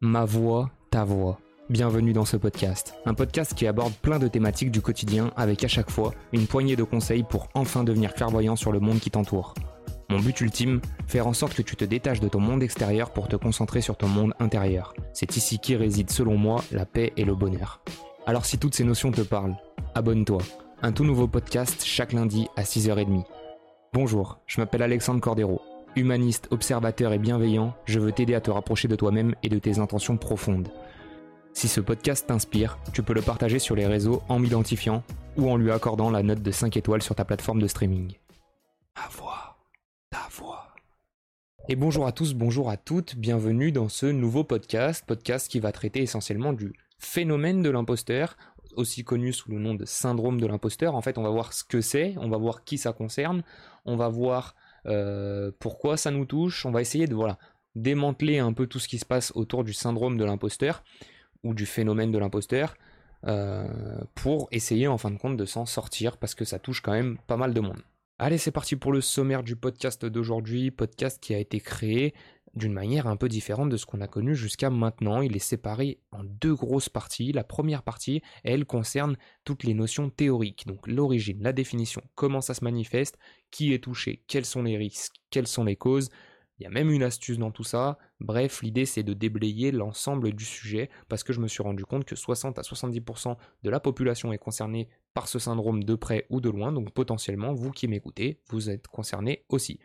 Ma 0.00 0.24
voix, 0.24 0.70
ta 0.90 1.02
voix. 1.02 1.40
Bienvenue 1.70 2.12
dans 2.12 2.24
ce 2.24 2.36
podcast. 2.36 2.94
Un 3.04 3.14
podcast 3.14 3.54
qui 3.54 3.66
aborde 3.66 3.92
plein 3.94 4.20
de 4.20 4.28
thématiques 4.28 4.70
du 4.70 4.80
quotidien 4.80 5.32
avec 5.36 5.64
à 5.64 5.68
chaque 5.68 5.90
fois 5.90 6.14
une 6.32 6.46
poignée 6.46 6.76
de 6.76 6.84
conseils 6.84 7.24
pour 7.24 7.48
enfin 7.54 7.82
devenir 7.82 8.14
clairvoyant 8.14 8.54
sur 8.54 8.70
le 8.70 8.78
monde 8.78 9.00
qui 9.00 9.10
t'entoure. 9.10 9.54
Mon 10.08 10.20
but 10.20 10.40
ultime, 10.40 10.80
faire 11.08 11.26
en 11.26 11.32
sorte 11.32 11.54
que 11.54 11.62
tu 11.62 11.74
te 11.74 11.84
détaches 11.84 12.20
de 12.20 12.28
ton 12.28 12.38
monde 12.38 12.62
extérieur 12.62 13.10
pour 13.10 13.26
te 13.26 13.34
concentrer 13.34 13.80
sur 13.80 13.96
ton 13.96 14.06
monde 14.06 14.34
intérieur. 14.38 14.94
C'est 15.14 15.36
ici 15.36 15.58
qui 15.58 15.74
réside 15.74 16.10
selon 16.10 16.36
moi 16.36 16.62
la 16.70 16.86
paix 16.86 17.12
et 17.16 17.24
le 17.24 17.34
bonheur. 17.34 17.82
Alors 18.24 18.46
si 18.46 18.56
toutes 18.56 18.76
ces 18.76 18.84
notions 18.84 19.10
te 19.10 19.22
parlent, 19.22 19.56
abonne-toi. 19.96 20.42
Un 20.80 20.92
tout 20.92 21.04
nouveau 21.04 21.26
podcast 21.26 21.82
chaque 21.84 22.12
lundi 22.12 22.46
à 22.54 22.62
6h30. 22.62 23.24
Bonjour, 23.92 24.38
je 24.46 24.60
m'appelle 24.60 24.82
Alexandre 24.82 25.20
Cordero. 25.20 25.60
Humaniste, 25.98 26.46
observateur 26.52 27.12
et 27.12 27.18
bienveillant, 27.18 27.74
je 27.84 27.98
veux 27.98 28.12
t'aider 28.12 28.36
à 28.36 28.40
te 28.40 28.52
rapprocher 28.52 28.86
de 28.86 28.94
toi-même 28.94 29.34
et 29.42 29.48
de 29.48 29.58
tes 29.58 29.80
intentions 29.80 30.16
profondes. 30.16 30.68
Si 31.52 31.66
ce 31.66 31.80
podcast 31.80 32.28
t'inspire, 32.28 32.78
tu 32.92 33.02
peux 33.02 33.14
le 33.14 33.20
partager 33.20 33.58
sur 33.58 33.74
les 33.74 33.84
réseaux 33.84 34.22
en 34.28 34.38
m'identifiant 34.38 35.02
ou 35.36 35.50
en 35.50 35.56
lui 35.56 35.72
accordant 35.72 36.08
la 36.08 36.22
note 36.22 36.40
de 36.40 36.50
5 36.52 36.76
étoiles 36.76 37.02
sur 37.02 37.16
ta 37.16 37.24
plateforme 37.24 37.60
de 37.60 37.66
streaming. 37.66 38.12
Ma 38.96 39.08
voix, 39.10 39.58
ta 40.08 40.28
voix. 40.30 40.68
Et 41.68 41.74
bonjour 41.74 42.06
à 42.06 42.12
tous, 42.12 42.32
bonjour 42.32 42.70
à 42.70 42.76
toutes, 42.76 43.16
bienvenue 43.16 43.72
dans 43.72 43.88
ce 43.88 44.06
nouveau 44.06 44.44
podcast, 44.44 45.04
podcast 45.04 45.50
qui 45.50 45.58
va 45.58 45.72
traiter 45.72 46.00
essentiellement 46.00 46.52
du 46.52 46.74
phénomène 47.00 47.60
de 47.60 47.70
l'imposteur, 47.70 48.36
aussi 48.76 49.02
connu 49.02 49.32
sous 49.32 49.50
le 49.50 49.58
nom 49.58 49.74
de 49.74 49.84
syndrome 49.84 50.40
de 50.40 50.46
l'imposteur. 50.46 50.94
En 50.94 51.02
fait, 51.02 51.18
on 51.18 51.24
va 51.24 51.30
voir 51.30 51.52
ce 51.52 51.64
que 51.64 51.80
c'est, 51.80 52.14
on 52.18 52.28
va 52.28 52.36
voir 52.36 52.62
qui 52.62 52.78
ça 52.78 52.92
concerne, 52.92 53.42
on 53.84 53.96
va 53.96 54.08
voir 54.08 54.54
euh, 54.86 55.50
pourquoi 55.58 55.96
ça 55.96 56.10
nous 56.10 56.24
touche? 56.24 56.66
On 56.66 56.70
va 56.70 56.80
essayer 56.80 57.06
de 57.06 57.14
voilà, 57.14 57.38
démanteler 57.74 58.38
un 58.38 58.52
peu 58.52 58.66
tout 58.66 58.78
ce 58.78 58.88
qui 58.88 58.98
se 58.98 59.04
passe 59.04 59.32
autour 59.34 59.64
du 59.64 59.72
syndrome 59.72 60.16
de 60.18 60.24
l'imposteur 60.24 60.82
ou 61.44 61.54
du 61.54 61.66
phénomène 61.66 62.10
de 62.10 62.18
l'imposteur 62.18 62.74
euh, 63.26 63.66
pour 64.14 64.48
essayer 64.52 64.86
en 64.86 64.98
fin 64.98 65.10
de 65.10 65.18
compte 65.18 65.36
de 65.36 65.44
s'en 65.44 65.66
sortir 65.66 66.16
parce 66.16 66.34
que 66.34 66.44
ça 66.44 66.58
touche 66.58 66.80
quand 66.80 66.92
même 66.92 67.18
pas 67.26 67.36
mal 67.36 67.54
de 67.54 67.60
monde. 67.60 67.82
Allez, 68.20 68.38
c'est 68.38 68.50
parti 68.50 68.74
pour 68.74 68.90
le 68.90 69.00
sommaire 69.00 69.44
du 69.44 69.54
podcast 69.54 70.04
d'aujourd'hui, 70.04 70.72
podcast 70.72 71.22
qui 71.22 71.34
a 71.34 71.38
été 71.38 71.60
créé 71.60 72.14
d'une 72.54 72.72
manière 72.72 73.06
un 73.06 73.14
peu 73.14 73.28
différente 73.28 73.68
de 73.68 73.76
ce 73.76 73.86
qu'on 73.86 74.00
a 74.00 74.08
connu 74.08 74.34
jusqu'à 74.34 74.70
maintenant. 74.70 75.20
Il 75.20 75.36
est 75.36 75.38
séparé 75.38 76.00
en 76.10 76.24
deux 76.24 76.56
grosses 76.56 76.88
parties. 76.88 77.30
La 77.30 77.44
première 77.44 77.84
partie, 77.84 78.20
elle 78.42 78.64
concerne 78.64 79.16
toutes 79.44 79.62
les 79.62 79.72
notions 79.72 80.10
théoriques, 80.10 80.66
donc 80.66 80.88
l'origine, 80.88 81.40
la 81.44 81.52
définition, 81.52 82.02
comment 82.16 82.40
ça 82.40 82.54
se 82.54 82.64
manifeste, 82.64 83.18
qui 83.52 83.72
est 83.72 83.84
touché, 83.84 84.24
quels 84.26 84.44
sont 84.44 84.64
les 84.64 84.76
risques, 84.76 85.14
quelles 85.30 85.46
sont 85.46 85.62
les 85.62 85.76
causes. 85.76 86.08
Il 86.58 86.64
y 86.64 86.66
a 86.66 86.70
même 86.70 86.90
une 86.90 87.02
astuce 87.02 87.38
dans 87.38 87.50
tout 87.50 87.64
ça. 87.64 87.98
Bref, 88.20 88.62
l'idée 88.62 88.84
c'est 88.84 89.02
de 89.02 89.14
déblayer 89.14 89.70
l'ensemble 89.70 90.32
du 90.32 90.44
sujet 90.44 90.90
parce 91.08 91.22
que 91.22 91.32
je 91.32 91.40
me 91.40 91.48
suis 91.48 91.62
rendu 91.62 91.84
compte 91.84 92.04
que 92.04 92.16
60 92.16 92.58
à 92.58 92.62
70% 92.62 93.36
de 93.62 93.70
la 93.70 93.80
population 93.80 94.32
est 94.32 94.38
concernée 94.38 94.88
par 95.14 95.28
ce 95.28 95.38
syndrome 95.38 95.84
de 95.84 95.94
près 95.94 96.26
ou 96.30 96.40
de 96.40 96.50
loin. 96.50 96.72
Donc 96.72 96.92
potentiellement, 96.92 97.54
vous 97.54 97.70
qui 97.70 97.86
m'écoutez, 97.86 98.40
vous 98.48 98.70
êtes 98.70 98.88
concerné 98.88 99.44
aussi. 99.48 99.78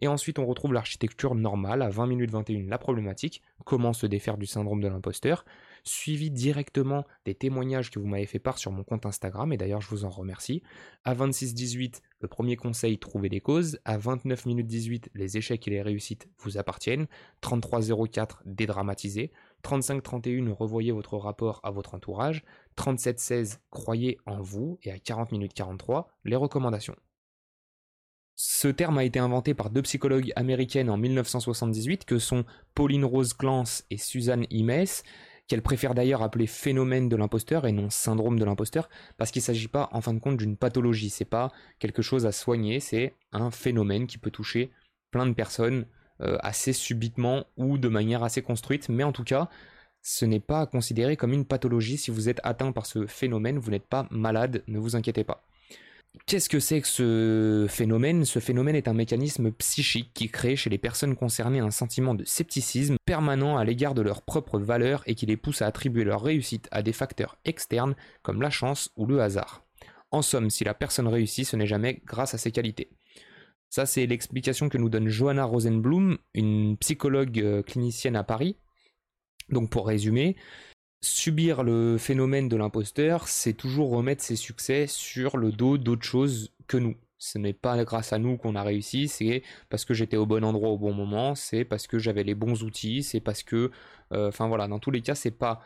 Et 0.00 0.08
ensuite, 0.08 0.40
on 0.40 0.46
retrouve 0.46 0.72
l'architecture 0.72 1.36
normale 1.36 1.80
à 1.80 1.88
20 1.88 2.08
minutes 2.08 2.32
21, 2.32 2.68
la 2.68 2.78
problématique, 2.78 3.40
comment 3.64 3.92
se 3.92 4.06
défaire 4.06 4.36
du 4.36 4.46
syndrome 4.46 4.80
de 4.80 4.88
l'imposteur, 4.88 5.44
suivi 5.84 6.30
directement 6.30 7.04
des 7.24 7.34
témoignages 7.34 7.90
que 7.90 7.98
vous 7.98 8.06
m'avez 8.06 8.26
fait 8.26 8.38
part 8.38 8.58
sur 8.58 8.70
mon 8.72 8.84
compte 8.84 9.06
Instagram, 9.06 9.52
et 9.52 9.56
d'ailleurs 9.56 9.80
je 9.80 9.88
vous 9.88 10.04
en 10.04 10.10
remercie. 10.10 10.62
À 11.04 11.14
26-18, 11.14 12.00
le 12.20 12.28
premier 12.28 12.56
conseil, 12.56 12.98
trouver 12.98 13.28
les 13.28 13.40
causes. 13.40 13.78
À 13.84 13.98
29 13.98 14.46
minutes 14.46 14.66
18, 14.66 15.10
les 15.14 15.36
échecs 15.36 15.66
et 15.66 15.70
les 15.70 15.82
réussites 15.82 16.28
vous 16.38 16.58
appartiennent. 16.58 17.06
33-04, 17.42 18.38
dédramatiser. 18.44 19.32
35-31, 19.64 20.50
revoyez 20.52 20.92
votre 20.92 21.16
rapport 21.16 21.60
à 21.62 21.70
votre 21.70 21.94
entourage. 21.94 22.44
37-16, 22.76 23.58
croyez 23.70 24.18
en 24.26 24.40
vous. 24.40 24.78
Et 24.82 24.92
à 24.92 24.98
40 24.98 25.32
minutes 25.32 25.54
43, 25.54 26.08
les 26.24 26.36
recommandations. 26.36 26.96
Ce 28.34 28.68
terme 28.68 28.98
a 28.98 29.04
été 29.04 29.18
inventé 29.18 29.54
par 29.54 29.70
deux 29.70 29.82
psychologues 29.82 30.32
américaines 30.36 30.90
en 30.90 30.96
1978 30.96 32.04
que 32.04 32.18
sont 32.18 32.44
Pauline 32.74 33.04
Rose 33.04 33.34
Clance 33.34 33.84
et 33.90 33.98
Suzanne 33.98 34.46
Imes, 34.50 34.86
qu'elles 35.48 35.62
préfèrent 35.62 35.94
d'ailleurs 35.94 36.22
appeler 36.22 36.46
phénomène 36.46 37.08
de 37.08 37.16
l'imposteur 37.16 37.66
et 37.66 37.72
non 37.72 37.90
syndrome 37.90 38.38
de 38.38 38.44
l'imposteur, 38.44 38.88
parce 39.16 39.30
qu'il 39.30 39.40
ne 39.40 39.44
s'agit 39.44 39.68
pas 39.68 39.88
en 39.92 40.00
fin 40.00 40.14
de 40.14 40.20
compte 40.20 40.36
d'une 40.36 40.56
pathologie, 40.56 41.10
c'est 41.10 41.24
pas 41.24 41.50
quelque 41.78 42.02
chose 42.02 42.26
à 42.26 42.32
soigner, 42.32 42.80
c'est 42.80 43.14
un 43.32 43.50
phénomène 43.50 44.06
qui 44.06 44.18
peut 44.18 44.30
toucher 44.30 44.70
plein 45.10 45.26
de 45.26 45.34
personnes 45.34 45.86
euh, 46.20 46.38
assez 46.40 46.72
subitement 46.72 47.44
ou 47.56 47.78
de 47.78 47.88
manière 47.88 48.22
assez 48.22 48.42
construite, 48.42 48.88
mais 48.88 49.04
en 49.04 49.12
tout 49.12 49.24
cas, 49.24 49.48
ce 50.02 50.24
n'est 50.24 50.40
pas 50.40 50.66
considéré 50.66 51.16
comme 51.16 51.32
une 51.32 51.44
pathologie. 51.44 51.96
Si 51.96 52.10
vous 52.10 52.28
êtes 52.28 52.40
atteint 52.42 52.72
par 52.72 52.86
ce 52.86 53.06
phénomène, 53.06 53.58
vous 53.58 53.70
n'êtes 53.70 53.86
pas 53.86 54.06
malade, 54.10 54.62
ne 54.66 54.78
vous 54.78 54.96
inquiétez 54.96 55.24
pas. 55.24 55.44
Qu'est-ce 56.26 56.48
que 56.48 56.60
c'est 56.60 56.80
que 56.80 56.88
ce 56.88 57.66
phénomène? 57.68 58.24
Ce 58.24 58.38
phénomène 58.38 58.76
est 58.76 58.88
un 58.88 58.92
mécanisme 58.92 59.50
psychique 59.52 60.12
qui 60.12 60.28
crée 60.28 60.56
chez 60.56 60.68
les 60.68 60.78
personnes 60.78 61.16
concernées 61.16 61.60
un 61.60 61.70
sentiment 61.70 62.14
de 62.14 62.24
scepticisme 62.24 62.96
permanent 63.04 63.56
à 63.56 63.64
l'égard 63.64 63.94
de 63.94 64.02
leurs 64.02 64.22
propres 64.22 64.58
valeurs 64.58 65.02
et 65.06 65.14
qui 65.14 65.26
les 65.26 65.38
pousse 65.38 65.62
à 65.62 65.66
attribuer 65.66 66.04
leur 66.04 66.22
réussite 66.22 66.68
à 66.70 66.82
des 66.82 66.92
facteurs 66.92 67.38
externes 67.44 67.96
comme 68.22 68.42
la 68.42 68.50
chance 68.50 68.90
ou 68.96 69.06
le 69.06 69.20
hasard. 69.22 69.64
En 70.10 70.20
somme, 70.20 70.50
si 70.50 70.64
la 70.64 70.74
personne 70.74 71.08
réussit, 71.08 71.46
ce 71.46 71.56
n'est 71.56 71.66
jamais 71.66 72.02
grâce 72.04 72.34
à 72.34 72.38
ses 72.38 72.52
qualités. 72.52 72.90
Ça, 73.70 73.86
c'est 73.86 74.06
l'explication 74.06 74.68
que 74.68 74.76
nous 74.76 74.90
donne 74.90 75.08
Johanna 75.08 75.44
Rosenblum, 75.44 76.18
une 76.34 76.76
psychologue 76.76 77.40
euh, 77.40 77.62
clinicienne 77.62 78.16
à 78.16 78.22
Paris. 78.22 78.58
Donc 79.48 79.70
pour 79.70 79.86
résumer, 79.86 80.36
subir 81.02 81.62
le 81.64 81.98
phénomène 81.98 82.48
de 82.48 82.56
l'imposteur, 82.56 83.28
c'est 83.28 83.52
toujours 83.52 83.90
remettre 83.90 84.22
ses 84.22 84.36
succès 84.36 84.86
sur 84.86 85.36
le 85.36 85.52
dos 85.52 85.76
d'autres 85.76 86.04
choses 86.04 86.52
que 86.66 86.76
nous. 86.76 86.96
Ce 87.18 87.38
n'est 87.38 87.52
pas 87.52 87.84
grâce 87.84 88.12
à 88.12 88.18
nous 88.18 88.36
qu'on 88.36 88.56
a 88.56 88.62
réussi, 88.62 89.08
c'est 89.08 89.42
parce 89.68 89.84
que 89.84 89.94
j'étais 89.94 90.16
au 90.16 90.26
bon 90.26 90.44
endroit 90.44 90.70
au 90.70 90.78
bon 90.78 90.92
moment, 90.92 91.34
c'est 91.34 91.64
parce 91.64 91.86
que 91.86 91.98
j'avais 91.98 92.24
les 92.24 92.34
bons 92.34 92.62
outils, 92.64 93.02
c'est 93.02 93.20
parce 93.20 93.42
que, 93.42 93.70
euh, 94.12 94.28
enfin 94.28 94.48
voilà, 94.48 94.66
dans 94.68 94.78
tous 94.80 94.90
les 94.90 95.02
cas, 95.02 95.14
c'est 95.14 95.30
pas 95.30 95.62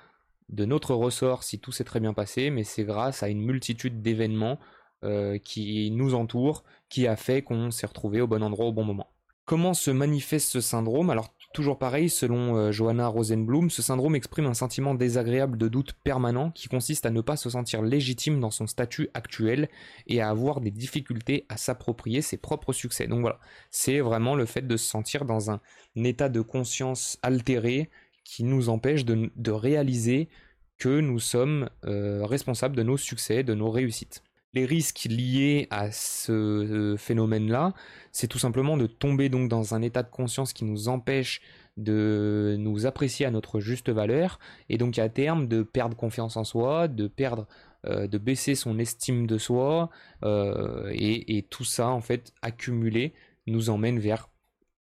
de 0.48 0.64
notre 0.64 0.94
ressort 0.94 1.42
si 1.44 1.58
tout 1.58 1.72
s'est 1.72 1.84
très 1.84 2.00
bien 2.00 2.14
passé, 2.14 2.50
mais 2.50 2.64
c'est 2.64 2.84
grâce 2.84 3.22
à 3.22 3.28
une 3.28 3.40
multitude 3.40 4.02
d'événements 4.02 4.58
euh, 5.04 5.38
qui 5.38 5.90
nous 5.92 6.14
entourent, 6.14 6.64
qui 6.88 7.06
a 7.06 7.16
fait 7.16 7.42
qu'on 7.42 7.70
s'est 7.70 7.86
retrouvé 7.86 8.20
au 8.20 8.26
bon 8.26 8.42
endroit 8.42 8.66
au 8.66 8.72
bon 8.72 8.84
moment. 8.84 9.10
Comment 9.44 9.74
se 9.74 9.90
manifeste 9.90 10.50
ce 10.50 10.60
syndrome? 10.60 11.10
Alors 11.10 11.32
Toujours 11.56 11.78
pareil, 11.78 12.10
selon 12.10 12.54
euh, 12.54 12.70
Johanna 12.70 13.08
Rosenblum, 13.08 13.70
ce 13.70 13.80
syndrome 13.80 14.14
exprime 14.14 14.44
un 14.44 14.52
sentiment 14.52 14.94
désagréable 14.94 15.56
de 15.56 15.68
doute 15.68 15.94
permanent 16.04 16.50
qui 16.50 16.68
consiste 16.68 17.06
à 17.06 17.10
ne 17.10 17.22
pas 17.22 17.38
se 17.38 17.48
sentir 17.48 17.80
légitime 17.80 18.40
dans 18.40 18.50
son 18.50 18.66
statut 18.66 19.08
actuel 19.14 19.70
et 20.06 20.20
à 20.20 20.28
avoir 20.28 20.60
des 20.60 20.70
difficultés 20.70 21.46
à 21.48 21.56
s'approprier 21.56 22.20
ses 22.20 22.36
propres 22.36 22.74
succès. 22.74 23.06
Donc 23.06 23.22
voilà, 23.22 23.40
c'est 23.70 24.00
vraiment 24.00 24.34
le 24.34 24.44
fait 24.44 24.66
de 24.66 24.76
se 24.76 24.86
sentir 24.86 25.24
dans 25.24 25.50
un 25.50 25.62
état 25.96 26.28
de 26.28 26.42
conscience 26.42 27.18
altéré 27.22 27.88
qui 28.22 28.44
nous 28.44 28.68
empêche 28.68 29.06
de, 29.06 29.50
réaliser 29.50 30.28
que 30.76 31.00
nous 31.00 31.20
sommes 31.20 31.70
euh, 31.86 32.26
responsables 32.26 32.76
de 32.76 32.82
nos 32.82 32.98
succès, 32.98 33.44
de 33.44 33.54
nos 33.54 33.70
réussites 33.70 34.22
les 34.56 34.64
risques 34.64 35.06
liés 35.08 35.68
à 35.70 35.92
ce 35.92 36.32
euh, 36.32 36.96
phénomène-là, 36.96 37.74
c'est 38.10 38.26
tout 38.26 38.38
simplement 38.38 38.76
de 38.78 38.86
tomber 38.86 39.28
donc 39.28 39.48
dans 39.48 39.74
un 39.74 39.82
état 39.82 40.02
de 40.02 40.10
conscience 40.10 40.52
qui 40.54 40.64
nous 40.64 40.88
empêche 40.88 41.42
de 41.76 42.56
nous 42.58 42.86
apprécier 42.86 43.26
à 43.26 43.30
notre 43.30 43.60
juste 43.60 43.90
valeur 43.90 44.38
et 44.70 44.78
donc 44.78 44.98
à 44.98 45.10
terme 45.10 45.46
de 45.46 45.62
perdre 45.62 45.94
confiance 45.94 46.38
en 46.38 46.44
soi, 46.44 46.88
de 46.88 47.06
perdre, 47.06 47.46
euh, 47.84 48.06
de 48.06 48.16
baisser 48.16 48.54
son 48.54 48.78
estime 48.78 49.26
de 49.26 49.36
soi 49.36 49.90
euh, 50.24 50.90
et, 50.94 51.46
tout 51.50 51.64
ça 51.64 51.88
en 51.88 52.00
fait 52.00 52.32
accumulé 52.40 53.12
nous 53.46 53.68
emmène 53.68 53.98
vers 53.98 54.30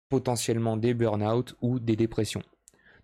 potentiellement 0.08 0.78
des 0.78 0.94
burn-out 0.94 1.56
ou 1.62 1.80
des 1.80 1.96
dépressions. 1.96 2.44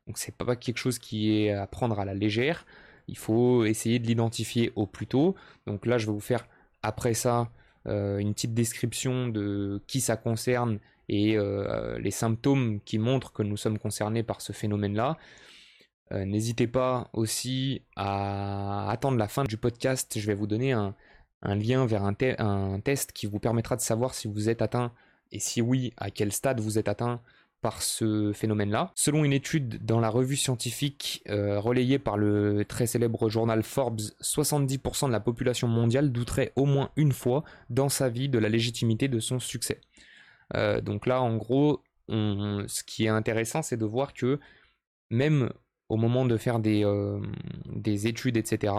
Donc 0.05 0.19
c'est 0.19 0.37
pas 0.37 0.55
quelque 0.55 0.77
chose 0.77 0.99
qui 0.99 1.35
est 1.35 1.51
à 1.51 1.65
prendre 1.65 1.99
à 1.99 2.05
la 2.05 2.13
légère. 2.13 2.67
Il 3.07 3.17
faut 3.17 3.65
essayer 3.65 3.97
de 3.97 4.05
l'identifier 4.05 4.71
au 4.75 4.85
plus 4.85 5.07
tôt. 5.07 5.35
Donc 5.65 5.87
là, 5.87 5.97
je 5.97 6.05
vais 6.05 6.11
vous 6.11 6.19
faire 6.19 6.47
après 6.83 7.13
ça, 7.13 7.49
euh, 7.87 8.17
une 8.17 8.33
petite 8.33 8.53
description 8.53 9.27
de 9.29 9.81
qui 9.87 10.01
ça 10.01 10.17
concerne 10.17 10.79
et 11.07 11.37
euh, 11.37 11.97
les 11.99 12.11
symptômes 12.11 12.81
qui 12.81 12.99
montrent 12.99 13.31
que 13.31 13.41
nous 13.41 13.57
sommes 13.57 13.79
concernés 13.79 14.23
par 14.23 14.41
ce 14.41 14.53
phénomène-là. 14.53 15.17
Euh, 16.11 16.25
n'hésitez 16.25 16.67
pas 16.67 17.09
aussi 17.13 17.83
à 17.95 18.89
attendre 18.91 19.17
la 19.17 19.27
fin 19.27 19.43
du 19.43 19.57
podcast. 19.57 20.19
Je 20.19 20.27
vais 20.27 20.35
vous 20.35 20.47
donner 20.47 20.73
un, 20.73 20.95
lien 21.41 21.85
vers 21.85 22.03
un, 22.03 22.79
test 22.81 23.13
qui 23.13 23.27
vous 23.27 23.39
permettra 23.39 23.75
de 23.75 23.81
savoir 23.81 24.13
si 24.13 24.27
vous 24.27 24.49
êtes 24.49 24.61
atteint 24.61 24.91
et 25.31 25.39
si 25.39 25.61
oui, 25.61 25.93
à 25.97 26.11
quel 26.11 26.31
stade 26.31 26.59
vous 26.59 26.77
êtes 26.77 26.87
atteint 26.89 27.21
par 27.61 27.81
ce 27.81 28.31
phénomène-là. 28.33 28.91
Selon 28.95 29.25
une 29.25 29.33
étude 29.33 29.85
dans 29.85 29.99
la 29.99 30.09
revue 30.09 30.35
scientifique 30.35 31.23
euh, 31.29 31.59
relayée 31.59 31.99
par 31.99 32.17
le 32.17 32.63
très 32.65 32.87
célèbre 32.87 33.29
journal 33.29 33.63
Forbes, 33.63 33.99
70% 34.21 35.07
de 35.07 35.11
la 35.11 35.19
population 35.19 35.67
mondiale 35.67 36.11
douterait 36.11 36.53
au 36.55 36.65
moins 36.65 36.91
une 36.95 37.11
fois 37.11 37.43
dans 37.69 37.89
sa 37.89 38.09
vie 38.09 38.29
de 38.29 38.39
la 38.39 38.49
légitimité 38.49 39.07
de 39.07 39.19
son 39.19 39.39
succès. 39.39 39.81
Euh, 40.55 40.81
donc 40.81 41.05
là, 41.05 41.21
en 41.21 41.35
gros, 41.37 41.83
ce 42.09 42.83
qui 42.83 43.05
est 43.05 43.09
intéressant, 43.09 43.61
c'est 43.61 43.77
de 43.77 43.85
voir 43.85 44.13
que 44.13 44.39
même 45.11 45.51
au 45.89 45.97
moment 45.97 46.25
de 46.25 46.37
faire 46.37 46.59
des, 46.59 46.83
des 47.67 48.07
études, 48.07 48.35
etc., 48.35 48.73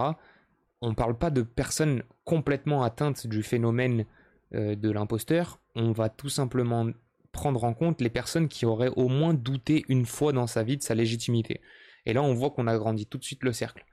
on 0.80 0.90
ne 0.90 0.94
parle 0.94 1.16
pas 1.16 1.30
de 1.30 1.42
personnes 1.42 2.02
complètement 2.24 2.82
atteintes 2.82 3.28
du 3.28 3.44
phénomène 3.44 4.04
de 4.52 4.90
l'imposteur, 4.90 5.60
on 5.76 5.92
va 5.92 6.08
tout 6.08 6.28
simplement 6.28 6.88
prendre 7.32 7.64
en 7.64 7.74
compte 7.74 8.00
les 8.00 8.10
personnes 8.10 8.48
qui 8.48 8.66
auraient 8.66 8.92
au 8.96 9.08
moins 9.08 9.34
douté 9.34 9.84
une 9.88 10.06
fois 10.06 10.32
dans 10.32 10.46
sa 10.46 10.62
vie 10.62 10.76
de 10.76 10.82
sa 10.82 10.94
légitimité. 10.94 11.60
Et 12.06 12.12
là, 12.12 12.22
on 12.22 12.34
voit 12.34 12.50
qu'on 12.50 12.66
agrandit 12.66 13.06
tout 13.06 13.18
de 13.18 13.24
suite 13.24 13.42
le 13.44 13.52
cercle. 13.52 13.84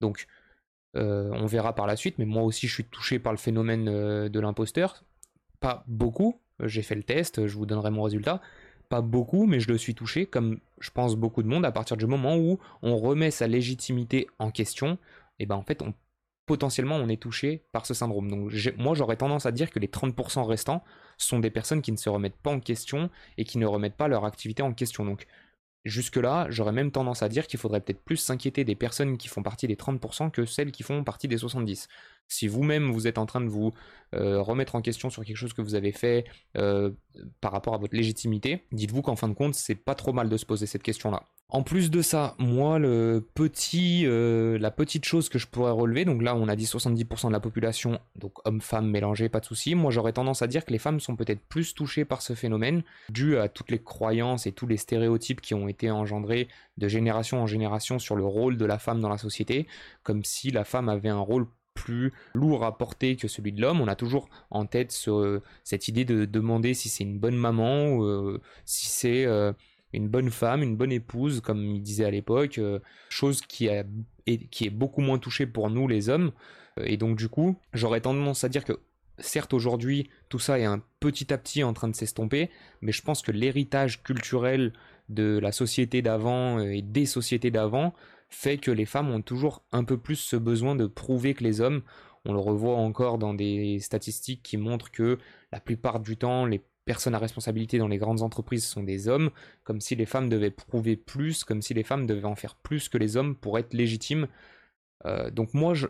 Donc, 0.00 0.26
euh, 0.96 1.30
on 1.34 1.46
verra 1.46 1.74
par 1.74 1.86
la 1.86 1.96
suite, 1.96 2.18
mais 2.18 2.24
moi 2.24 2.42
aussi, 2.42 2.66
je 2.66 2.74
suis 2.74 2.84
touché 2.84 3.18
par 3.18 3.32
le 3.32 3.38
phénomène 3.38 3.88
euh, 3.88 4.28
de 4.28 4.40
l'imposteur. 4.40 5.04
Pas 5.60 5.84
beaucoup, 5.86 6.40
j'ai 6.64 6.82
fait 6.82 6.94
le 6.94 7.02
test, 7.02 7.46
je 7.46 7.56
vous 7.56 7.66
donnerai 7.66 7.90
mon 7.90 8.02
résultat. 8.02 8.40
Pas 8.88 9.02
beaucoup, 9.02 9.46
mais 9.46 9.60
je 9.60 9.68
le 9.68 9.78
suis 9.78 9.94
touché, 9.94 10.26
comme 10.26 10.58
je 10.80 10.90
pense 10.90 11.14
beaucoup 11.14 11.42
de 11.42 11.48
monde, 11.48 11.64
à 11.64 11.70
partir 11.70 11.96
du 11.96 12.06
moment 12.06 12.36
où 12.36 12.58
on 12.82 12.96
remet 12.96 13.30
sa 13.30 13.46
légitimité 13.46 14.26
en 14.38 14.50
question, 14.50 14.98
et 15.38 15.46
ben 15.46 15.54
en 15.54 15.62
fait, 15.62 15.82
potentiellement 16.50 16.96
on 16.96 17.08
est 17.08 17.22
touché 17.22 17.62
par 17.70 17.86
ce 17.86 17.94
syndrome. 17.94 18.28
Donc 18.28 18.52
moi 18.76 18.96
j'aurais 18.96 19.16
tendance 19.16 19.46
à 19.46 19.52
dire 19.52 19.70
que 19.70 19.78
les 19.78 19.86
30% 19.86 20.42
restants 20.42 20.82
sont 21.24 21.38
des 21.40 21.50
personnes 21.50 21.82
qui 21.82 21.92
ne 21.92 21.96
se 21.96 22.08
remettent 22.08 22.36
pas 22.36 22.50
en 22.50 22.60
question 22.60 23.10
et 23.36 23.44
qui 23.44 23.58
ne 23.58 23.66
remettent 23.66 23.96
pas 23.96 24.08
leur 24.08 24.24
activité 24.24 24.62
en 24.62 24.72
question. 24.72 25.04
Donc 25.04 25.26
jusque-là, 25.84 26.46
j'aurais 26.50 26.72
même 26.72 26.90
tendance 26.90 27.22
à 27.22 27.28
dire 27.28 27.46
qu'il 27.46 27.58
faudrait 27.58 27.80
peut-être 27.80 28.02
plus 28.02 28.16
s'inquiéter 28.16 28.64
des 28.64 28.74
personnes 28.74 29.16
qui 29.18 29.28
font 29.28 29.42
partie 29.42 29.66
des 29.66 29.76
30% 29.76 30.30
que 30.30 30.44
celles 30.44 30.72
qui 30.72 30.82
font 30.82 31.04
partie 31.04 31.28
des 31.28 31.38
70%. 31.38 31.86
Si 32.28 32.46
vous-même 32.46 32.92
vous 32.92 33.08
êtes 33.08 33.18
en 33.18 33.26
train 33.26 33.40
de 33.40 33.48
vous 33.48 33.72
euh, 34.14 34.40
remettre 34.40 34.76
en 34.76 34.82
question 34.82 35.10
sur 35.10 35.24
quelque 35.24 35.36
chose 35.36 35.52
que 35.52 35.62
vous 35.62 35.74
avez 35.74 35.90
fait 35.90 36.24
euh, 36.56 36.92
par 37.40 37.50
rapport 37.50 37.74
à 37.74 37.78
votre 37.78 37.96
légitimité, 37.96 38.66
dites-vous 38.70 39.02
qu'en 39.02 39.16
fin 39.16 39.28
de 39.28 39.34
compte, 39.34 39.54
c'est 39.54 39.74
pas 39.74 39.96
trop 39.96 40.12
mal 40.12 40.28
de 40.28 40.36
se 40.36 40.46
poser 40.46 40.66
cette 40.66 40.84
question-là. 40.84 41.24
En 41.52 41.64
plus 41.64 41.90
de 41.90 42.00
ça, 42.00 42.36
moi, 42.38 42.78
le 42.78 43.26
petit, 43.34 44.02
euh, 44.06 44.56
la 44.58 44.70
petite 44.70 45.04
chose 45.04 45.28
que 45.28 45.38
je 45.38 45.48
pourrais 45.48 45.72
relever, 45.72 46.04
donc 46.04 46.22
là 46.22 46.36
on 46.36 46.46
a 46.46 46.54
dit 46.54 46.64
70% 46.64 47.26
de 47.26 47.32
la 47.32 47.40
population, 47.40 47.98
donc 48.14 48.34
hommes-femmes 48.46 48.88
mélangés, 48.88 49.28
pas 49.28 49.40
de 49.40 49.44
souci. 49.44 49.74
Moi 49.74 49.90
j'aurais 49.90 50.12
tendance 50.12 50.42
à 50.42 50.46
dire 50.46 50.64
que 50.64 50.70
les 50.70 50.78
femmes 50.78 51.00
sont 51.00 51.16
peut-être 51.16 51.40
plus 51.40 51.74
touchées 51.74 52.04
par 52.04 52.22
ce 52.22 52.34
phénomène, 52.34 52.84
dû 53.08 53.36
à 53.36 53.48
toutes 53.48 53.72
les 53.72 53.82
croyances 53.82 54.46
et 54.46 54.52
tous 54.52 54.68
les 54.68 54.76
stéréotypes 54.76 55.40
qui 55.40 55.54
ont 55.54 55.66
été 55.66 55.90
engendrés 55.90 56.46
de 56.78 56.86
génération 56.86 57.42
en 57.42 57.46
génération 57.46 57.98
sur 57.98 58.14
le 58.14 58.24
rôle 58.24 58.56
de 58.56 58.64
la 58.64 58.78
femme 58.78 59.00
dans 59.00 59.08
la 59.08 59.18
société, 59.18 59.66
comme 60.04 60.24
si 60.24 60.52
la 60.52 60.62
femme 60.62 60.88
avait 60.88 61.08
un 61.08 61.18
rôle 61.18 61.46
plus 61.74 62.12
lourd 62.34 62.64
à 62.64 62.76
porter 62.76 63.16
que 63.16 63.28
celui 63.28 63.52
de 63.52 63.60
l'homme. 63.60 63.80
On 63.80 63.88
a 63.88 63.96
toujours 63.96 64.28
en 64.50 64.66
tête 64.66 64.92
cette 65.64 65.88
idée 65.88 66.04
de 66.04 66.24
demander 66.24 66.74
si 66.74 66.88
c'est 66.88 67.04
une 67.04 67.18
bonne 67.18 67.36
maman, 67.36 67.88
ou 67.88 68.04
euh, 68.04 68.40
si 68.64 68.86
c'est 68.86 69.24
euh, 69.24 69.52
une 69.92 70.08
bonne 70.08 70.30
femme, 70.30 70.62
une 70.62 70.76
bonne 70.76 70.92
épouse, 70.92 71.40
comme 71.40 71.64
il 71.64 71.82
disait 71.82 72.04
à 72.04 72.10
l'époque, 72.10 72.58
euh, 72.58 72.78
chose 73.08 73.40
qui, 73.42 73.68
qui 74.50 74.66
est 74.66 74.70
beaucoup 74.70 75.00
moins 75.00 75.18
touchée 75.18 75.46
pour 75.46 75.70
nous 75.70 75.88
les 75.88 76.08
hommes. 76.08 76.32
Et 76.84 76.96
donc 76.96 77.16
du 77.16 77.28
coup, 77.28 77.56
j'aurais 77.72 78.00
tendance 78.00 78.44
à 78.44 78.48
dire 78.48 78.64
que 78.64 78.80
certes 79.18 79.52
aujourd'hui 79.52 80.08
tout 80.28 80.38
ça 80.38 80.58
est 80.58 80.64
un 80.64 80.82
petit 80.98 81.32
à 81.32 81.38
petit 81.38 81.62
en 81.62 81.72
train 81.72 81.88
de 81.88 81.96
s'estomper, 81.96 82.50
mais 82.80 82.92
je 82.92 83.02
pense 83.02 83.22
que 83.22 83.32
l'héritage 83.32 84.02
culturel 84.02 84.72
de 85.08 85.38
la 85.38 85.52
société 85.52 86.02
d'avant 86.02 86.60
et 86.60 86.82
des 86.82 87.06
sociétés 87.06 87.50
d'avant 87.50 87.92
fait 88.28 88.58
que 88.58 88.70
les 88.70 88.86
femmes 88.86 89.10
ont 89.10 89.22
toujours 89.22 89.62
un 89.72 89.84
peu 89.84 89.98
plus 89.98 90.16
ce 90.16 90.36
besoin 90.36 90.76
de 90.76 90.86
prouver 90.86 91.34
que 91.34 91.42
les 91.42 91.60
hommes. 91.60 91.82
On 92.24 92.32
le 92.32 92.38
revoit 92.38 92.76
encore 92.76 93.18
dans 93.18 93.34
des 93.34 93.80
statistiques 93.80 94.42
qui 94.42 94.56
montrent 94.56 94.90
que 94.90 95.18
la 95.52 95.58
plupart 95.58 96.00
du 96.00 96.16
temps, 96.16 96.46
les 96.46 96.62
personnes 96.90 97.14
à 97.14 97.20
responsabilité 97.20 97.78
dans 97.78 97.86
les 97.86 97.98
grandes 97.98 98.22
entreprises 98.22 98.66
sont 98.66 98.82
des 98.82 99.06
hommes, 99.06 99.30
comme 99.62 99.80
si 99.80 99.94
les 99.94 100.06
femmes 100.06 100.28
devaient 100.28 100.50
prouver 100.50 100.96
plus, 100.96 101.44
comme 101.44 101.62
si 101.62 101.72
les 101.72 101.84
femmes 101.84 102.04
devaient 102.04 102.24
en 102.24 102.34
faire 102.34 102.56
plus 102.56 102.88
que 102.88 102.98
les 102.98 103.16
hommes 103.16 103.36
pour 103.36 103.60
être 103.60 103.74
légitimes. 103.74 104.26
Euh, 105.06 105.30
donc 105.30 105.54
moi, 105.54 105.72
je, 105.74 105.86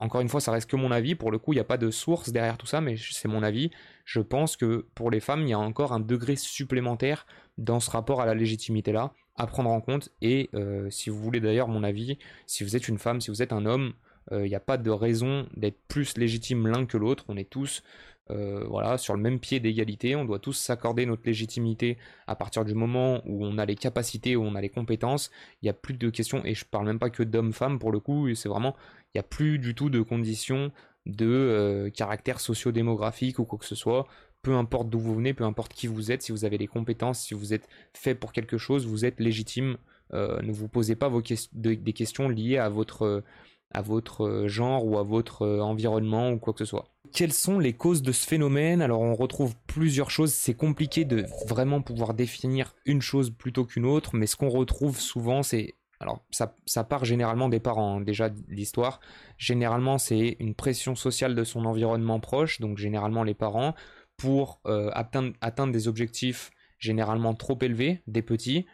encore 0.00 0.20
une 0.20 0.28
fois, 0.28 0.40
ça 0.40 0.50
reste 0.50 0.68
que 0.68 0.74
mon 0.74 0.90
avis. 0.90 1.14
Pour 1.14 1.30
le 1.30 1.38
coup, 1.38 1.52
il 1.52 1.56
n'y 1.56 1.60
a 1.60 1.70
pas 1.72 1.78
de 1.78 1.92
source 1.92 2.30
derrière 2.30 2.58
tout 2.58 2.66
ça, 2.66 2.80
mais 2.80 2.96
c'est 2.96 3.28
mon 3.28 3.44
avis. 3.44 3.70
Je 4.04 4.20
pense 4.20 4.56
que 4.56 4.88
pour 4.96 5.08
les 5.12 5.20
femmes, 5.20 5.42
il 5.42 5.50
y 5.50 5.52
a 5.52 5.58
encore 5.60 5.92
un 5.92 6.00
degré 6.00 6.34
supplémentaire 6.34 7.24
dans 7.56 7.78
ce 7.78 7.88
rapport 7.88 8.20
à 8.20 8.26
la 8.26 8.34
légitimité-là 8.34 9.12
à 9.36 9.46
prendre 9.46 9.70
en 9.70 9.80
compte. 9.80 10.08
Et 10.20 10.50
euh, 10.54 10.90
si 10.90 11.10
vous 11.10 11.20
voulez 11.20 11.40
d'ailleurs 11.40 11.68
mon 11.68 11.84
avis, 11.84 12.18
si 12.46 12.64
vous 12.64 12.74
êtes 12.74 12.88
une 12.88 12.98
femme, 12.98 13.20
si 13.20 13.30
vous 13.30 13.40
êtes 13.40 13.52
un 13.52 13.66
homme, 13.66 13.92
euh, 14.32 14.44
il 14.44 14.48
n'y 14.48 14.56
a 14.56 14.60
pas 14.60 14.78
de 14.78 14.90
raison 14.90 15.48
d'être 15.56 15.80
plus 15.86 16.18
légitime 16.18 16.66
l'un 16.66 16.86
que 16.86 16.96
l'autre. 16.96 17.24
On 17.28 17.36
est 17.36 17.48
tous 17.48 17.84
euh, 18.30 18.64
voilà, 18.68 18.98
sur 18.98 19.14
le 19.14 19.22
même 19.22 19.40
pied 19.40 19.60
d'égalité. 19.60 20.16
On 20.16 20.24
doit 20.24 20.38
tous 20.38 20.52
s'accorder 20.52 21.06
notre 21.06 21.22
légitimité 21.24 21.98
à 22.26 22.36
partir 22.36 22.64
du 22.64 22.74
moment 22.74 23.22
où 23.26 23.44
on 23.44 23.58
a 23.58 23.64
les 23.64 23.74
capacités, 23.74 24.36
où 24.36 24.42
on 24.42 24.54
a 24.54 24.60
les 24.60 24.68
compétences. 24.68 25.30
Il 25.62 25.66
n'y 25.66 25.70
a 25.70 25.74
plus 25.74 25.94
de 25.94 26.10
questions, 26.10 26.44
et 26.44 26.54
je 26.54 26.64
parle 26.64 26.86
même 26.86 26.98
pas 26.98 27.10
que 27.10 27.22
d'hommes-femmes 27.22 27.78
pour 27.78 27.92
le 27.92 28.00
coup, 28.00 28.34
c'est 28.34 28.48
vraiment, 28.48 28.74
il 29.14 29.18
n'y 29.18 29.20
a 29.20 29.24
plus 29.24 29.58
du 29.58 29.74
tout 29.74 29.90
de 29.90 30.02
conditions 30.02 30.72
de 31.06 31.90
caractère 31.94 32.38
socio-démographique 32.38 33.38
ou 33.38 33.44
quoi 33.44 33.58
que 33.58 33.64
ce 33.64 33.74
soit 33.74 34.06
peu 34.42 34.54
importe 34.54 34.88
d'où 34.88 34.98
vous 34.98 35.14
venez, 35.14 35.34
peu 35.34 35.44
importe 35.44 35.72
qui 35.72 35.86
vous 35.86 36.12
êtes, 36.12 36.22
si 36.22 36.32
vous 36.32 36.44
avez 36.44 36.58
les 36.58 36.66
compétences, 36.66 37.20
si 37.20 37.34
vous 37.34 37.52
êtes 37.52 37.68
fait 37.92 38.14
pour 38.14 38.32
quelque 38.32 38.56
chose, 38.56 38.86
vous 38.86 39.04
êtes 39.04 39.20
légitime. 39.20 39.76
Euh, 40.14 40.40
ne 40.42 40.52
vous 40.52 40.68
posez 40.68 40.96
pas 40.96 41.08
vos 41.08 41.22
des 41.52 41.92
questions 41.92 42.28
liées 42.28 42.56
à 42.56 42.68
votre, 42.68 43.22
à 43.70 43.82
votre 43.82 44.44
genre 44.46 44.86
ou 44.86 44.98
à 44.98 45.02
votre 45.02 45.46
environnement 45.46 46.30
ou 46.30 46.38
quoi 46.38 46.52
que 46.52 46.60
ce 46.60 46.64
soit. 46.64 46.86
Quelles 47.12 47.32
sont 47.32 47.58
les 47.58 47.72
causes 47.72 48.02
de 48.02 48.12
ce 48.12 48.26
phénomène? 48.26 48.82
Alors 48.82 49.00
on 49.00 49.14
retrouve 49.14 49.54
plusieurs 49.66 50.10
choses, 50.10 50.32
c'est 50.32 50.54
compliqué 50.54 51.04
de 51.04 51.26
vraiment 51.46 51.80
pouvoir 51.80 52.14
définir 52.14 52.74
une 52.86 53.02
chose 53.02 53.30
plutôt 53.30 53.64
qu'une 53.64 53.86
autre, 53.86 54.14
mais 54.14 54.26
ce 54.26 54.36
qu'on 54.36 54.48
retrouve 54.50 54.98
souvent 55.00 55.42
c'est... 55.42 55.74
Alors 56.00 56.24
ça, 56.30 56.54
ça 56.64 56.84
part 56.84 57.04
généralement 57.04 57.48
des 57.48 57.60
parents, 57.60 57.96
hein, 57.96 58.00
déjà 58.00 58.30
l'histoire. 58.48 59.00
Généralement 59.36 59.98
c'est 59.98 60.36
une 60.38 60.54
pression 60.54 60.94
sociale 60.94 61.34
de 61.34 61.44
son 61.44 61.64
environnement 61.64 62.20
proche, 62.20 62.60
donc 62.60 62.78
généralement 62.78 63.24
les 63.24 63.34
parents 63.34 63.74
pour 64.16 64.60
euh, 64.66 64.90
atteindre, 64.92 65.72
des 65.72 65.88
objectifs 65.88 66.50
généralement 66.78 67.34
trop 67.34 67.58
élevés 67.60 68.02
des 68.06 68.22
petits, 68.22 68.66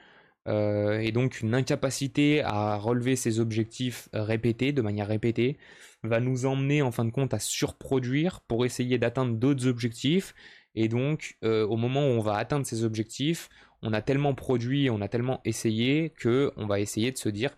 euh, 0.47 0.99
et 0.99 1.13
donc 1.13 1.41
une 1.41 1.55
incapacité 1.55 2.43
à 2.43 2.77
relever 2.77 3.17
ces 3.17 3.41
objectifs 3.41 4.09
répétés, 4.13 4.73
de 4.73 4.83
manière 4.83 5.09
répétée, 5.09 5.59
va 6.03 6.21
nous 6.21 6.47
emmener 6.47 6.83
en 6.83 6.93
fin 6.93 7.05
de 7.05 7.11
compte 7.11 7.33
à 7.35 7.39
surproduire 7.39 8.41
pour 8.43 8.65
essayer 8.65 8.99
d'atteindre 8.99 9.35
d'autres 9.35 9.67
objectifs, 9.67 10.35
et 10.75 10.89
donc 10.89 11.37
euh, 11.45 11.67
au 11.67 11.77
moment 11.77 12.01
où 12.01 12.11
on 12.11 12.21
va 12.21 12.37
atteindre 12.37 12.67
ces 12.67 12.85
objectifs, 12.85 13.49
on 13.83 13.93
a 13.93 14.03
tellement 14.03 14.35
produit, 14.35 14.91
on 14.91 15.01
a 15.01 15.09
tellement 15.09 15.41
essayé 15.45 16.11
que 16.11 16.53
on 16.57 16.67
va 16.67 16.81
essayer 16.81 17.11
de 17.11 17.19
se 17.19 17.29
dire 17.29 17.55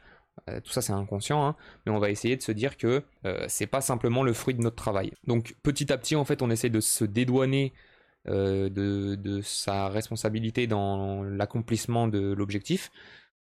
euh, 0.48 0.60
tout 0.60 0.70
ça 0.70 0.82
c'est 0.82 0.92
inconscient, 0.92 1.44
hein, 1.44 1.56
mais 1.86 1.92
on 1.92 1.98
va 1.98 2.10
essayer 2.10 2.36
de 2.36 2.42
se 2.42 2.52
dire 2.52 2.76
que 2.76 3.02
c'est 3.48 3.66
pas 3.66 3.80
simplement 3.80 4.22
le 4.22 4.32
fruit 4.32 4.54
de 4.54 4.62
notre 4.62 4.76
travail. 4.76 5.12
Donc 5.26 5.56
petit 5.62 5.92
à 5.92 5.98
petit, 5.98 6.14
en 6.14 6.24
fait, 6.24 6.42
on 6.42 6.50
essaie 6.50 6.70
de 6.70 6.80
se 6.80 7.04
dédouaner 7.04 7.72
euh, 8.28 8.68
de, 8.68 9.40
sa 9.42 9.88
responsabilité 9.88 10.66
dans 10.66 11.22
l'accomplissement 11.22 12.08
de 12.08 12.32
l'objectif 12.32 12.90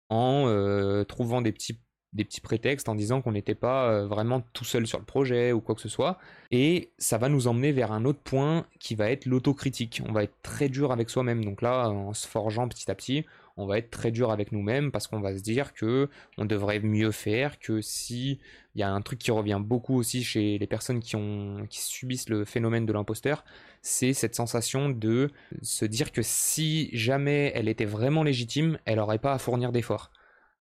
en 0.09 1.05
trouvant 1.05 1.41
des 1.41 1.53
petits, 1.53 1.79
des 2.13 2.25
petits 2.25 2.41
prétextes, 2.41 2.89
en 2.89 2.97
disant 2.97 3.23
qu'on 3.23 3.31
n'était 3.31 3.55
pas 3.55 4.05
vraiment 4.07 4.41
tout 4.53 4.65
seul 4.65 4.89
sur 4.89 4.99
le 4.99 5.05
projet 5.05 5.53
ou 5.53 5.61
quoi 5.61 5.77
que 5.77 5.81
ce 5.81 5.89
soit. 5.89 6.19
Et 6.51 6.91
ça 6.99 7.17
va 7.17 7.29
nous 7.29 7.47
emmener 7.47 7.71
vers 7.71 7.93
un 7.93 8.05
autre 8.05 8.19
point 8.19 8.67
qui 8.81 8.97
va 8.97 9.09
être 9.09 9.27
l'autocritique. 9.27 10.03
On 10.09 10.13
va 10.13 10.25
être 10.25 10.35
très 10.43 10.69
dur 10.69 10.91
avec 10.91 11.11
soi-même. 11.11 11.45
Donc 11.45 11.63
là, 11.63 11.91
en 11.91 12.13
se 12.13 12.27
forgeant 12.27 12.67
petit 12.67 12.91
à 12.91 12.97
petit, 12.97 13.25
on 13.57 13.67
va 13.67 13.79
être 13.79 13.91
très 13.91 14.11
dur 14.11 14.31
avec 14.31 14.53
nous-mêmes 14.53 14.91
parce 14.91 15.07
qu'on 15.07 15.21
va 15.21 15.37
se 15.37 15.43
dire 15.43 15.73
que 15.75 16.09
on 16.39 16.45
devrait 16.45 16.81
mieux 16.81 17.11
faire, 17.11 17.59
que 17.59 17.81
si 17.81 18.39
il 18.75 18.81
y 18.81 18.83
a 18.83 18.91
un 18.91 19.01
truc 19.01 19.19
qui 19.19 19.31
revient 19.31 19.61
beaucoup 19.61 19.97
aussi 19.97 20.23
chez 20.23 20.59
les 20.59 20.67
personnes 20.67 21.01
qui 21.01 21.17
ont 21.17 21.67
qui 21.69 21.81
subissent 21.81 22.29
le 22.29 22.45
phénomène 22.45 22.87
de 22.87 22.93
l'imposteur, 22.93 23.45
c'est 23.83 24.13
cette 24.13 24.35
sensation 24.35 24.89
de 24.89 25.31
se 25.63 25.85
dire 25.85 26.13
que 26.13 26.23
si 26.23 26.91
jamais 26.93 27.53
elle 27.55 27.69
était 27.69 27.85
vraiment 27.85 28.23
légitime, 28.23 28.79
elle 28.85 28.97
n'aurait 28.97 29.19
pas 29.19 29.33
à 29.33 29.39
fournir 29.39 29.73
d'efforts. 29.73 30.11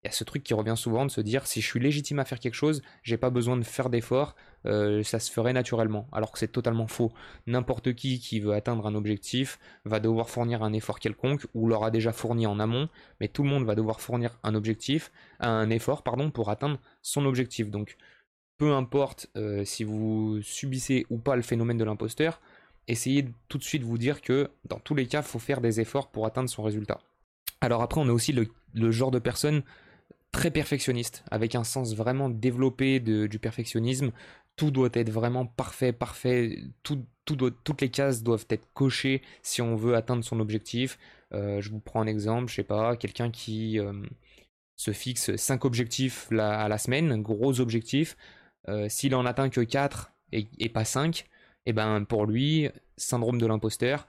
Il 0.04 0.08
y 0.08 0.10
a 0.10 0.14
ce 0.14 0.24
truc 0.24 0.42
qui 0.44 0.56
revient 0.56 0.76
souvent 0.76 1.06
de 1.06 1.12
se 1.12 1.22
dire 1.22 1.46
si 1.46 1.62
je 1.62 1.68
suis 1.68 1.80
légitime 1.80 2.20
à 2.20 2.26
faire 2.26 2.40
quelque 2.40 2.56
chose, 2.56 2.82
j'ai 3.04 3.18
pas 3.18 3.30
besoin 3.30 3.56
de 3.58 3.64
faire 3.64 3.90
d'efforts, 3.90 4.36
euh, 4.65 5.03
ça 5.03 5.20
se 5.20 5.32
ferait 5.32 5.53
naturellement. 5.53 6.08
Alors 6.12 6.32
que 6.32 6.39
c'est 6.39 6.51
totalement 6.51 6.88
faux. 6.88 7.12
N'importe 7.48 7.94
qui 7.94 8.20
qui 8.20 8.39
veut 8.39 8.53
atteindre 8.53 8.86
un 8.88 8.96
objectif 8.96 9.60
va 9.86 10.00
devoir 10.00 10.30
fournir 10.30 10.63
un 10.63 10.74
effort 10.74 11.00
quelconque 11.00 11.46
ou 11.53 11.68
l'aura 11.68 11.91
déjà 11.91 12.12
fourni 12.12 12.46
en 12.46 12.60
amont, 12.60 12.89
mais 13.20 13.27
tout 13.27 13.44
le 13.44 13.50
monde 13.50 13.65
va 13.65 13.75
devoir 13.75 14.01
fournir 14.01 14.38
un 14.44 14.56
objectif, 14.56 15.12
un 15.39 15.70
effort 15.70 16.03
pardon 16.03 16.32
pour 16.32 16.50
atteindre 16.50 16.80
son 17.01 17.25
objectif. 17.25 17.70
Donc 17.70 17.98
peu 18.58 18.74
importe 18.74 19.27
euh, 19.38 19.65
si 19.65 19.84
vous 19.84 20.39
subissez 20.44 21.06
ou 21.10 21.18
pas 21.18 21.36
le 21.36 21.41
phénomène 21.41 21.77
de 21.77 21.84
l'imposteur, 21.84 22.41
essayez 22.88 23.27
tout 23.48 23.58
de 23.58 23.63
suite 23.63 23.82
de 23.82 23.88
vous 23.88 23.98
dire 23.98 24.22
que 24.22 24.51
dans 24.65 24.80
tous 24.80 24.96
les 24.96 25.08
cas, 25.08 25.22
faut 25.22 25.39
faire 25.39 25.62
des 25.62 25.80
efforts 25.80 26.12
pour 26.12 26.25
atteindre 26.25 26.50
son 26.50 26.63
résultat. 26.63 27.00
Alors 27.62 27.82
après, 27.82 28.01
on 28.01 28.10
a 28.10 28.12
aussi 28.12 28.34
le 28.34 28.91
genre 28.91 29.12
de 29.12 29.20
personne 29.20 29.63
très 30.32 30.51
perfectionniste, 30.51 31.24
avec 31.30 31.56
un 31.56 31.63
sens 31.63 31.94
vraiment 31.94 32.30
développé 32.30 33.00
du 33.00 33.39
perfectionnisme. 33.39 34.12
Tout 34.55 34.72
doit 34.72 34.89
être 34.93 35.10
vraiment 35.10 35.46
parfait, 35.46 35.93
parfait. 35.93 36.60
Tout, 36.84 37.05
toutes 37.25 37.81
les 37.81 37.89
cases 37.89 38.24
doivent 38.24 38.46
être 38.50 38.67
cochées 38.74 39.22
si 39.41 39.62
on 39.62 39.75
veut 39.75 39.96
atteindre 39.96 40.24
son 40.24 40.39
objectif. 40.39 40.98
Euh, 41.34 41.62
je 41.62 41.70
vous 41.70 41.79
prends 41.79 42.01
un 42.01 42.08
exemple, 42.08 42.50
je 42.50 42.55
sais 42.55 42.63
pas, 42.63 42.96
quelqu'un 42.98 43.31
qui 43.31 43.79
euh, 43.79 43.93
se 44.75 44.91
fixe 44.91 45.36
5 45.36 45.65
objectifs 45.65 46.31
à 46.31 46.67
la 46.67 46.77
semaine, 46.77 47.22
gros 47.22 47.60
objectifs. 47.60 48.17
Euh, 48.67 48.89
s'il 48.89 49.15
en 49.15 49.25
atteint 49.25 49.50
que 49.50 49.62
4 49.62 50.12
et, 50.34 50.48
et 50.60 50.70
pas 50.70 50.86
5, 50.86 51.22
et 51.22 51.25
eh 51.67 51.74
ben 51.74 52.03
pour 52.05 52.25
lui, 52.25 52.70
syndrome 52.98 53.39
de 53.39 53.46
l'imposteur, 53.46 54.08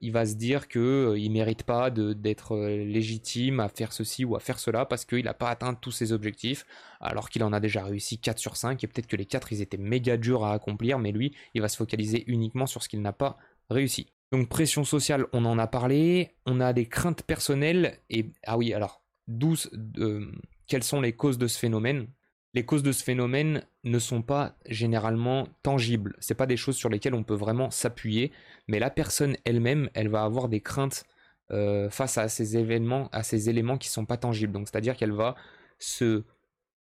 il 0.00 0.12
va 0.12 0.26
se 0.26 0.34
dire 0.34 0.68
qu'il 0.68 0.80
euh, 0.80 1.18
il 1.18 1.28
ne 1.28 1.34
mérite 1.34 1.62
pas 1.62 1.90
d'être 1.90 2.56
euh, 2.56 2.84
légitime 2.84 3.60
à 3.60 3.68
faire 3.68 3.92
ceci 3.92 4.24
ou 4.24 4.36
à 4.36 4.40
faire 4.40 4.58
cela 4.58 4.84
parce 4.84 5.04
qu'il 5.04 5.24
n'a 5.24 5.34
pas 5.34 5.48
atteint 5.48 5.74
tous 5.74 5.92
ses 5.92 6.12
objectifs, 6.12 6.66
alors 7.00 7.30
qu'il 7.30 7.42
en 7.44 7.52
a 7.52 7.60
déjà 7.60 7.84
réussi 7.84 8.18
4 8.18 8.38
sur 8.38 8.56
5, 8.56 8.82
et 8.82 8.86
peut-être 8.86 9.06
que 9.06 9.16
les 9.16 9.26
4 9.26 9.52
ils 9.52 9.62
étaient 9.62 9.76
méga 9.78 10.16
durs 10.16 10.44
à 10.44 10.52
accomplir, 10.52 10.98
mais 10.98 11.12
lui, 11.12 11.34
il 11.54 11.60
va 11.60 11.68
se 11.68 11.76
focaliser 11.76 12.24
uniquement 12.26 12.66
sur 12.66 12.82
ce 12.82 12.88
qu'il 12.88 13.02
n'a 13.02 13.12
pas 13.12 13.38
réussi. 13.70 14.06
Donc 14.32 14.48
pression 14.48 14.84
sociale, 14.84 15.26
on 15.32 15.44
en 15.44 15.58
a 15.58 15.66
parlé, 15.66 16.34
on 16.46 16.60
a 16.60 16.72
des 16.72 16.86
craintes 16.86 17.22
personnelles, 17.22 17.98
et 18.10 18.32
ah 18.44 18.58
oui, 18.58 18.74
alors, 18.74 19.02
12, 19.28 19.70
euh, 19.98 20.32
quelles 20.66 20.82
sont 20.82 21.00
les 21.00 21.12
causes 21.12 21.38
de 21.38 21.46
ce 21.46 21.58
phénomène? 21.58 22.08
Les 22.54 22.64
causes 22.64 22.84
de 22.84 22.92
ce 22.92 23.02
phénomène 23.02 23.66
ne 23.82 23.98
sont 23.98 24.22
pas 24.22 24.56
généralement 24.66 25.48
tangibles. 25.62 26.16
C'est 26.20 26.36
pas 26.36 26.46
des 26.46 26.56
choses 26.56 26.76
sur 26.76 26.88
lesquelles 26.88 27.14
on 27.14 27.24
peut 27.24 27.34
vraiment 27.34 27.70
s'appuyer, 27.70 28.32
mais 28.68 28.78
la 28.78 28.90
personne 28.90 29.36
elle-même, 29.44 29.90
elle 29.94 30.08
va 30.08 30.22
avoir 30.22 30.48
des 30.48 30.60
craintes 30.60 31.04
euh, 31.50 31.90
face 31.90 32.16
à 32.16 32.28
ces 32.28 32.56
événements, 32.56 33.08
à 33.12 33.22
ces 33.24 33.50
éléments 33.50 33.76
qui 33.76 33.88
sont 33.88 34.06
pas 34.06 34.16
tangibles. 34.16 34.52
Donc 34.52 34.68
c'est-à-dire 34.68 34.96
qu'elle 34.96 35.12
va 35.12 35.34
se 35.78 36.22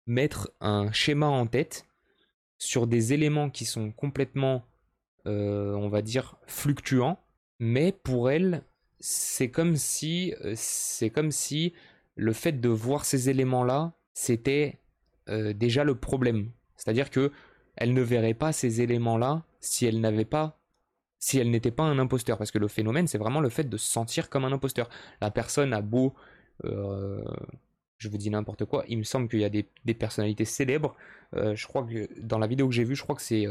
mettre 0.07 0.50
un 0.61 0.90
schéma 0.93 1.26
en 1.26 1.47
tête 1.47 1.87
sur 2.59 2.87
des 2.87 3.12
éléments 3.12 3.50
qui 3.50 3.67
sont 3.67 3.93
complètement, 3.93 4.64
euh, 5.26 5.75
on 5.75 5.88
va 5.88 6.00
dire, 6.00 6.37
fluctuants, 6.47 7.21
mais 7.59 7.93
pour 7.93 8.31
elle, 8.31 8.64
c'est 8.99 9.50
comme 9.50 9.76
si, 9.76 10.35
euh, 10.43 10.55
c'est 10.57 11.11
comme 11.11 11.31
si 11.31 11.75
le 12.17 12.33
fait 12.33 12.52
de 12.61 12.69
voir 12.69 13.05
ces 13.05 13.29
éléments-là, 13.29 13.93
c'était 14.14 14.81
euh, 15.31 15.53
déjà 15.53 15.85
le 15.85 15.95
problème. 15.95 16.51
C'est-à-dire 16.77 17.11
que 17.11 17.33
elle 17.77 17.95
ne 17.95 18.03
verrait 18.03 18.35
pas 18.35 18.53
ces 18.53 18.81
éléments-là 18.81 19.45
si 19.61 19.87
elle 19.87 20.01
n'avait 20.01 20.25
pas 20.25 20.59
si 21.19 21.39
elle 21.39 21.51
n'était 21.51 21.71
pas 21.71 21.85
un 21.85 21.99
imposteur. 21.99 22.39
Parce 22.39 22.51
que 22.51 22.59
le 22.59 22.69
phénomène 22.69 23.07
c'est 23.07 23.19
vraiment 23.19 23.41
le 23.41 23.49
fait 23.49 23.65
de 23.65 23.77
se 23.77 23.91
sentir 23.91 24.29
comme 24.29 24.45
un 24.45 24.53
imposteur. 24.53 24.89
La 25.21 25.31
personne 25.31 25.73
a 25.73 25.81
beau 25.81 26.15
euh, 26.65 27.23
je 27.99 28.09
vous 28.09 28.19
dis 28.19 28.31
n'importe 28.31 28.65
quoi 28.65 28.85
il 28.89 28.99
me 28.99 29.03
semble 29.03 29.29
qu'il 29.29 29.41
y 29.41 29.45
a 29.45 29.51
des, 29.51 29.95
personnalités 29.95 30.45
célèbres. 30.45 30.95
Euh, 31.35 31.55
je 31.55 31.67
crois 31.67 31.85
que 31.85 32.09
dans 32.21 32.39
la 32.39 32.47
vidéo 32.47 32.69
que 32.69 32.75
j'ai 32.75 32.85
vue 32.85 32.97
je 32.97 33.03
crois 33.03 33.15
que 33.15 33.23
c'est 33.23 33.47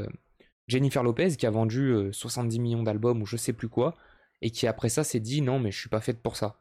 Jennifer 0.68 1.04
Lopez 1.04 1.36
qui 1.38 1.46
a 1.46 1.52
vendu 1.52 2.10
70 2.12 2.60
millions 2.60 2.84
d'albums 2.84 3.22
ou 3.22 3.26
je 3.26 3.38
sais 3.38 3.54
plus 3.54 3.70
quoi 3.70 3.96
et 4.42 4.52
qui 4.52 4.68
après 4.68 4.90
ça 4.90 5.04
s'est 5.04 5.20
dit 5.20 5.42
non 5.42 5.60
mais 5.60 5.72
je 5.72 5.80
suis 5.80 5.90
pas 5.90 6.02
faite 6.02 6.22
pour 6.22 6.36
ça. 6.36 6.58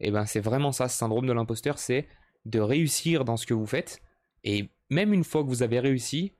Et 0.00 0.08
eh 0.08 0.10
ben 0.10 0.26
c'est 0.26 0.40
vraiment 0.40 0.72
ça 0.72 0.88
ce 0.88 0.96
syndrome 0.96 1.26
de 1.26 1.32
l'imposteur 1.32 1.78
c'est 1.78 2.08
de 2.44 2.58
réussir 2.58 3.24
dans 3.24 3.36
ce 3.36 3.46
que 3.46 3.54
vous 3.54 3.66
faites 3.66 4.02
et 4.44 4.70
même 4.90 5.12
une 5.12 5.24
fois 5.24 5.42
que 5.42 5.48
vous 5.48 5.62
avez 5.62 5.80
réussi, 5.80 6.32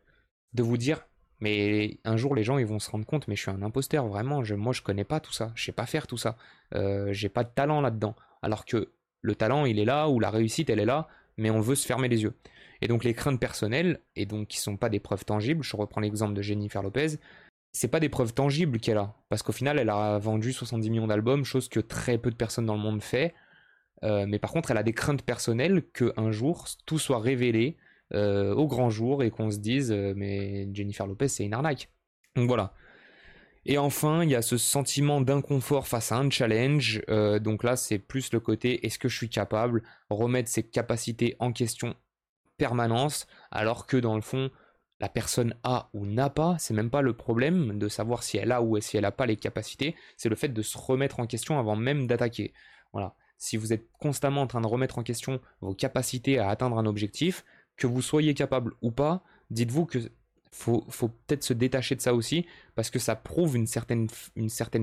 de 0.52 0.62
vous 0.62 0.76
dire, 0.76 1.06
mais 1.40 1.98
un 2.04 2.16
jour 2.16 2.34
les 2.34 2.44
gens 2.44 2.58
ils 2.58 2.66
vont 2.66 2.78
se 2.78 2.90
rendre 2.90 3.06
compte, 3.06 3.26
mais 3.28 3.36
je 3.36 3.42
suis 3.42 3.50
un 3.50 3.62
imposteur, 3.62 4.06
vraiment, 4.06 4.44
je, 4.44 4.54
moi 4.54 4.72
je 4.72 4.82
connais 4.82 5.04
pas 5.04 5.20
tout 5.20 5.32
ça, 5.32 5.52
je 5.54 5.64
sais 5.64 5.72
pas 5.72 5.86
faire 5.86 6.06
tout 6.06 6.16
ça, 6.16 6.36
euh, 6.74 7.12
j'ai 7.12 7.28
pas 7.28 7.44
de 7.44 7.50
talent 7.54 7.80
là-dedans. 7.80 8.14
Alors 8.42 8.64
que 8.64 8.92
le 9.22 9.34
talent 9.34 9.64
il 9.66 9.78
est 9.78 9.84
là, 9.84 10.08
ou 10.08 10.20
la 10.20 10.30
réussite 10.30 10.70
elle 10.70 10.80
est 10.80 10.84
là, 10.84 11.08
mais 11.36 11.50
on 11.50 11.60
veut 11.60 11.74
se 11.74 11.86
fermer 11.86 12.08
les 12.08 12.22
yeux. 12.22 12.34
Et 12.80 12.88
donc 12.88 13.04
les 13.04 13.14
craintes 13.14 13.40
personnelles, 13.40 14.00
et 14.16 14.26
donc 14.26 14.48
qui 14.48 14.58
sont 14.58 14.76
pas 14.76 14.88
des 14.88 15.00
preuves 15.00 15.24
tangibles, 15.24 15.62
je 15.62 15.76
reprends 15.76 16.00
l'exemple 16.00 16.34
de 16.34 16.42
Jennifer 16.42 16.82
Lopez, 16.82 17.18
c'est 17.72 17.88
pas 17.88 18.00
des 18.00 18.08
preuves 18.10 18.34
tangibles 18.34 18.78
qu'elle 18.78 18.98
a, 18.98 19.14
parce 19.28 19.42
qu'au 19.42 19.52
final 19.52 19.78
elle 19.78 19.90
a 19.90 20.18
vendu 20.18 20.52
70 20.52 20.90
millions 20.90 21.06
d'albums, 21.06 21.44
chose 21.44 21.68
que 21.68 21.80
très 21.80 22.18
peu 22.18 22.30
de 22.30 22.36
personnes 22.36 22.66
dans 22.66 22.76
le 22.76 22.80
monde 22.80 23.02
fait. 23.02 23.34
Euh, 24.04 24.26
mais 24.28 24.38
par 24.38 24.50
contre, 24.50 24.72
elle 24.72 24.78
a 24.78 24.82
des 24.82 24.92
craintes 24.92 25.22
personnelles 25.22 25.84
que 25.92 26.12
un 26.16 26.32
jour 26.32 26.66
tout 26.86 26.98
soit 26.98 27.20
révélé, 27.20 27.76
euh, 28.14 28.54
au 28.54 28.66
grand 28.66 28.90
jour 28.90 29.22
et 29.22 29.30
qu'on 29.30 29.50
se 29.50 29.58
dise 29.58 29.92
euh, 29.92 30.12
mais 30.16 30.68
Jennifer 30.74 31.06
Lopez 31.06 31.28
c'est 31.28 31.44
une 31.44 31.54
arnaque. 31.54 31.90
Donc 32.36 32.48
voilà. 32.48 32.74
Et 33.64 33.78
enfin, 33.78 34.24
il 34.24 34.30
y 34.30 34.34
a 34.34 34.42
ce 34.42 34.56
sentiment 34.56 35.20
d'inconfort 35.20 35.86
face 35.86 36.10
à 36.10 36.16
un 36.16 36.28
challenge. 36.30 37.00
Euh, 37.08 37.38
donc 37.38 37.62
là, 37.62 37.76
c'est 37.76 37.98
plus 37.98 38.32
le 38.32 38.40
côté 38.40 38.84
est-ce 38.84 38.98
que 38.98 39.08
je 39.08 39.16
suis 39.16 39.28
capable 39.28 39.84
remettre 40.10 40.48
ses 40.48 40.64
capacités 40.64 41.36
en 41.38 41.52
question 41.52 41.94
permanence, 42.56 43.26
alors 43.50 43.86
que 43.86 43.96
dans 43.96 44.14
le 44.14 44.20
fond, 44.20 44.50
la 45.00 45.08
personne 45.08 45.54
a 45.64 45.90
ou 45.94 46.06
n'a 46.06 46.30
pas, 46.30 46.56
c'est 46.58 46.74
même 46.74 46.90
pas 46.90 47.02
le 47.02 47.12
problème 47.12 47.78
de 47.78 47.88
savoir 47.88 48.22
si 48.22 48.36
elle 48.36 48.52
a 48.52 48.62
ou 48.62 48.80
si 48.80 48.96
elle 48.96 49.02
n'a 49.02 49.10
pas 49.10 49.26
les 49.26 49.36
capacités, 49.36 49.96
c'est 50.16 50.28
le 50.28 50.36
fait 50.36 50.48
de 50.48 50.62
se 50.62 50.78
remettre 50.78 51.18
en 51.18 51.26
question 51.26 51.58
avant 51.58 51.74
même 51.74 52.06
d'attaquer. 52.06 52.52
Voilà. 52.92 53.14
Si 53.36 53.56
vous 53.56 53.72
êtes 53.72 53.88
constamment 53.98 54.42
en 54.42 54.46
train 54.46 54.60
de 54.60 54.68
remettre 54.68 54.98
en 54.98 55.02
question 55.02 55.40
vos 55.60 55.74
capacités 55.74 56.38
à 56.38 56.48
atteindre 56.48 56.78
un 56.78 56.86
objectif, 56.86 57.44
que 57.82 57.86
vous 57.86 58.02
soyez 58.02 58.34
capable 58.34 58.72
ou 58.80 58.90
pas, 58.90 59.22
dites-vous 59.50 59.86
que 59.86 59.98
faut, 60.52 60.84
peut-être 61.26 61.42
se 61.42 61.54
détacher 61.54 61.96
de 61.96 62.00
ça 62.00 62.14
aussi, 62.14 62.46
parce 62.74 62.90
que 62.90 62.98
ça 62.98 63.16
prouve 63.16 63.56
une 63.56 63.66
certaine, 63.66 64.08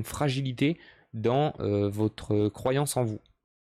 fragilité 0.04 0.80
dans 1.14 1.54
euh, 1.60 1.90
votre 1.90 2.50
croyance 2.50 2.98
en 2.98 3.04
vous. 3.04 3.20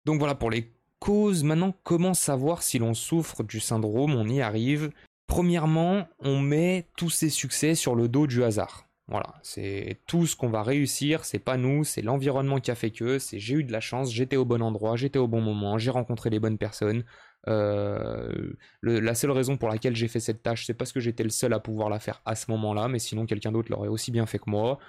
Donc 0.06 0.20
voilà 0.20 0.36
pour 0.36 0.50
les 0.50 0.74
causes. 1.00 1.44
Maintenant, 1.44 1.76
comment 1.84 2.14
savoir 2.14 2.64
si 2.64 2.80
l'on 2.80 2.94
souffre 2.94 3.44
du 3.44 3.60
syndrome? 3.60 4.16
On 4.16 4.28
y 4.28 4.42
arrive. 4.42 4.92
Premièrement, 5.28 6.08
on 6.20 6.40
met 6.40 6.88
tous 6.98 7.10
ces 7.10 7.30
succès 7.30 7.76
sur 7.76 7.96
le 7.96 8.08
dos 8.08 8.28
du 8.28 8.44
hasard. 8.44 8.88
Voilà, 9.08 9.36
c'est 9.44 10.00
tout 10.08 10.26
ce 10.26 10.38
qu'on 10.38 10.50
va 10.50 10.64
réussir, 10.64 11.26
c'est 11.26 11.40
pas 11.40 11.58
nous, 11.58 11.84
c'est 11.84 12.02
l'environnement 12.02 12.62
qui 12.62 12.72
a 12.72 12.76
fait 12.76 12.92
que, 12.92 13.20
c'est 13.20 13.40
j'ai 13.40 13.56
eu 13.56 13.64
de 13.64 13.72
la 13.72 13.82
chance, 13.82 14.10
j'étais 14.10 14.38
au 14.38 14.46
bon 14.46 14.62
endroit, 14.62 14.96
j'étais 14.96 15.20
au 15.20 15.28
bon 15.28 15.42
moment, 15.42 15.78
j'ai 15.78 15.92
rencontré 15.92 16.30
les 16.30 16.40
bonnes 16.40 16.58
personnes, 16.58 17.04
euh, 17.48 18.54
la 18.84 19.16
seule 19.16 19.32
raison 19.32 19.58
pour 19.58 19.70
laquelle 19.70 19.96
j'ai 19.96 20.08
fait 20.08 20.20
cette 20.20 20.44
tâche, 20.44 20.66
c'est 20.66 20.74
parce 20.74 20.92
que 20.92 21.00
j'étais 21.00 21.24
le 21.24 21.30
seul 21.30 21.54
à 21.54 21.60
pouvoir 21.60 21.90
la 21.90 22.00
faire 22.00 22.22
à 22.26 22.36
ce 22.36 22.52
moment-là, 22.52 22.88
mais 22.88 23.00
sinon 23.00 23.26
quelqu'un 23.26 23.52
d'autre 23.52 23.72
l'aurait 23.72 23.88
aussi 23.88 24.12
bien 24.12 24.26
fait 24.26 24.40
que 24.40 24.50
moi. 24.50 24.80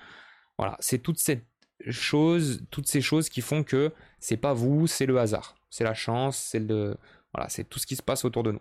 Voilà, 0.59 0.77
c'est 0.81 0.99
toutes 0.99 1.19
ces 1.19 1.43
choses 3.01 3.29
qui 3.29 3.41
font 3.41 3.65
que 3.65 3.93
c'est 4.19 4.37
pas 4.37 4.53
vous, 4.55 4.87
c'est 4.87 5.07
le 5.07 5.19
hasard, 5.19 5.57
c'est 5.71 5.85
la 5.85 5.95
chance, 5.95 6.37
c'est 6.37 6.61
le, 6.61 6.97
voilà, 7.35 7.49
c'est 7.49 7.65
tout 7.65 7.79
ce 7.79 7.87
qui 7.87 7.97
se 7.97 8.03
passe 8.03 8.25
autour 8.25 8.43
de 8.43 8.53
nous. 8.53 8.61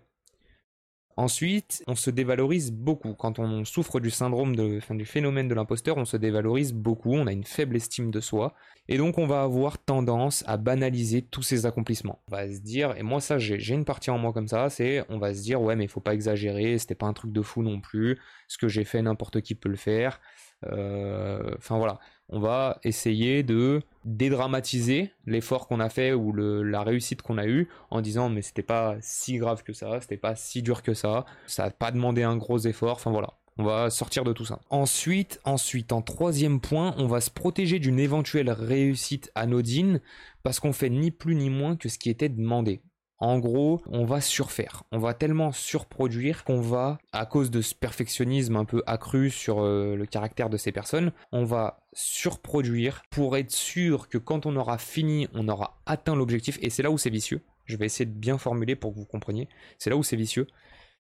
Ensuite, 1.18 1.84
on 1.88 1.96
se 1.96 2.10
dévalorise 2.10 2.72
beaucoup. 2.72 3.13
Quand 3.13 3.39
on 3.39 3.65
souffre 3.65 4.00
du 4.00 4.10
syndrome 4.10 4.56
du 4.56 5.06
phénomène 5.06 5.48
de 5.48 5.53
l'imposteur, 5.53 5.98
on 5.98 6.06
se 6.06 6.18
dévalorise 6.18 6.74
beaucoup, 6.74 7.13
on 7.13 7.27
a 7.27 7.32
une 7.32 7.44
faible 7.44 7.75
estime 7.75 8.12
de 8.12 8.20
soi, 8.20 8.53
et 8.88 8.98
donc 8.98 9.18
on 9.18 9.27
va 9.27 9.44
avoir 9.44 9.77
tendance 9.77 10.44
à 10.48 10.58
banaliser 10.58 11.22
tous 11.22 11.44
ses 11.44 11.65
accomplissements. 11.65 12.22
On 12.27 12.36
va 12.36 12.51
se 12.51 12.60
dire, 12.60 12.96
et 12.98 13.03
moi 13.03 13.22
ça 13.22 13.38
j'ai 13.38 13.74
une 13.74 13.86
partie 13.86 14.10
en 14.10 14.18
moi 14.18 14.34
comme 14.34 14.48
ça, 14.48 14.70
c'est 14.70 15.03
on 15.10 15.18
va 15.18 15.34
se 15.34 15.41
dire 15.41 15.62
ouais 15.62 15.75
mais 15.75 15.86
il 15.86 15.89
faut 15.89 16.00
pas 16.00 16.13
exagérer, 16.13 16.77
c'était 16.77 16.96
pas 16.96 17.08
un 17.08 17.13
truc 17.13 17.32
de 17.32 17.41
fou 17.41 17.62
non 17.62 17.82
plus, 17.82 18.20
ce 18.48 18.58
que 18.58 18.68
j'ai 18.68 18.84
fait 18.84 19.01
n'importe 19.01 19.41
qui 19.41 19.56
peut 19.56 19.70
le 19.70 19.75
faire. 19.75 20.20
Euh, 20.68 21.56
enfin 21.58 21.77
voilà, 21.77 22.00
on 22.30 22.39
va 22.39 22.80
essayer 22.84 23.44
de 23.44 23.82
dédramatiser 24.06 25.12
l'effort 25.25 25.68
qu'on 25.68 25.80
a 25.80 25.89
fait 25.89 26.13
ou 26.13 26.34
la 26.34 26.84
réussite 26.84 27.22
qu'on 27.22 27.38
a 27.38 27.48
eue 27.48 27.68
en 27.89 28.01
disant 28.01 28.30
mais 28.30 28.41
c'était 28.41 28.63
pas 28.63 28.96
si 29.01 29.38
grave 29.38 29.63
que 29.63 29.74
ça, 29.74 30.00
c'était 30.01 30.18
pas 30.18 30.36
si 30.36 30.62
dur 30.62 30.84
que 30.84 30.94
ça, 30.94 31.25
ça 31.48 31.65
n'a 31.65 31.72
pas 31.72 31.91
demandé 31.91 32.24
un 32.24 32.38
gros 32.38 32.60
effort, 32.60 32.96
enfin 32.96 33.12
voilà. 33.12 33.34
On 33.58 33.63
va 33.63 33.89
sortir 33.89 34.24
de 34.24 34.32
tout 34.32 34.46
ça. 34.46 34.60
Ensuite, 34.70 35.41
ensuite, 35.44 35.91
en 35.91 36.01
troisième 36.01 36.62
point, 36.62 36.96
on 36.98 37.06
va 37.06 37.20
se 37.20 37.30
protéger 37.30 37.80
d'une 37.80 38.00
éventuelle 38.00 38.50
réussite 38.50 39.30
anodine 39.36 40.00
parce 40.41 40.60
qu'on 40.60 40.72
fait 40.74 40.89
ni 40.89 41.12
plus 41.12 41.36
ni 41.36 41.50
moins 41.50 41.75
que 41.75 41.89
ce 41.89 42.00
qui 42.00 42.10
était 42.10 42.30
demandé. 42.30 42.82
En 43.22 43.38
gros, 43.38 43.84
on 43.86 44.04
va 44.04 44.20
surfaire. 44.20 44.82
On 44.92 44.98
va 44.98 45.13
tellement 45.13 45.51
surproduire 45.51 46.44
qu'on 46.44 46.60
va, 46.60 46.98
à 47.13 47.28
cause 47.28 47.51
de 47.51 47.62
ce 47.62 47.75
perfectionnisme 47.75 48.56
un 48.56 48.66
peu 48.66 48.82
accru 48.88 49.30
sur 49.30 49.62
euh, 49.62 49.96
le 49.96 50.08
caractère 50.08 50.50
de 50.50 50.58
ces 50.58 50.72
personnes, 50.72 51.12
on 51.32 51.46
va 51.46 51.84
surproduire 51.94 53.04
pour 53.12 53.38
être 53.38 53.51
sûr 53.51 54.10
que 54.10 54.18
quand 54.18 54.48
on 54.48 54.56
aura 54.56 54.80
fini, 54.80 55.28
on 55.36 55.48
aura 55.50 55.80
atteint 55.86 56.16
l'objectif. 56.16 56.58
Et 56.63 56.72
c'est 56.72 56.82
là 56.82 56.90
où 56.90 56.98
c'est 56.98 57.12
vicieux. 57.12 57.42
Je 57.66 57.78
vais 57.78 57.86
essayer 57.86 58.08
de 58.08 58.18
bien 58.18 58.40
formuler 58.40 58.75
pour 58.75 58.92
que 58.92 58.98
vous 58.98 59.06
compreniez. 59.06 59.48
C'est 59.78 59.92
là 59.92 59.98
où 59.98 60.04
c'est 60.04 60.16
vicieux. 60.16 60.48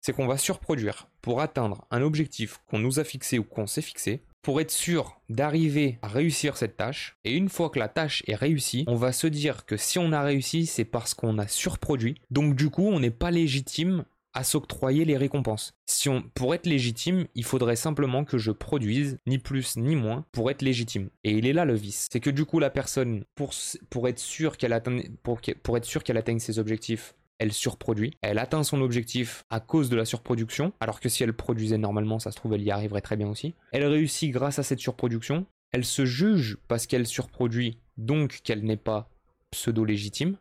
C'est 0.00 0.12
qu'on 0.12 0.26
va 0.26 0.36
surproduire 0.36 1.06
pour 1.22 1.40
atteindre 1.40 1.86
un 1.92 2.02
objectif 2.02 2.58
qu'on 2.68 2.80
nous 2.80 2.98
a 2.98 3.04
fixé 3.04 3.38
ou 3.38 3.44
qu'on 3.44 3.68
s'est 3.68 3.82
fixé 3.82 4.24
pour 4.42 4.60
être 4.60 4.70
sûr 4.70 5.20
d'arriver 5.28 5.98
à 6.02 6.08
réussir 6.08 6.56
cette 6.56 6.76
tâche. 6.76 7.16
Et 7.24 7.32
une 7.34 7.48
fois 7.48 7.70
que 7.70 7.78
la 7.78 7.88
tâche 7.88 8.22
est 8.26 8.34
réussie, 8.34 8.84
on 8.88 8.94
va 8.94 9.12
se 9.12 9.26
dire 9.26 9.66
que 9.66 9.76
si 9.76 9.98
on 9.98 10.12
a 10.12 10.22
réussi, 10.22 10.66
c'est 10.66 10.84
parce 10.84 11.14
qu'on 11.14 11.38
a 11.38 11.46
surproduit. 11.46 12.16
Donc 12.30 12.54
du 12.54 12.70
coup, 12.70 12.86
on 12.86 13.00
n'est 13.00 13.10
pas 13.10 13.30
légitime 13.30 14.04
à 14.32 14.44
s'octroyer 14.44 15.04
les 15.04 15.16
récompenses. 15.16 15.74
Si 15.86 16.08
on, 16.08 16.22
pour 16.22 16.54
être 16.54 16.66
légitime, 16.66 17.26
il 17.34 17.44
faudrait 17.44 17.76
simplement 17.76 18.24
que 18.24 18.38
je 18.38 18.52
produise 18.52 19.18
ni 19.26 19.38
plus 19.38 19.76
ni 19.76 19.96
moins 19.96 20.24
pour 20.32 20.50
être 20.50 20.62
légitime. 20.62 21.10
Et 21.24 21.32
il 21.32 21.46
est 21.46 21.52
là 21.52 21.64
le 21.64 21.74
vice. 21.74 22.08
C'est 22.12 22.20
que 22.20 22.30
du 22.30 22.44
coup 22.44 22.58
la 22.58 22.70
personne, 22.70 23.24
pour, 23.34 23.50
être 23.50 23.82
pour 23.90 24.08
être 24.08 25.84
sûr 25.84 26.02
qu'elle 26.02 26.16
atteigne 26.16 26.38
ses 26.38 26.58
objectifs, 26.58 27.14
elle 27.40 27.52
surproduit, 27.54 28.12
elle 28.20 28.38
atteint 28.38 28.62
son 28.62 28.82
objectif 28.82 29.44
à 29.48 29.60
cause 29.60 29.88
de 29.88 29.96
la 29.96 30.04
surproduction, 30.04 30.74
alors 30.78 31.00
que 31.00 31.08
si 31.08 31.24
elle 31.24 31.32
produisait 31.32 31.78
normalement, 31.78 32.18
ça 32.18 32.30
se 32.30 32.36
trouve, 32.36 32.52
elle 32.52 32.62
y 32.62 32.70
arriverait 32.70 33.00
très 33.00 33.16
bien 33.16 33.28
aussi. 33.28 33.54
Elle 33.72 33.86
réussit 33.86 34.30
grâce 34.30 34.58
à 34.58 34.62
cette 34.62 34.78
surproduction, 34.78 35.46
elle 35.72 35.86
se 35.86 36.04
juge 36.04 36.58
parce 36.68 36.86
qu'elle 36.86 37.06
surproduit, 37.06 37.78
donc 37.96 38.40
qu'elle 38.44 38.62
n'est 38.62 38.76
pas 38.76 39.08
pseudo-légitime. 39.50 40.36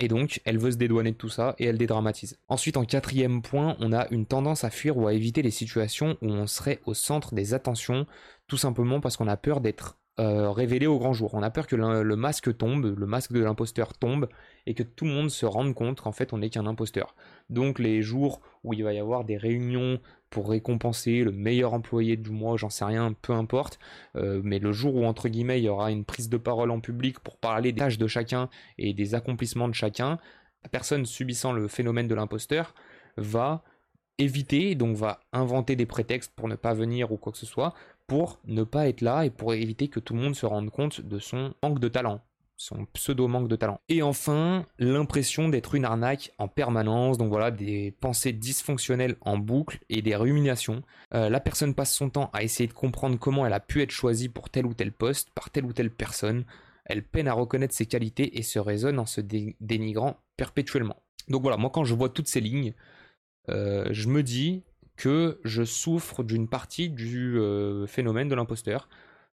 Et 0.00 0.08
donc, 0.08 0.40
elle 0.44 0.58
veut 0.58 0.72
se 0.72 0.76
dédouaner 0.76 1.12
de 1.12 1.16
tout 1.16 1.28
ça 1.28 1.54
et 1.58 1.66
elle 1.66 1.78
dédramatise. 1.78 2.38
Ensuite, 2.48 2.76
en 2.76 2.84
quatrième 2.84 3.40
point, 3.40 3.76
on 3.78 3.92
a 3.92 4.08
une 4.10 4.26
tendance 4.26 4.64
à 4.64 4.70
fuir 4.70 4.96
ou 4.96 5.06
à 5.06 5.14
éviter 5.14 5.42
les 5.42 5.50
situations 5.50 6.16
où 6.20 6.26
on 6.26 6.46
serait 6.48 6.80
au 6.84 6.94
centre 6.94 7.34
des 7.34 7.54
attentions, 7.54 8.06
tout 8.48 8.56
simplement 8.56 9.00
parce 9.00 9.16
qu'on 9.16 9.28
a 9.28 9.36
peur 9.36 9.60
d'être 9.60 9.98
euh, 10.20 10.50
révélé 10.50 10.86
au 10.88 10.98
grand 10.98 11.12
jour. 11.12 11.34
On 11.34 11.42
a 11.42 11.50
peur 11.50 11.68
que 11.68 11.76
le, 11.76 12.16
masque 12.16 12.56
tombe, 12.56 12.98
le 12.98 13.06
masque 13.06 13.32
de 13.32 13.40
l'imposteur 13.40 13.94
tombe, 13.94 14.28
et 14.66 14.74
que 14.74 14.82
tout 14.82 15.04
le 15.04 15.12
monde 15.12 15.30
se 15.30 15.46
rende 15.46 15.74
compte 15.74 16.00
qu'en 16.00 16.10
fait 16.10 16.32
on 16.32 16.38
n'est 16.38 16.50
qu'un 16.50 16.66
imposteur. 16.66 17.14
Donc 17.50 17.78
les 17.78 18.02
jours 18.02 18.40
où 18.64 18.74
il 18.74 18.82
va 18.82 18.92
y 18.92 18.98
avoir 18.98 19.24
des 19.24 19.36
réunions 19.36 20.00
pour 20.28 20.50
récompenser 20.50 21.22
le 21.22 21.30
meilleur 21.30 21.72
employé 21.72 22.16
du 22.16 22.30
mois, 22.30 22.56
j'en 22.56 22.68
sais 22.68 22.84
rien, 22.84 23.12
peu 23.12 23.32
importe, 23.32 23.78
euh, 24.16 24.40
mais 24.42 24.58
le 24.58 24.72
jour 24.72 24.96
où 24.96 25.04
entre 25.04 25.28
guillemets 25.28 25.60
il 25.60 25.64
y 25.64 25.68
aura 25.68 25.92
une 25.92 26.04
prise 26.04 26.28
de 26.28 26.36
parole 26.36 26.72
en 26.72 26.80
public 26.80 27.20
pour 27.20 27.36
parler 27.36 27.72
des 27.72 27.78
tâches 27.78 27.98
de 27.98 28.06
chacun 28.08 28.48
et 28.76 28.94
des 28.94 29.14
accomplissements 29.14 29.68
de 29.68 29.74
chacun, 29.74 30.18
la 30.64 30.68
personne 30.68 31.06
subissant 31.06 31.52
le 31.52 31.68
phénomène 31.68 32.08
de 32.08 32.14
l'imposteur 32.16 32.74
va 33.16 33.62
éviter, 34.18 34.74
donc 34.74 34.96
va 34.96 35.20
inventer 35.32 35.76
des 35.76 35.86
prétextes 35.86 36.32
pour 36.34 36.48
ne 36.48 36.56
pas 36.56 36.74
venir 36.74 37.12
ou 37.12 37.16
quoi 37.16 37.30
que 37.30 37.38
ce 37.38 37.46
soit, 37.46 37.72
pour 38.08 38.40
ne 38.46 38.64
pas 38.64 38.88
être 38.88 39.02
là 39.02 39.24
et 39.24 39.30
pour 39.30 39.54
éviter 39.54 39.86
que 39.86 40.00
tout 40.00 40.14
le 40.14 40.20
monde 40.20 40.34
se 40.34 40.46
rende 40.46 40.70
compte 40.70 41.00
de 41.00 41.20
son 41.20 41.54
manque 41.62 41.78
de 41.78 41.88
talent, 41.88 42.20
son 42.56 42.86
pseudo 42.86 43.28
manque 43.28 43.48
de 43.48 43.54
talent. 43.54 43.80
Et 43.88 44.02
enfin, 44.02 44.66
l'impression 44.78 45.48
d'être 45.48 45.74
une 45.74 45.84
arnaque 45.84 46.32
en 46.38 46.48
permanence, 46.48 47.18
donc 47.18 47.28
voilà, 47.28 47.50
des 47.50 47.92
pensées 48.00 48.32
dysfonctionnelles 48.32 49.16
en 49.20 49.38
boucle 49.38 49.78
et 49.90 50.02
des 50.02 50.16
ruminations. 50.16 50.82
Euh, 51.14 51.28
la 51.28 51.38
personne 51.38 51.74
passe 51.74 51.94
son 51.94 52.10
temps 52.10 52.30
à 52.32 52.42
essayer 52.42 52.66
de 52.66 52.72
comprendre 52.72 53.18
comment 53.18 53.46
elle 53.46 53.52
a 53.52 53.60
pu 53.60 53.82
être 53.82 53.92
choisie 53.92 54.28
pour 54.28 54.50
tel 54.50 54.66
ou 54.66 54.74
tel 54.74 54.90
poste 54.90 55.30
par 55.34 55.50
telle 55.50 55.66
ou 55.66 55.72
telle 55.72 55.90
personne. 55.90 56.44
Elle 56.86 57.04
peine 57.04 57.28
à 57.28 57.34
reconnaître 57.34 57.74
ses 57.74 57.86
qualités 57.86 58.38
et 58.38 58.42
se 58.42 58.58
raisonne 58.58 58.98
en 58.98 59.06
se 59.06 59.20
dénigrant 59.20 60.16
perpétuellement. 60.38 60.96
Donc 61.28 61.42
voilà, 61.42 61.58
moi 61.58 61.68
quand 61.70 61.84
je 61.84 61.94
vois 61.94 62.08
toutes 62.08 62.28
ces 62.28 62.40
lignes, 62.40 62.72
euh, 63.50 63.86
je 63.90 64.08
me 64.08 64.22
dis, 64.22 64.64
que 64.98 65.40
je 65.44 65.62
souffre 65.62 66.24
d'une 66.24 66.48
partie 66.48 66.90
du 66.90 67.38
euh, 67.38 67.86
phénomène 67.86 68.28
de 68.28 68.34
l'imposteur. 68.34 68.88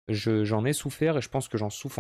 J'en 0.09 0.65
ai 0.65 0.73
souffert 0.73 1.19
et 1.19 1.21
je 1.21 1.29
pense 1.29 1.49
que 1.49 1.59
j'en 1.59 1.69
souffre, 1.69 1.99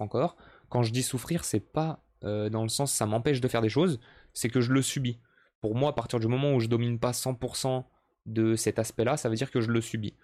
encore. 0.00 0.36
Quand 0.68 0.84
je 0.84 0.92
dis 0.92 1.02
souffrir, 1.02 1.44
c'est 1.44 1.58
pas 1.72 2.04
euh, 2.22 2.50
dans 2.50 2.62
le 2.62 2.68
sens 2.68 2.92
ça 2.92 3.06
m'empêche 3.06 3.40
de 3.40 3.48
faire 3.48 3.62
des 3.62 3.68
choses, 3.68 3.98
c'est 4.32 4.48
que 4.48 4.60
je 4.60 4.72
le 4.72 4.82
subis. 4.82 5.18
Pour 5.60 5.74
moi, 5.74 5.90
à 5.90 5.92
partir 5.92 6.20
du 6.20 6.28
moment 6.28 6.54
où 6.54 6.60
je 6.60 6.68
domine 6.68 7.00
pas 7.00 7.10
100% 7.10 7.84
de 8.26 8.54
cet 8.54 8.78
aspect-là, 8.78 9.16
ça 9.16 9.28
veut 9.28 9.34
dire 9.34 9.50
que 9.50 9.60
je 9.60 9.70
le 9.70 9.80
subis. 9.80 10.14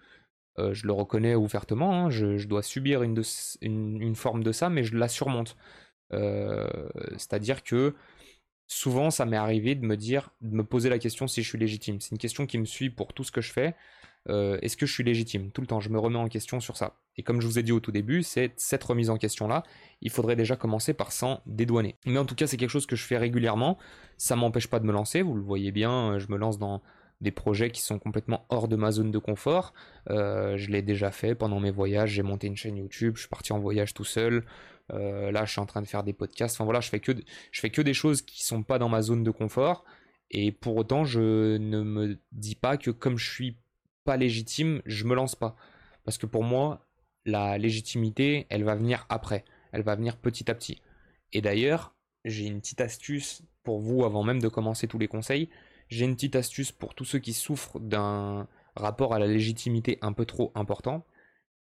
Euh, 0.59 0.73
je 0.73 0.87
le 0.87 0.93
reconnais 0.93 1.35
ouvertement, 1.35 2.05
hein, 2.05 2.09
je, 2.09 2.47
dois 2.47 2.63
subir 2.63 3.03
une, 3.03 3.21
une, 3.61 4.15
forme 4.15 4.43
de 4.43 4.53
ça, 4.53 4.69
mais 4.69 4.83
je 4.83 4.95
la 4.95 5.09
surmonte. 5.09 5.57
C'est-à-dire 6.11 7.63
que 7.63 7.93
souvent 8.67 9.11
ça 9.11 9.25
m'est 9.25 9.37
arrivé 9.37 9.75
de 9.75 9.85
me 9.85 9.95
dire, 9.95 10.31
de 10.41 10.55
me 10.55 10.63
poser 10.63 10.89
la 10.89 10.99
question 10.99 11.27
si 11.27 11.43
je 11.43 11.49
suis 11.49 11.57
légitime. 11.57 12.01
C'est 12.01 12.11
une 12.11 12.17
question 12.17 12.45
qui 12.45 12.57
me 12.57 12.65
suit 12.65 12.89
pour 12.89 13.13
tout 13.13 13.23
ce 13.23 13.31
que 13.31 13.41
je 13.41 13.51
fais. 13.51 13.75
Euh, 14.27 14.57
est-ce 14.61 14.75
que 14.75 14.85
je 14.85 14.93
suis 14.93 15.03
légitime? 15.03 15.51
Tout 15.51 15.61
le 15.61 15.67
temps, 15.67 15.79
je 15.79 15.89
me 15.89 15.99
remets 15.99 16.17
en 16.17 16.27
question 16.27 16.59
sur 16.59 16.77
ça. 16.77 16.95
Et 17.17 17.23
comme 17.23 17.41
je 17.41 17.47
vous 17.47 17.59
ai 17.59 17.63
dit 17.63 17.71
au 17.71 17.79
tout 17.79 17.91
début, 17.91 18.23
c'est 18.23 18.53
cette 18.57 18.83
remise 18.83 19.09
en 19.09 19.17
question-là, 19.17 19.63
il 20.01 20.09
faudrait 20.09 20.35
déjà 20.35 20.55
commencer 20.55 20.93
par 20.93 21.11
s'en 21.11 21.41
dédouaner. 21.45 21.95
Mais 22.05 22.17
en 22.17 22.25
tout 22.25 22.35
cas, 22.35 22.47
c'est 22.47 22.57
quelque 22.57 22.71
chose 22.71 22.87
que 22.87 22.95
je 22.95 23.03
fais 23.03 23.17
régulièrement. 23.17 23.77
Ça 24.17 24.35
m'empêche 24.35 24.67
pas 24.67 24.79
de 24.79 24.85
me 24.85 24.91
lancer, 24.91 25.21
vous 25.21 25.35
le 25.35 25.41
voyez 25.41 25.71
bien, 25.71 26.13
euh, 26.13 26.19
je 26.19 26.31
me 26.31 26.37
lance 26.37 26.57
dans 26.57 26.81
des 27.21 27.31
projets 27.31 27.71
qui 27.71 27.81
sont 27.81 27.97
complètement 27.97 28.45
hors 28.49 28.67
de 28.67 28.75
ma 28.75 28.91
zone 28.91 29.11
de 29.11 29.17
confort. 29.19 29.73
Euh, 30.09 30.57
je 30.57 30.69
l'ai 30.69 30.81
déjà 30.81 31.11
fait 31.11 31.35
pendant 31.35 31.59
mes 31.59 31.71
voyages, 31.71 32.11
j'ai 32.11 32.23
monté 32.23 32.47
une 32.47 32.57
chaîne 32.57 32.77
YouTube, 32.77 33.13
je 33.15 33.21
suis 33.21 33.29
parti 33.29 33.53
en 33.53 33.59
voyage 33.59 33.93
tout 33.93 34.03
seul. 34.03 34.43
Euh, 34.91 35.31
là, 35.31 35.45
je 35.45 35.51
suis 35.51 35.61
en 35.61 35.65
train 35.65 35.81
de 35.81 35.87
faire 35.87 36.03
des 36.03 36.13
podcasts. 36.13 36.55
Enfin 36.55 36.65
voilà, 36.65 36.79
je 36.79 36.89
fais 36.89 36.99
que 36.99 37.11
je 37.51 37.59
fais 37.59 37.69
que 37.69 37.81
des 37.81 37.93
choses 37.93 38.21
qui 38.21 38.43
sont 38.43 38.63
pas 38.63 38.79
dans 38.79 38.89
ma 38.89 39.01
zone 39.01 39.23
de 39.23 39.31
confort. 39.31 39.83
Et 40.31 40.51
pour 40.51 40.75
autant, 40.75 41.05
je 41.05 41.57
ne 41.57 41.81
me 41.81 42.19
dis 42.31 42.55
pas 42.55 42.77
que 42.77 42.91
comme 42.91 43.17
je 43.17 43.31
suis 43.31 43.57
pas 44.03 44.17
légitime, 44.17 44.81
je 44.85 45.05
me 45.05 45.15
lance 45.15 45.35
pas. 45.35 45.55
Parce 46.03 46.17
que 46.17 46.25
pour 46.25 46.43
moi, 46.43 46.87
la 47.25 47.57
légitimité, 47.57 48.45
elle 48.49 48.63
va 48.63 48.75
venir 48.75 49.05
après. 49.09 49.45
Elle 49.71 49.81
va 49.81 49.95
venir 49.95 50.17
petit 50.17 50.49
à 50.49 50.55
petit. 50.55 50.81
Et 51.33 51.41
d'ailleurs, 51.41 51.95
j'ai 52.23 52.45
une 52.45 52.61
petite 52.61 52.81
astuce 52.81 53.43
pour 53.63 53.79
vous 53.79 54.05
avant 54.05 54.23
même 54.23 54.41
de 54.41 54.47
commencer 54.47 54.87
tous 54.87 54.99
les 54.99 55.07
conseils. 55.07 55.49
J'ai 55.89 56.05
une 56.05 56.15
petite 56.15 56.35
astuce 56.35 56.71
pour 56.71 56.95
tous 56.95 57.05
ceux 57.05 57.19
qui 57.19 57.33
souffrent 57.33 57.79
d'un 57.79 58.47
rapport 58.75 59.13
à 59.13 59.19
la 59.19 59.27
légitimité 59.27 59.97
un 60.01 60.13
peu 60.13 60.25
trop 60.25 60.51
important. 60.55 61.05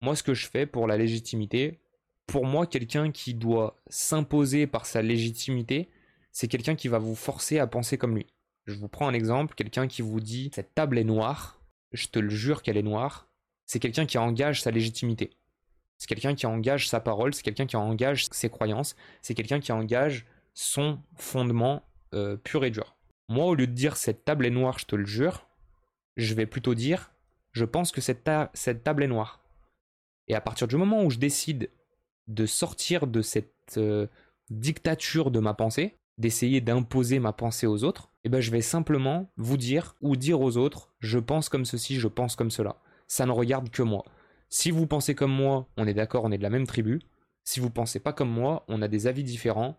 Moi, 0.01 0.17
ce 0.17 0.23
que 0.23 0.35
je 0.35 0.47
fais 0.47 0.67
pour 0.67 0.87
la 0.87 0.97
légitimité, 0.97 1.81
pour 2.27 2.47
moi, 2.47 2.67
quelqu'un 2.67 3.11
qui 3.11 3.35
doit 3.35 3.81
s'imposer 3.89 4.67
par 4.67 4.87
sa 4.87 5.03
légitimité, 5.03 5.91
c'est 6.33 6.49
quelqu'un 6.49 6.75
qui 6.75 6.89
va 6.89 6.99
vous 6.99 7.15
forcer 7.15 7.59
à 7.59 7.67
penser 7.67 7.99
comme 7.99 8.17
lui. 8.17 8.27
Je 8.67 8.75
vous 8.75 8.89
prends 8.89 9.09
un 9.09 9.15
exemple, 9.15 9.55
quelqu'un 9.55 9.87
qui 9.87 10.03
vous 10.03 10.21
dit 10.21 10.51
cette 10.55 10.75
table 10.75 10.99
est 10.99 11.05
noire, 11.05 11.61
je 11.93 12.09
te 12.09 12.19
le 12.19 12.31
jure 12.31 12.63
qu'elle 12.63 12.77
est 12.77 12.83
noire, 12.83 13.29
c'est 13.67 13.79
quelqu'un 13.79 14.07
qui 14.07 14.19
engage 14.19 14.63
sa 14.63 14.71
légitimité. 14.71 15.31
C'est 15.99 16.09
quelqu'un 16.09 16.35
qui 16.35 16.47
engage 16.47 16.89
sa 16.89 17.01
parole, 17.01 17.35
c'est 17.35 17.43
quelqu'un 17.43 17.67
qui 17.67 17.77
engage 17.77 18.27
ses 18.31 18.51
croyances, 18.51 18.97
c'est 19.23 19.35
quelqu'un 19.35 19.61
qui 19.61 19.73
engage 19.73 20.27
son 20.55 20.99
fondement 21.17 21.83
euh, 22.15 22.37
pur 22.37 22.65
et 22.65 22.71
dur. 22.71 22.97
Moi, 23.29 23.45
au 23.45 23.55
lieu 23.55 23.67
de 23.67 23.73
dire 23.73 23.97
cette 23.97 24.25
table 24.25 24.47
est 24.47 24.51
noire, 24.51 24.79
je 24.79 24.87
te 24.87 24.97
le 24.97 25.07
jure, 25.07 25.47
je 26.17 26.35
vais 26.35 26.47
plutôt 26.47 26.75
dire 26.75 27.11
je 27.55 27.65
pense 27.65 27.93
que 27.93 28.01
cette, 28.01 28.29
cette 28.53 28.83
table 28.83 29.05
est 29.05 29.09
noire. 29.09 29.41
Et 30.27 30.35
à 30.35 30.41
partir 30.41 30.67
du 30.67 30.77
moment 30.77 31.05
où 31.05 31.11
je 31.11 31.19
décide 31.19 31.71
de 32.29 32.47
sortir 32.47 33.07
de 33.07 33.23
cette 33.23 33.77
euh, 33.77 34.07
dictature 34.51 35.31
de 35.31 35.41
ma 35.41 35.55
pensée, 35.55 35.97
d'essayer 36.19 36.61
d'imposer 36.61 37.19
ma 37.19 37.33
pensée 37.33 37.67
aux 37.67 37.85
autres, 37.85 38.11
eh 38.25 38.29
ben 38.29 38.41
je 38.41 38.51
vais 38.51 38.63
simplement 38.63 39.31
vous 39.37 39.57
dire 39.57 39.97
ou 40.01 40.17
dire 40.17 40.41
aux 40.41 40.57
autres 40.57 40.93
je 41.01 41.19
pense 41.19 41.49
comme 41.49 41.65
ceci, 41.65 41.97
je 41.97 42.09
pense 42.09 42.37
comme 42.37 42.51
cela. 42.51 42.77
Ça 43.07 43.27
ne 43.27 43.33
regarde 43.33 43.71
que 43.71 43.83
moi. 43.83 44.05
Si 44.49 44.71
vous 44.71 44.87
pensez 44.87 45.15
comme 45.15 45.33
moi, 45.33 45.67
on 45.77 45.87
est 45.87 45.95
d'accord, 45.95 46.25
on 46.25 46.33
est 46.33 46.39
de 46.39 46.43
la 46.43 46.51
même 46.51 46.67
tribu. 46.67 47.01
Si 47.45 47.61
vous 47.61 47.71
pensez 47.71 48.01
pas 48.01 48.13
comme 48.13 48.31
moi, 48.31 48.65
on 48.69 48.81
a 48.81 48.89
des 48.89 49.07
avis 49.07 49.25
différents, 49.25 49.79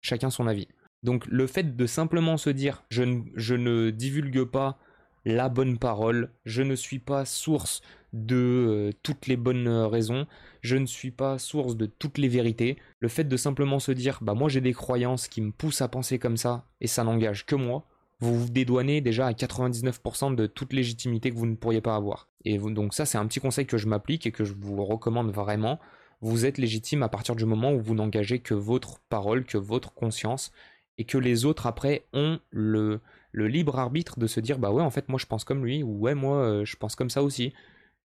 chacun 0.00 0.30
son 0.30 0.46
avis. 0.46 0.68
Donc 1.02 1.26
le 1.26 1.46
fait 1.46 1.76
de 1.76 1.86
simplement 1.86 2.36
se 2.36 2.50
dire 2.50 2.84
je 2.88 3.04
ne 3.54 3.90
divulgue 3.90 4.44
pas 4.44 4.78
la 5.24 5.48
bonne 5.48 5.78
parole, 5.78 6.30
je 6.44 6.62
ne 6.62 6.74
suis 6.74 6.98
pas 6.98 7.24
source 7.24 7.80
de 8.12 8.36
euh, 8.36 8.92
toutes 9.02 9.26
les 9.26 9.36
bonnes 9.36 9.66
euh, 9.66 9.86
raisons, 9.86 10.26
je 10.60 10.76
ne 10.76 10.86
suis 10.86 11.10
pas 11.10 11.38
source 11.38 11.76
de 11.76 11.86
toutes 11.86 12.18
les 12.18 12.28
vérités. 12.28 12.76
Le 13.00 13.08
fait 13.08 13.24
de 13.24 13.36
simplement 13.36 13.80
se 13.80 13.92
dire 13.92 14.18
bah 14.22 14.34
moi 14.34 14.48
j'ai 14.48 14.60
des 14.60 14.72
croyances 14.72 15.28
qui 15.28 15.40
me 15.40 15.50
poussent 15.50 15.82
à 15.82 15.88
penser 15.88 16.18
comme 16.18 16.36
ça 16.36 16.66
et 16.80 16.86
ça 16.86 17.04
n'engage 17.04 17.44
que 17.44 17.56
moi, 17.56 17.86
vous 18.20 18.38
vous 18.38 18.50
dédouanez 18.50 19.00
déjà 19.00 19.26
à 19.26 19.32
99% 19.32 20.34
de 20.34 20.46
toute 20.46 20.72
légitimité 20.72 21.30
que 21.30 21.36
vous 21.36 21.46
ne 21.46 21.56
pourriez 21.56 21.80
pas 21.80 21.96
avoir. 21.96 22.28
Et 22.44 22.58
donc 22.58 22.94
ça 22.94 23.04
c'est 23.04 23.18
un 23.18 23.26
petit 23.26 23.40
conseil 23.40 23.66
que 23.66 23.78
je 23.78 23.88
m'applique 23.88 24.26
et 24.26 24.32
que 24.32 24.44
je 24.44 24.54
vous 24.58 24.84
recommande 24.84 25.30
vraiment. 25.32 25.80
Vous 26.20 26.46
êtes 26.46 26.58
légitime 26.58 27.02
à 27.02 27.08
partir 27.08 27.34
du 27.34 27.44
moment 27.44 27.72
où 27.72 27.80
vous 27.80 27.94
n'engagez 27.94 28.38
que 28.38 28.54
votre 28.54 29.00
parole, 29.08 29.44
que 29.44 29.58
votre 29.58 29.92
conscience 29.92 30.52
et 30.96 31.04
que 31.04 31.18
les 31.18 31.44
autres 31.44 31.66
après 31.66 32.06
ont 32.12 32.38
le 32.50 33.00
le 33.34 33.48
libre 33.48 33.80
arbitre 33.80 34.18
de 34.18 34.28
se 34.28 34.38
dire 34.38 34.58
bah 34.60 34.70
ouais 34.70 34.82
en 34.82 34.90
fait 34.90 35.08
moi 35.08 35.18
je 35.18 35.26
pense 35.26 35.42
comme 35.42 35.64
lui 35.64 35.82
ou 35.82 35.98
ouais 35.98 36.14
moi 36.14 36.36
euh, 36.36 36.64
je 36.64 36.76
pense 36.76 36.94
comme 36.94 37.10
ça 37.10 37.22
aussi. 37.22 37.52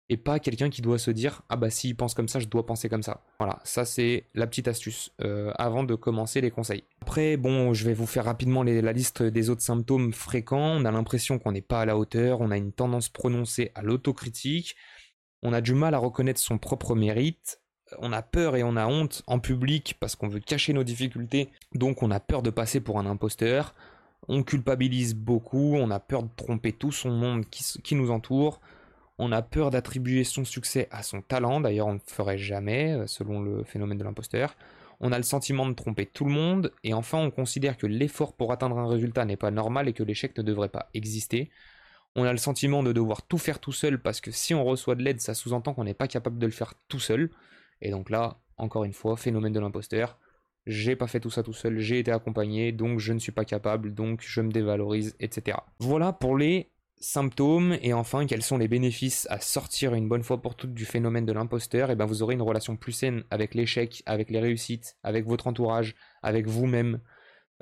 Et 0.10 0.16
pas 0.16 0.40
quelqu'un 0.40 0.70
qui 0.70 0.82
doit 0.82 1.00
se 1.00 1.12
dire 1.12 1.42
ah 1.50 1.58
bah 1.58 1.70
s'il 1.70 1.98
pense 1.98 2.13
comme 2.13 2.30
ça 2.30 2.40
je 2.40 2.48
dois 2.48 2.66
penser 2.66 2.88
comme 2.88 3.04
ça. 3.04 3.26
Voilà 3.38 3.60
ça 3.66 3.84
c'est 3.84 4.24
la 4.36 4.48
petite 4.48 4.70
astuce 4.70 5.12
euh, 5.22 5.52
avant 5.58 5.84
de 5.84 5.96
commencer 5.96 6.40
les 6.40 6.50
conseils. 6.50 6.86
Après 7.02 7.36
bon 7.36 7.74
je 7.74 7.84
vais 7.84 7.94
vous 7.94 8.06
faire 8.06 8.24
rapidement 8.24 8.63
la 8.63 8.94
liste 8.94 9.22
des 9.22 9.50
autres 9.50 9.62
symptômes 9.62 10.13
fréquents. 10.13 10.78
On 10.78 10.86
a 10.86 10.92
l'impression 10.92 11.40
qu'on 11.40 11.52
n'est 11.52 11.62
pas 11.62 11.82
à 11.82 11.86
la 11.86 11.98
hauteur 11.98 12.40
on 12.40 12.50
a 12.50 12.58
une 12.58 12.72
tendance 12.72 13.10
prononcée 13.10 13.72
à 13.76 13.82
l'autocritique. 13.82 14.78
On 15.44 15.52
a 15.52 15.60
du 15.60 15.74
mal 15.74 15.94
à 15.94 15.98
reconnaître 15.98 16.40
son 16.40 16.58
propre 16.58 16.96
mérite. 16.96 17.60
On 18.00 18.13
a 18.13 18.22
peur 18.22 18.56
et 18.56 18.63
on 18.63 18.78
a 18.78 18.88
honte 18.88 19.24
en 19.28 19.40
public 19.40 19.98
parce 20.00 20.16
qu'on 20.16 20.30
veut 20.30 20.40
cacher 20.40 20.72
nos 20.72 20.86
difficultés. 20.86 21.50
Donc 21.74 22.02
on 22.02 22.12
a 22.12 22.22
peur 22.22 22.44
de 22.44 22.50
passer 22.50 22.80
pour 22.80 22.98
un 22.98 23.06
imposteur 23.06 23.76
on 24.27 24.43
culpabilise 24.43 25.15
beaucoup, 25.15 25.75
on 25.75 25.91
a 25.91 25.99
peur 25.99 26.23
de 26.23 26.30
tromper 26.36 26.73
tout 26.73 26.91
son 26.91 27.12
monde 27.12 27.45
qui, 27.49 27.95
nous 27.95 28.12
entoure, 28.12 28.60
on 29.17 29.32
a 29.32 29.41
peur 29.41 29.71
d'attribuer 29.71 30.23
son 30.23 30.45
succès 30.45 30.88
à 30.91 31.03
son 31.03 31.21
talent, 31.21 31.62
d'ailleurs 31.62 31.88
on 31.88 31.93
ne 31.93 31.99
le 31.99 32.03
ferait 32.06 32.38
jamais, 32.38 32.93
euh, 32.93 33.08
selon 33.08 33.41
le 33.41 33.63
phénomène 33.63 33.97
de 33.97 34.03
l'imposteur. 34.03 34.56
On 34.99 35.12
a 35.12 35.17
le 35.17 35.23
sentiment 35.23 35.67
de 35.67 35.73
tromper 35.73 36.06
tout 36.06 36.25
le 36.25 36.32
monde, 36.32 36.71
et 36.84 36.93
enfin 36.93 37.19
on 37.19 37.32
considère 37.32 37.77
que 37.77 37.88
l'effort 37.88 38.34
pour 38.34 38.51
atteindre 38.51 38.77
un 38.77 38.88
résultat 38.88 39.25
n'est 39.25 39.38
pas 39.38 39.51
normal 39.51 39.88
et 39.88 39.93
que 39.93 40.03
l'échec 40.03 40.38
ne 40.38 40.43
devrait 40.43 40.69
pas 40.69 40.89
exister. 40.93 41.51
On 42.15 42.23
a 42.23 42.32
le 42.32 42.39
sentiment 42.39 42.82
de 42.82 42.93
devoir 42.93 43.21
tout 43.21 43.38
faire 43.38 43.60
tout 43.60 43.71
seul 43.71 44.01
parce 44.01 44.21
que 44.21 44.32
si 44.32 44.56
on 44.56 44.65
reçoit 44.65 44.95
de 44.95 45.03
l'aide, 45.03 45.21
ça 45.21 45.36
sous-entend 45.36 45.75
qu'on 45.75 45.84
n'est 45.84 45.93
pas 45.93 46.08
capable 46.08 46.39
de 46.39 46.47
le 46.47 46.51
faire 46.51 46.73
tout 46.88 46.99
seul. 46.99 47.30
Et 47.82 47.91
donc 47.91 48.10
là, 48.10 48.39
encore 48.58 48.86
une 48.86 48.93
fois, 48.93 49.15
phénomène 49.17 49.53
de 49.53 49.60
l'imposteur 49.60 50.17
j'ai 50.67 50.95
pas 50.95 51.08
fait 51.08 51.19
tout 51.19 51.30
ça 51.30 51.43
tout 51.43 51.53
seul, 51.53 51.80
j'ai 51.80 51.99
été 51.99 52.12
accompagné, 52.12 52.71
donc 52.71 52.99
je 52.99 53.13
ne 53.13 53.19
suis 53.19 53.32
pas 53.32 53.45
capable, 53.45 53.93
donc 53.93 54.21
je 54.23 54.41
me 54.41 54.51
dévalorise, 54.51 55.15
etc. 55.19 55.58
Voilà 55.80 56.13
pour 56.13 56.38
les 56.38 56.69
symptômes 56.99 57.77
et 57.82 57.93
enfin 57.93 58.25
quels 58.25 58.41
sont 58.41 58.58
les 58.58 58.67
bénéfices 58.67 59.27
à 59.30 59.39
sortir 59.39 59.93
une 59.93 60.10
bonne 60.10 60.23
fois 60.23 60.41
pour 60.41 60.56
toutes 60.56 60.73
du 60.73 60.86
phénomène 60.86 61.25
de 61.25 61.32
l'imposteur 61.32 61.91
et 61.91 61.95
ben 61.95 62.06
vous 62.06 62.23
aurez 62.23 62.34
une 62.34 62.41
relation 62.41 62.75
plus 62.75 62.91
saine 62.91 63.23
avec 63.30 63.53
l'échec, 63.53 64.03
avec 64.06 64.30
les 64.30 64.39
réussites, 64.39 64.97
avec 65.03 65.25
votre 65.25 65.47
entourage, 65.47 65.95
avec 66.21 66.47
vous-même. 66.47 66.99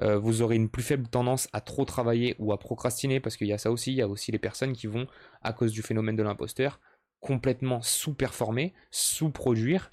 Euh, 0.02 0.18
vous 0.18 0.42
aurez 0.42 0.56
une 0.56 0.70
plus 0.70 0.84
faible 0.84 1.08
tendance 1.08 1.48
à 1.54 1.62
trop 1.62 1.86
travailler 1.86 2.36
ou 2.40 2.52
à 2.52 2.60
procrastiner 2.60 3.20
parce 3.20 3.38
qu'il 3.38 3.48
y 3.48 3.54
a 3.54 3.58
ça 3.58 3.72
aussi. 3.72 3.92
Il 3.92 3.98
y 3.98 4.02
a 4.02 4.08
aussi 4.08 4.32
les 4.32 4.40
personnes 4.40 4.74
qui 4.74 4.88
vont, 4.88 5.08
à 5.42 5.54
cause 5.54 5.72
du 5.72 5.82
phénomène 5.82 6.16
de 6.16 6.24
l'imposteur, 6.24 6.80
complètement 7.22 7.82
sous-performer, 7.82 8.74
sous-produire 8.92 9.90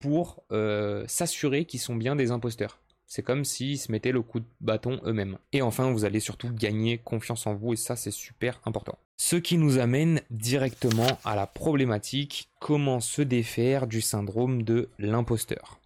pour 0.00 0.42
euh, 0.50 1.04
s'assurer 1.06 1.64
qu'ils 1.64 1.80
sont 1.80 1.94
bien 1.94 2.16
des 2.16 2.30
imposteurs. 2.30 2.80
C'est 3.06 3.22
comme 3.22 3.44
s'ils 3.44 3.78
se 3.78 3.90
mettaient 3.90 4.12
le 4.12 4.22
coup 4.22 4.40
de 4.40 4.46
bâton 4.60 5.00
eux-mêmes. 5.04 5.38
Et 5.52 5.62
enfin, 5.62 5.90
vous 5.90 6.04
allez 6.04 6.20
surtout 6.20 6.50
gagner 6.52 6.98
confiance 6.98 7.46
en 7.46 7.54
vous 7.54 7.72
et 7.72 7.76
ça, 7.76 7.96
c'est 7.96 8.12
super 8.12 8.60
important. 8.64 8.98
Ce 9.16 9.36
qui 9.36 9.58
nous 9.58 9.78
amène 9.78 10.22
directement 10.30 11.18
à 11.24 11.34
la 11.34 11.46
problématique 11.46 12.48
comment 12.60 13.00
se 13.00 13.20
défaire 13.20 13.86
du 13.86 14.00
syndrome 14.00 14.62
de 14.62 14.88
l'imposteur. 14.98 15.80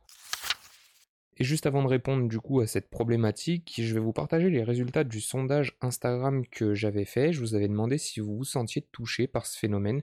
Et 1.37 1.45
juste 1.45 1.67
avant 1.67 1.83
de 1.83 1.89
répondre 1.89 2.29
du 2.29 2.39
coup 2.39 2.61
à 2.61 2.67
cette 2.67 2.89
problématique, 2.89 3.81
je 3.83 3.95
vais 3.95 4.01
vous 4.01 4.13
partager 4.13 4.51
les 4.51 4.63
résultats 4.63 5.03
du 5.03 5.21
sondage 5.21 5.77
Instagram 5.81 6.47
que 6.47 6.75
j'avais 6.75 7.05
fait. 7.05 7.33
Je 7.33 7.41
vous 7.41 7.57
avais 7.57 7.67
demandé 7.67 7.99
si 7.99 8.21
vous 8.21 8.37
vous 8.37 8.45
sentiez 8.45 8.87
touché 8.93 9.27
par 9.27 9.47
ce 9.47 9.59
phénomène 9.59 10.03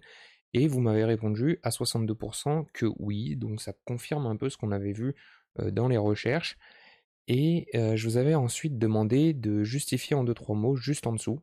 et 0.54 0.68
vous 0.68 0.82
m'avez 0.82 1.06
répondu 1.06 1.60
à 1.64 1.70
62% 1.70 2.66
que 2.74 2.88
oui, 3.00 3.36
donc 3.36 3.62
ça 3.62 3.74
confirme 3.86 4.26
un 4.26 4.36
peu 4.36 4.50
ce 4.50 4.58
qu'on 4.58 4.72
avait 4.72 4.94
vu 4.94 5.16
euh, 5.60 5.72
dans 5.72 5.88
les 5.88 5.98
recherches. 5.98 6.58
Et 7.28 7.68
je 7.74 8.04
vous 8.08 8.18
avais 8.18 8.36
ensuite 8.36 8.78
demandé 8.78 9.34
de 9.34 9.64
justifier 9.64 10.18
en 10.18 10.26
deux 10.26 10.34
trois 10.34 10.56
mots 10.56 10.76
juste 10.76 11.08
en 11.08 11.14
dessous. 11.14 11.40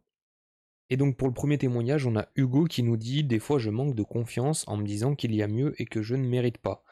Et 0.90 0.97
donc 0.97 1.16
pour 1.16 1.29
le 1.29 1.35
premier 1.35 1.59
témoignage, 1.59 2.07
on 2.07 2.16
a 2.16 2.29
Hugo 2.35 2.64
qui 2.64 2.83
nous 2.83 2.97
dit 2.97 3.25
des 3.25 3.38
fois 3.38 3.59
je 3.59 3.71
manque 3.71 3.94
de 3.94 4.03
confiance 4.03 4.66
en 4.68 4.77
me 4.77 4.85
disant 4.85 5.14
qu'il 5.14 5.35
y 5.35 5.42
a 5.42 5.49
mieux 5.49 5.75
et 5.81 5.87
que 5.87 6.03
je 6.03 6.14
ne 6.14 6.27
mérite 6.27 6.59
pas. 6.59 6.83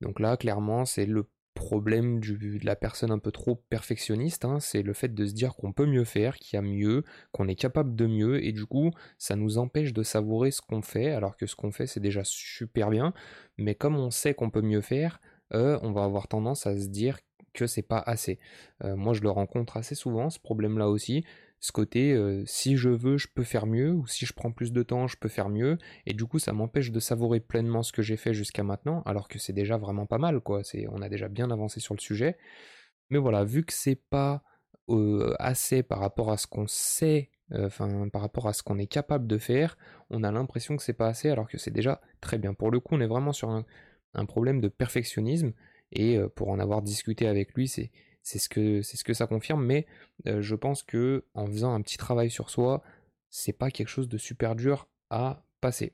Donc 0.00 0.20
là 0.20 0.36
clairement 0.36 0.84
c'est 0.84 1.06
le 1.06 1.26
problème 1.54 2.20
de 2.20 2.64
la 2.64 2.76
personne 2.76 3.10
un 3.10 3.18
peu 3.18 3.30
trop 3.32 3.56
perfectionniste, 3.70 4.44
hein. 4.44 4.60
c'est 4.60 4.82
le 4.82 4.92
fait 4.92 5.14
de 5.14 5.26
se 5.26 5.32
dire 5.32 5.54
qu'on 5.54 5.72
peut 5.72 5.86
mieux 5.86 6.04
faire, 6.04 6.36
qu'il 6.36 6.56
y 6.56 6.58
a 6.58 6.62
mieux, 6.62 7.04
qu'on 7.32 7.48
est 7.48 7.54
capable 7.54 7.94
de 7.94 8.06
mieux, 8.06 8.44
et 8.44 8.52
du 8.52 8.66
coup 8.66 8.90
ça 9.18 9.36
nous 9.36 9.58
empêche 9.58 9.92
de 9.92 10.02
savourer 10.02 10.50
ce 10.50 10.60
qu'on 10.60 10.82
fait, 10.82 11.10
alors 11.12 11.36
que 11.36 11.46
ce 11.46 11.56
qu'on 11.56 11.70
fait 11.70 11.86
c'est 11.86 12.00
déjà 12.00 12.22
super 12.24 12.90
bien, 12.90 13.14
mais 13.56 13.74
comme 13.74 13.96
on 13.96 14.10
sait 14.10 14.34
qu'on 14.34 14.50
peut 14.50 14.62
mieux 14.62 14.82
faire, 14.82 15.20
on 15.52 15.92
va 15.92 16.04
avoir 16.04 16.26
tendance 16.26 16.66
à 16.66 16.76
se 16.76 16.88
dire 16.88 17.18
que 17.54 17.66
c'est 17.66 17.82
pas 17.82 18.02
assez. 18.04 18.38
Euh, 18.82 18.96
moi, 18.96 19.14
je 19.14 19.22
le 19.22 19.30
rencontre 19.30 19.78
assez 19.78 19.94
souvent, 19.94 20.28
ce 20.28 20.38
problème-là 20.38 20.88
aussi. 20.90 21.24
Ce 21.64 21.72
côté, 21.72 22.12
euh, 22.12 22.42
si 22.44 22.76
je 22.76 22.90
veux, 22.90 23.16
je 23.16 23.26
peux 23.26 23.42
faire 23.42 23.64
mieux, 23.64 23.90
ou 23.92 24.06
si 24.06 24.26
je 24.26 24.34
prends 24.34 24.52
plus 24.52 24.70
de 24.70 24.82
temps, 24.82 25.06
je 25.06 25.16
peux 25.16 25.30
faire 25.30 25.48
mieux, 25.48 25.78
et 26.04 26.12
du 26.12 26.26
coup, 26.26 26.38
ça 26.38 26.52
m'empêche 26.52 26.90
de 26.90 27.00
savourer 27.00 27.40
pleinement 27.40 27.82
ce 27.82 27.90
que 27.90 28.02
j'ai 28.02 28.18
fait 28.18 28.34
jusqu'à 28.34 28.62
maintenant, 28.62 29.02
alors 29.06 29.28
que 29.28 29.38
c'est 29.38 29.54
déjà 29.54 29.78
vraiment 29.78 30.04
pas 30.04 30.18
mal, 30.18 30.40
quoi. 30.40 30.62
C'est, 30.62 30.86
on 30.90 31.00
a 31.00 31.08
déjà 31.08 31.28
bien 31.28 31.50
avancé 31.50 31.80
sur 31.80 31.94
le 31.94 32.00
sujet. 32.00 32.36
Mais 33.08 33.16
voilà, 33.16 33.44
vu 33.44 33.64
que 33.64 33.72
c'est 33.72 33.98
pas 34.10 34.42
euh, 34.90 35.34
assez 35.38 35.82
par 35.82 36.00
rapport 36.00 36.30
à 36.30 36.36
ce 36.36 36.46
qu'on 36.46 36.66
sait, 36.66 37.30
enfin, 37.50 38.10
par 38.10 38.20
rapport 38.20 38.46
à 38.46 38.52
ce 38.52 38.62
qu'on 38.62 38.76
est 38.76 38.86
capable 38.86 39.26
de 39.26 39.38
faire, 39.38 39.78
on 40.10 40.22
a 40.22 40.30
l'impression 40.30 40.76
que 40.76 40.82
c'est 40.82 40.92
pas 40.92 41.08
assez, 41.08 41.30
alors 41.30 41.48
que 41.48 41.56
c'est 41.56 41.70
déjà 41.70 42.02
très 42.20 42.36
bien. 42.36 42.52
Pour 42.52 42.70
le 42.72 42.78
coup, 42.78 42.94
on 42.94 43.00
est 43.00 43.06
vraiment 43.06 43.32
sur 43.32 43.48
un 43.48 44.26
problème 44.26 44.60
de 44.60 44.68
perfectionnisme 44.68 45.54
et 45.92 46.18
pour 46.36 46.50
en 46.50 46.58
avoir 46.58 46.82
discuté 46.82 47.26
avec 47.26 47.54
lui, 47.54 47.68
c'est 47.68 47.90
ce 48.24 48.48
que 48.48 48.82
c'est 48.82 48.96
ce 48.96 49.04
que 49.04 49.14
ça 49.14 49.26
confirme. 49.26 49.64
Mais 49.64 49.86
je 50.24 50.54
pense 50.54 50.82
que 50.82 51.24
en 51.34 51.46
faisant 51.46 51.74
un 51.74 51.82
petit 51.82 51.98
travail 51.98 52.30
sur 52.30 52.50
soi, 52.50 52.82
c'est 53.30 53.52
pas 53.52 53.70
quelque 53.70 53.88
chose 53.88 54.08
de 54.08 54.18
super 54.18 54.56
dur 54.56 54.88
à 55.10 55.44
passer. 55.60 55.92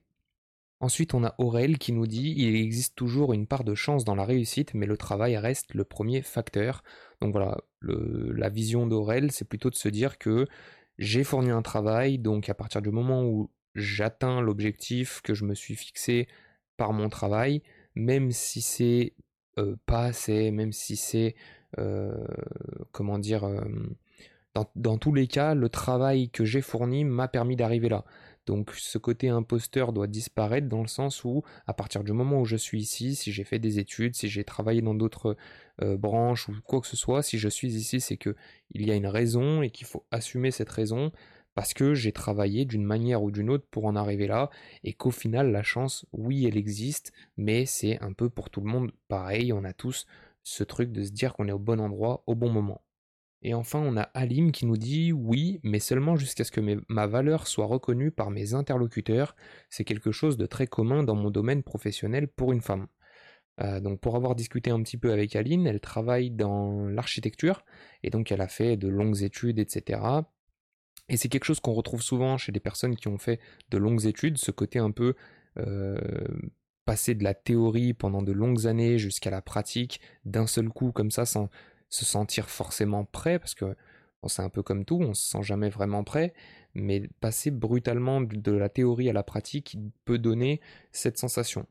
Ensuite, 0.82 1.12
on 1.12 1.24
a 1.24 1.34
Aurel 1.36 1.76
qui 1.76 1.92
nous 1.92 2.06
dit 2.06 2.32
il 2.38 2.56
existe 2.56 2.96
toujours 2.96 3.34
une 3.34 3.46
part 3.46 3.64
de 3.64 3.74
chance 3.74 4.04
dans 4.04 4.14
la 4.14 4.24
réussite, 4.24 4.72
mais 4.72 4.86
le 4.86 4.96
travail 4.96 5.36
reste 5.36 5.74
le 5.74 5.84
premier 5.84 6.22
facteur. 6.22 6.82
Donc 7.20 7.32
voilà, 7.32 7.58
la 7.82 8.48
vision 8.48 8.86
d'Aurel, 8.86 9.30
c'est 9.30 9.44
plutôt 9.44 9.68
de 9.68 9.74
se 9.74 9.90
dire 9.90 10.16
que 10.16 10.46
j'ai 10.96 11.22
fourni 11.22 11.50
un 11.50 11.60
travail, 11.60 12.18
donc 12.18 12.48
à 12.48 12.54
partir 12.54 12.80
du 12.80 12.90
moment 12.90 13.24
où 13.24 13.50
j'atteins 13.74 14.40
l'objectif 14.40 15.20
que 15.20 15.34
je 15.34 15.44
me 15.44 15.54
suis 15.54 15.76
fixé 15.76 16.28
par 16.78 16.94
mon 16.94 17.10
travail, 17.10 17.62
même 17.94 18.32
si 18.32 18.62
c'est 18.62 19.14
pas 19.84 20.04
assez, 20.04 20.50
même 20.50 20.72
si 20.72 20.96
c'est, 20.96 21.34
comment 22.92 23.18
dire, 23.18 23.48
dans, 24.74 24.98
tous 24.98 25.14
les 25.14 25.26
cas, 25.26 25.54
le 25.54 25.68
travail 25.68 26.30
que 26.30 26.44
j'ai 26.44 26.60
fourni 26.60 27.04
m'a 27.04 27.28
permis 27.28 27.56
d'arriver 27.56 27.88
là. 27.88 28.04
Donc 28.46 28.72
ce 28.74 28.98
côté 28.98 29.28
imposteur 29.28 29.92
doit 29.92 30.06
disparaître 30.06 30.66
dans 30.66 30.80
le 30.80 30.88
sens 30.88 31.24
où, 31.24 31.42
à 31.66 31.74
partir 31.74 32.02
du 32.02 32.12
moment 32.12 32.40
où 32.40 32.44
je 32.44 32.56
suis 32.56 32.80
ici, 32.80 33.14
si 33.14 33.32
j'ai 33.32 33.44
fait 33.44 33.58
des 33.58 33.78
études, 33.78 34.16
si 34.16 34.28
j'ai 34.28 34.44
travaillé 34.44 34.82
dans 34.82 34.94
d'autres 34.94 35.36
branches 35.80 36.48
ou 36.48 36.54
quoi 36.64 36.80
que 36.80 36.86
ce 36.86 36.96
soit, 36.96 37.22
si 37.22 37.38
je 37.38 37.48
suis 37.48 37.74
ici, 37.74 38.00
c'est 38.00 38.16
que 38.16 38.34
il 38.72 38.86
y 38.86 38.90
a 38.90 38.96
une 38.96 39.06
raison 39.06 39.62
et 39.62 39.70
qu'il 39.70 39.86
faut 39.86 40.04
assumer 40.10 40.50
cette 40.50 40.70
raison 40.70 41.12
parce 41.54 41.74
que 41.74 41.94
j'ai 41.94 42.12
travaillé 42.12 42.64
d'une 42.64 42.84
manière 42.84 43.22
ou 43.22 43.30
d'une 43.30 43.50
autre 43.50 43.66
pour 43.70 43.84
en 43.84 43.96
arriver 43.96 44.26
là, 44.26 44.50
et 44.84 44.92
qu'au 44.92 45.10
final 45.10 45.50
la 45.50 45.62
chance, 45.62 46.06
oui, 46.12 46.46
elle 46.46 46.56
existe, 46.56 47.12
mais 47.36 47.66
c'est 47.66 48.00
un 48.00 48.12
peu 48.12 48.30
pour 48.30 48.50
tout 48.50 48.60
le 48.60 48.70
monde 48.70 48.92
pareil, 49.08 49.52
on 49.52 49.64
a 49.64 49.72
tous 49.72 50.06
ce 50.42 50.64
truc 50.64 50.92
de 50.92 51.04
se 51.04 51.10
dire 51.10 51.34
qu'on 51.34 51.48
est 51.48 51.52
au 51.52 51.58
bon 51.58 51.80
endroit 51.80 52.22
au 52.26 52.34
bon 52.34 52.50
moment. 52.50 52.82
Et 53.42 53.54
enfin, 53.54 53.78
on 53.80 53.96
a 53.96 54.02
Alim 54.02 54.52
qui 54.52 54.66
nous 54.66 54.76
dit 54.76 55.12
oui, 55.12 55.60
mais 55.62 55.78
seulement 55.78 56.16
jusqu'à 56.16 56.44
ce 56.44 56.50
que 56.50 56.82
ma 56.88 57.06
valeur 57.06 57.46
soit 57.46 57.66
reconnue 57.66 58.10
par 58.10 58.30
mes 58.30 58.52
interlocuteurs. 58.52 59.34
C'est 59.70 59.84
quelque 59.84 60.12
chose 60.12 60.36
de 60.36 60.46
très 60.46 60.66
commun 60.66 61.02
dans 61.04 61.14
mon 61.14 61.30
domaine 61.30 61.62
professionnel 61.62 62.28
pour 62.28 62.52
une 62.52 62.60
femme. 62.60 62.86
Euh, 63.60 63.80
donc 63.80 64.00
pour 64.00 64.16
avoir 64.16 64.34
discuté 64.34 64.70
un 64.70 64.82
petit 64.82 64.98
peu 64.98 65.12
avec 65.12 65.36
Aline, 65.36 65.66
elle 65.66 65.80
travaille 65.80 66.30
dans 66.30 66.86
l'architecture 66.88 67.64
et 68.02 68.10
donc 68.10 68.30
elle 68.32 68.40
a 68.40 68.48
fait 68.48 68.76
de 68.76 68.88
longues 68.88 69.22
études, 69.22 69.58
etc. 69.58 70.00
Et 71.08 71.16
c'est 71.16 71.28
quelque 71.28 71.44
chose 71.44 71.60
qu'on 71.60 71.72
retrouve 71.72 72.02
souvent 72.02 72.38
chez 72.38 72.52
des 72.52 72.60
personnes 72.60 72.96
qui 72.96 73.08
ont 73.08 73.18
fait 73.18 73.40
de 73.70 73.78
longues 73.78 74.06
études, 74.06 74.38
ce 74.38 74.50
côté 74.50 74.78
un 74.78 74.92
peu 74.92 75.14
euh, 75.58 75.98
passer 76.90 77.14
de 77.14 77.22
la 77.22 77.34
théorie 77.34 77.94
pendant 77.94 78.20
de 78.20 78.32
longues 78.32 78.66
années 78.66 78.98
jusqu'à 78.98 79.30
la 79.30 79.42
pratique 79.42 80.00
d'un 80.24 80.48
seul 80.48 80.68
coup 80.68 80.90
comme 80.90 81.12
ça 81.12 81.24
sans 81.24 81.48
se 81.88 82.04
sentir 82.04 82.50
forcément 82.50 83.04
prêt, 83.04 83.38
parce 83.38 83.54
que 83.54 83.76
c'est 84.26 84.42
un 84.42 84.48
peu 84.48 84.64
comme 84.64 84.84
tout, 84.84 84.98
on 85.00 85.14
se 85.14 85.24
sent 85.30 85.42
jamais 85.44 85.68
vraiment 85.68 86.02
prêt, 86.02 86.34
mais 86.74 87.08
passer 87.20 87.52
brutalement 87.52 88.20
de 88.20 88.50
la 88.50 88.68
théorie 88.68 89.08
à 89.08 89.12
la 89.12 89.22
pratique 89.22 89.78
peut 90.04 90.18
donner 90.18 90.60
cette 90.90 91.16
sensation. 91.16 91.64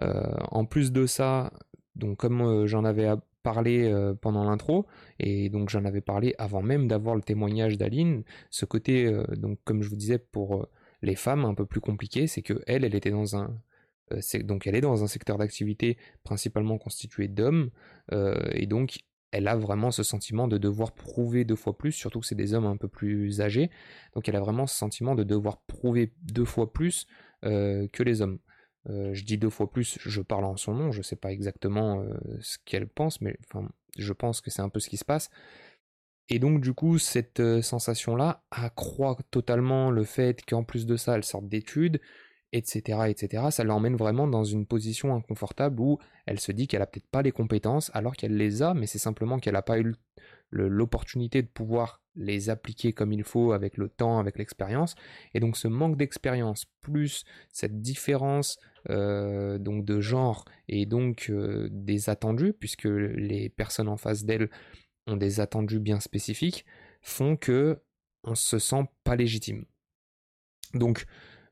Euh, 0.00 0.22
en 0.50 0.64
plus 0.64 0.90
de 0.90 1.04
ça, 1.04 1.52
donc 1.94 2.16
comme 2.16 2.40
euh, 2.40 2.66
j'en 2.66 2.86
avais 2.86 3.10
parlé 3.42 3.92
euh, 3.92 4.14
pendant 4.14 4.44
l'intro, 4.44 4.86
et 5.18 5.50
donc 5.50 5.68
j'en 5.68 5.84
avais 5.84 6.00
parlé 6.00 6.34
avant 6.38 6.62
même 6.62 6.88
d'avoir 6.88 7.14
le 7.14 7.20
témoignage 7.20 7.76
d'Aline. 7.76 8.22
Ce 8.48 8.64
côté, 8.64 9.22
donc 9.36 9.58
comme 9.64 9.82
je 9.82 9.90
vous 9.90 9.96
disais, 9.96 10.16
pour 10.16 10.66
les 11.02 11.14
femmes 11.14 11.44
un 11.44 11.52
peu 11.52 11.66
plus 11.66 11.82
compliqué, 11.82 12.26
c'est 12.26 12.40
que 12.40 12.62
elle, 12.66 12.86
elle 12.86 12.94
était 12.94 13.10
dans 13.10 13.36
un 13.36 13.54
donc 14.44 14.66
elle 14.66 14.74
est 14.74 14.80
dans 14.80 15.04
un 15.04 15.06
secteur 15.06 15.38
d'activité 15.38 15.96
principalement 16.24 16.78
constitué 16.78 17.28
d'hommes, 17.28 17.70
et 18.10 18.66
donc 18.66 19.00
elle 19.30 19.48
a 19.48 19.56
vraiment 19.56 19.90
ce 19.90 20.02
sentiment 20.02 20.48
de 20.48 20.58
devoir 20.58 20.92
prouver 20.92 21.44
deux 21.44 21.56
fois 21.56 21.76
plus, 21.76 21.92
surtout 21.92 22.20
que 22.20 22.26
c'est 22.26 22.34
des 22.34 22.52
hommes 22.52 22.66
un 22.66 22.76
peu 22.76 22.88
plus 22.88 23.40
âgés, 23.40 23.70
donc 24.14 24.28
elle 24.28 24.36
a 24.36 24.40
vraiment 24.40 24.66
ce 24.66 24.76
sentiment 24.76 25.14
de 25.14 25.24
devoir 25.24 25.62
prouver 25.62 26.12
deux 26.22 26.44
fois 26.44 26.72
plus 26.72 27.06
que 27.42 28.02
les 28.02 28.22
hommes. 28.22 28.38
Euh, 28.90 29.14
je 29.14 29.24
dis 29.24 29.38
deux 29.38 29.50
fois 29.50 29.70
plus, 29.70 29.98
je 30.04 30.20
parle 30.20 30.44
en 30.44 30.56
son 30.56 30.74
nom, 30.74 30.90
je 30.90 30.98
ne 30.98 31.02
sais 31.02 31.16
pas 31.16 31.30
exactement 31.30 32.00
euh, 32.00 32.14
ce 32.40 32.58
qu'elle 32.64 32.88
pense, 32.88 33.20
mais 33.20 33.36
je 33.96 34.12
pense 34.12 34.40
que 34.40 34.50
c'est 34.50 34.62
un 34.62 34.68
peu 34.68 34.80
ce 34.80 34.88
qui 34.88 34.96
se 34.96 35.04
passe. 35.04 35.30
Et 36.28 36.38
donc 36.38 36.60
du 36.60 36.72
coup, 36.72 36.98
cette 36.98 37.40
euh, 37.40 37.62
sensation-là 37.62 38.44
accroît 38.50 39.16
totalement 39.30 39.90
le 39.90 40.04
fait 40.04 40.44
qu'en 40.44 40.64
plus 40.64 40.86
de 40.86 40.96
ça, 40.96 41.14
elle 41.16 41.24
sorte 41.24 41.48
d'études, 41.48 42.00
etc., 42.52 43.00
etc. 43.08 43.44
Ça 43.50 43.64
l'emmène 43.64 43.96
vraiment 43.96 44.26
dans 44.26 44.44
une 44.44 44.66
position 44.66 45.14
inconfortable 45.14 45.80
où 45.80 45.98
elle 46.26 46.40
se 46.40 46.52
dit 46.52 46.68
qu'elle 46.68 46.82
a 46.82 46.86
peut-être 46.86 47.08
pas 47.08 47.22
les 47.22 47.32
compétences, 47.32 47.90
alors 47.94 48.14
qu'elle 48.14 48.36
les 48.36 48.62
a, 48.62 48.74
mais 48.74 48.86
c'est 48.86 48.98
simplement 48.98 49.38
qu'elle 49.38 49.54
n'a 49.54 49.62
pas 49.62 49.78
eu 49.78 49.94
l'opportunité 50.50 51.42
de 51.42 51.48
pouvoir 51.48 52.02
les 52.14 52.50
appliquer 52.50 52.92
comme 52.92 53.12
il 53.12 53.24
faut 53.24 53.52
avec 53.52 53.78
le 53.78 53.88
temps, 53.88 54.18
avec 54.18 54.36
l'expérience. 54.36 54.94
Et 55.32 55.40
donc 55.40 55.56
ce 55.56 55.66
manque 55.66 55.96
d'expérience 55.96 56.66
plus 56.82 57.24
cette 57.50 57.80
différence 57.80 58.58
euh, 58.90 59.58
donc 59.58 59.84
de 59.84 60.00
genre 60.00 60.44
et 60.68 60.84
donc 60.84 61.28
euh, 61.30 61.68
des 61.70 62.10
attendus, 62.10 62.52
puisque 62.52 62.84
les 62.84 63.48
personnes 63.48 63.88
en 63.88 63.96
face 63.96 64.24
d'elle 64.24 64.50
ont 65.06 65.16
des 65.16 65.40
attendus 65.40 65.80
bien 65.80 66.00
spécifiques, 66.00 66.66
font 67.00 67.36
que 67.36 67.80
on 68.24 68.34
se 68.34 68.58
sent 68.58 68.84
pas 69.04 69.16
légitime. 69.16 69.64
Donc 70.74 71.06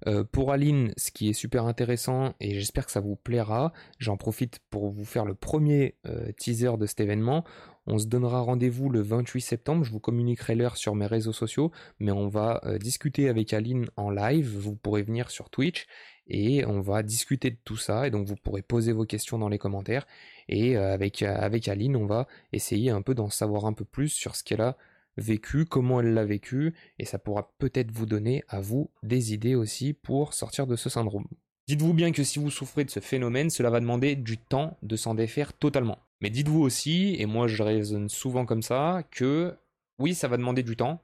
euh, 0.06 0.24
pour 0.24 0.52
Aline, 0.52 0.92
ce 0.96 1.10
qui 1.10 1.28
est 1.28 1.34
super 1.34 1.66
intéressant, 1.66 2.34
et 2.40 2.54
j'espère 2.54 2.86
que 2.86 2.92
ça 2.92 3.00
vous 3.00 3.16
plaira, 3.16 3.72
j'en 3.98 4.16
profite 4.16 4.60
pour 4.70 4.90
vous 4.90 5.04
faire 5.04 5.24
le 5.24 5.34
premier 5.34 5.96
teaser 6.36 6.76
de 6.78 6.86
cet 6.86 7.00
événement. 7.00 7.44
On 7.86 7.98
se 7.98 8.06
donnera 8.06 8.40
rendez-vous 8.40 8.88
le 8.88 9.00
28 9.00 9.40
septembre, 9.40 9.84
je 9.84 9.90
vous 9.90 10.00
communiquerai 10.00 10.54
l'heure 10.54 10.76
sur 10.76 10.94
mes 10.94 11.06
réseaux 11.06 11.32
sociaux, 11.32 11.70
mais 11.98 12.12
on 12.12 12.28
va 12.28 12.60
discuter 12.78 13.28
avec 13.28 13.52
Aline 13.52 13.86
en 13.96 14.10
live, 14.10 14.56
vous 14.56 14.76
pourrez 14.76 15.02
venir 15.02 15.30
sur 15.30 15.50
Twitch 15.50 15.86
et 16.30 16.64
on 16.64 16.80
va 16.80 17.02
discuter 17.02 17.50
de 17.50 17.58
tout 17.64 17.76
ça 17.76 18.06
et 18.06 18.10
donc 18.10 18.26
vous 18.26 18.36
pourrez 18.36 18.62
poser 18.62 18.92
vos 18.92 19.04
questions 19.04 19.38
dans 19.38 19.48
les 19.48 19.58
commentaires 19.58 20.06
et 20.48 20.76
euh, 20.76 20.96
euh, 20.96 21.36
avec 21.36 21.68
Aline 21.68 21.96
on 21.96 22.06
va 22.06 22.26
essayer 22.52 22.90
un 22.90 23.02
peu 23.02 23.14
d'en 23.14 23.28
savoir 23.28 23.66
un 23.66 23.72
peu 23.72 23.84
plus 23.84 24.08
sur 24.08 24.36
ce 24.36 24.44
qu'elle 24.44 24.60
a 24.60 24.76
vécu, 25.20 25.66
comment 25.66 26.00
elle 26.00 26.14
l'a 26.14 26.24
vécu, 26.24 26.74
et 26.98 27.04
ça 27.04 27.18
pourra 27.18 27.52
peut-être 27.59 27.92
vous 27.92 28.06
donner 28.06 28.42
à 28.48 28.61
vous 28.61 28.90
des 29.02 29.33
idées 29.35 29.54
aussi 29.54 29.92
pour 29.92 30.35
sortir 30.35 30.66
de 30.66 30.76
ce 30.76 30.88
syndrome. 30.88 31.26
Dites-vous 31.68 31.94
bien 31.94 32.11
que 32.11 32.24
si 32.24 32.38
vous 32.38 32.50
souffrez 32.50 32.85
de 32.85 32.90
ce 32.90 33.00
phénomène, 33.00 33.50
cela 33.50 33.70
va 33.70 33.80
demander 33.80 34.16
du 34.16 34.38
temps 34.38 34.76
de 34.83 34.96
s'en 34.96 35.14
défaire 35.14 35.52
totalement. 35.52 35.98
Mais 36.20 36.30
dites-vous 36.30 36.61
aussi, 36.61 37.14
et 37.18 37.26
moi 37.26 37.46
je 37.46 37.62
raisonne 37.62 38.09
souvent 38.09 38.44
comme 38.44 38.62
ça, 38.62 39.04
que 39.11 39.54
oui, 39.98 40.14
ça 40.14 40.26
va 40.28 40.37
demander 40.37 40.62
du 40.62 40.76
temps, 40.76 41.02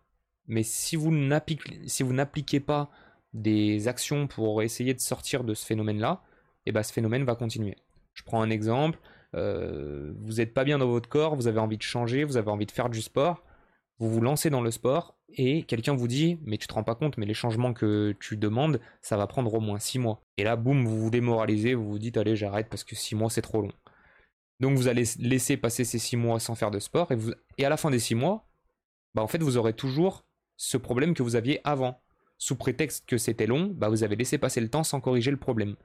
mais 0.49 0.63
si 0.63 0.97
vous 0.97 1.11
n'appliquez 1.11 2.61
pas 2.61 2.91
des 3.33 3.89
actions 3.89 4.27
pour 4.27 4.63
essayer 4.63 4.95
de 4.95 5.01
sortir 5.01 5.45
de 5.45 5.55
ce 5.55 5.65
phénomène-là, 5.65 6.23
et 6.65 6.71
eh 6.71 6.73
ben 6.73 6.83
ce 6.83 6.93
phénomène 6.93 7.25
va 7.25 7.37
continuer. 7.37 7.77
Je 8.15 8.25
prends 8.25 8.43
un 8.43 8.51
exemple, 8.51 8.99
euh, 9.35 10.13
vous 10.19 10.35
n'êtes 10.35 10.55
pas 10.55 10.65
bien 10.65 10.79
dans 10.79 10.89
votre 10.89 11.09
corps, 11.09 11.37
vous 11.37 11.47
avez 11.47 11.61
envie 11.61 11.77
de 11.77 11.83
changer, 11.83 12.25
vous 12.25 12.39
avez 12.39 12.51
envie 12.51 12.67
de 12.67 12.73
faire 12.73 12.89
du 12.89 13.03
sport, 13.03 13.45
vous 13.99 14.11
vous 14.11 14.21
lancez 14.21 14.51
dans 14.51 14.61
le 14.61 14.71
sport 14.71 15.17
et 15.31 15.63
quelqu'un 15.65 15.95
vous 15.95 16.09
dit 16.09 16.39
mais 16.45 16.59
tu 16.59 16.67
te 16.67 16.75
rends 16.75 16.85
pas 16.85 16.95
compte 16.95 17.17
mais 17.17 17.27
les 17.27 17.35
changements 17.35 17.73
que 17.73 18.15
tu 18.21 18.37
demandes 18.37 18.81
ça 19.03 19.17
va 19.17 19.27
prendre 19.27 19.53
au 19.55 19.61
moins 19.61 19.79
6 19.79 19.99
mois. 19.99 20.23
Et 20.37 20.45
là 20.45 20.57
boum 20.57 20.85
vous 20.87 21.01
vous 21.01 21.11
démoralisez 21.11 21.75
vous 21.75 21.89
vous 21.89 21.99
dites 21.99 22.17
allez 22.17 22.37
j'arrête 22.37 22.69
parce 22.69 22.85
que 22.85 22.95
6 22.95 23.15
mois 23.15 23.31
c'est 23.31 23.43
trop 23.43 23.63
long. 23.63 23.73
Donc 24.61 24.77
vous 24.77 24.89
allez 24.89 25.05
laisser 25.19 25.57
passer 25.57 25.85
ces 25.85 25.99
6 25.99 26.17
mois 26.17 26.41
sans 26.41 26.55
faire 26.55 26.71
de 26.71 26.79
sport 26.79 27.11
et, 27.59 27.65
à 27.65 27.69
la 27.69 27.77
fin 27.77 27.91
des 27.91 27.99
6 27.99 28.15
mois 28.15 28.47
bah 29.15 29.23
en 29.23 29.29
fait 29.29 29.43
vous 29.43 29.57
aurez 29.57 29.73
toujours 29.73 30.25
ce 30.57 30.77
problème 30.77 31.15
que 31.15 31.23
vous 31.23 31.37
aviez 31.37 31.61
avant. 31.65 32.01
Sous 32.39 32.57
prétexte 32.57 33.07
que 33.07 33.17
c'était 33.17 33.47
long 33.47 33.73
bah 33.75 33.89
vous 33.89 34.05
avez 34.05 34.17
laissé 34.17 34.37
passer 34.37 34.61
le 34.61 34.69
temps 34.69 34.85
sans 34.85 35.01
corriger 35.01 35.31
le 35.31 35.39
problème. 35.39 35.77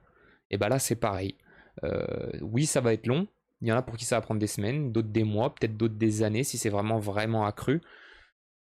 Et 0.50 0.58
bah 0.58 0.68
là 0.68 0.78
c'est 0.78 0.96
pareil. 0.96 1.36
Euh, 1.84 2.30
oui 2.42 2.66
ça 2.66 2.82
va 2.82 2.92
être 2.92 3.06
long. 3.06 3.26
Il 3.62 3.68
y 3.68 3.72
en 3.72 3.76
a 3.76 3.82
pour 3.82 3.96
qui 3.96 4.04
ça 4.04 4.16
va 4.16 4.20
prendre 4.20 4.40
des 4.40 4.48
semaines, 4.48 4.92
d'autres 4.92 5.08
des 5.08 5.22
mois, 5.22 5.54
peut-être 5.54 5.76
d'autres 5.76 5.94
des 5.94 6.24
années 6.24 6.44
si 6.44 6.58
c'est 6.58 6.68
vraiment 6.68 6.98
vraiment 6.98 7.46
accru. 7.46 7.80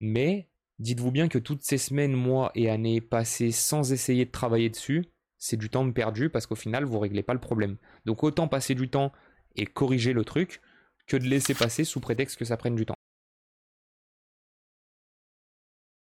Mais 0.02 0.50
dites-vous 0.80 1.12
bien 1.12 1.28
que 1.28 1.38
toutes 1.38 1.62
ces 1.62 1.78
semaines, 1.78 2.12
mois 2.12 2.50
et 2.54 2.68
années 2.68 3.00
passées 3.00 3.52
sans 3.52 3.92
essayer 3.92 4.26
de 4.26 4.30
travailler 4.30 4.68
dessus, 4.68 5.06
c'est 5.38 5.56
du 5.56 5.70
temps 5.70 5.90
perdu 5.92 6.28
parce 6.28 6.46
qu'au 6.46 6.56
final, 6.56 6.84
vous 6.84 6.94
ne 6.94 6.98
réglez 6.98 7.22
pas 7.22 7.34
le 7.34 7.40
problème. 7.40 7.78
Donc 8.04 8.24
autant 8.24 8.48
passer 8.48 8.74
du 8.74 8.90
temps 8.90 9.12
et 9.56 9.64
corriger 9.64 10.12
le 10.12 10.24
truc 10.24 10.60
que 11.06 11.16
de 11.16 11.24
laisser 11.24 11.54
passer 11.54 11.84
sous 11.84 12.00
prétexte 12.00 12.36
que 12.36 12.44
ça 12.44 12.56
prenne 12.56 12.74
du 12.74 12.84
temps. 12.84 12.94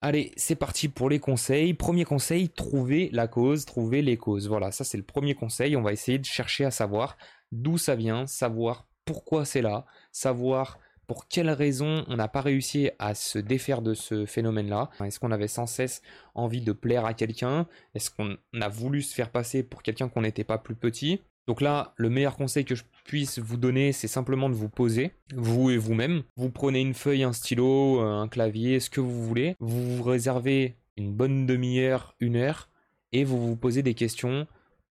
Allez, 0.02 0.34
c'est 0.36 0.56
parti 0.56 0.90
pour 0.90 1.10
les 1.10 1.20
conseils. 1.20 1.74
Premier 1.74 2.04
conseil, 2.04 2.50
trouver 2.50 3.10
la 3.14 3.28
cause, 3.28 3.66
trouver 3.66 4.02
les 4.02 4.18
causes. 4.18 4.48
Voilà, 4.48 4.72
ça 4.72 4.84
c'est 4.84 4.98
le 4.98 5.04
premier 5.04 5.36
conseil. 5.36 5.76
On 5.78 5.82
va 5.82 5.94
essayer 5.94 6.20
de 6.20 6.26
chercher 6.26 6.66
à 6.66 6.72
savoir 6.72 7.18
d'où 7.52 7.78
ça 7.78 7.96
vient, 7.96 8.28
savoir 8.28 8.88
pourquoi 9.06 9.46
c'est 9.46 9.62
là, 9.62 9.86
savoir 10.12 10.80
pour 11.08 11.28
quelles 11.28 11.50
raisons 11.50 12.06
on 12.08 12.16
n'a 12.16 12.28
pas 12.28 12.42
réussi 12.42 12.90
à 13.00 13.16
se 13.16 13.40
défaire 13.40 13.82
de 13.82 13.94
ce 13.94 14.26
phénomène-là? 14.26 14.90
Est-ce 15.04 15.20
qu'on 15.20 15.32
avait 15.32 15.48
sans 15.48 15.66
cesse 15.66 16.02
envie 16.36 16.62
de 16.62 16.72
plaire 16.72 17.06
à 17.06 17.14
quelqu'un? 17.14 17.68
Est-ce 17.96 18.10
qu'on 18.12 18.38
a 18.60 18.70
voulu 18.70 19.02
se 19.02 19.14
faire 19.14 19.30
passer 19.30 19.64
pour 19.64 19.84
quelqu'un 19.84 20.10
qu'on 20.10 20.22
n'était 20.22 20.44
pas 20.44 20.58
plus 20.58 20.76
petit? 20.76 21.22
Donc 21.46 21.60
là, 21.60 21.94
le 21.98 22.10
meilleur 22.10 22.38
conseil 22.38 22.64
que 22.64 22.76
je 22.76 22.84
puisse 23.04 23.40
vous 23.40 23.58
donner, 23.58 23.92
c'est 23.92 24.08
simplement 24.08 24.50
de 24.50 24.56
vous 24.56 24.70
poser, 24.70 25.12
vous 25.36 25.70
et 25.72 25.78
vous-même. 25.78 26.24
Vous 26.38 26.50
prenez 26.50 26.80
une 26.80 26.94
feuille, 26.94 27.24
un 27.24 27.34
stylo, 27.34 28.00
un 28.00 28.30
clavier, 28.30 28.80
ce 28.80 28.90
que 28.90 29.02
vous 29.02 29.26
voulez. 29.26 29.58
Vous 29.60 29.98
vous 29.98 30.04
réservez 30.04 30.78
une 30.96 31.12
bonne 31.12 31.46
demi-heure, 31.46 32.16
une 32.22 32.38
heure, 32.38 32.70
et 33.12 33.26
vous 33.26 33.46
vous 33.46 33.58
posez 33.58 33.84
des 33.84 33.94
questions 33.94 34.48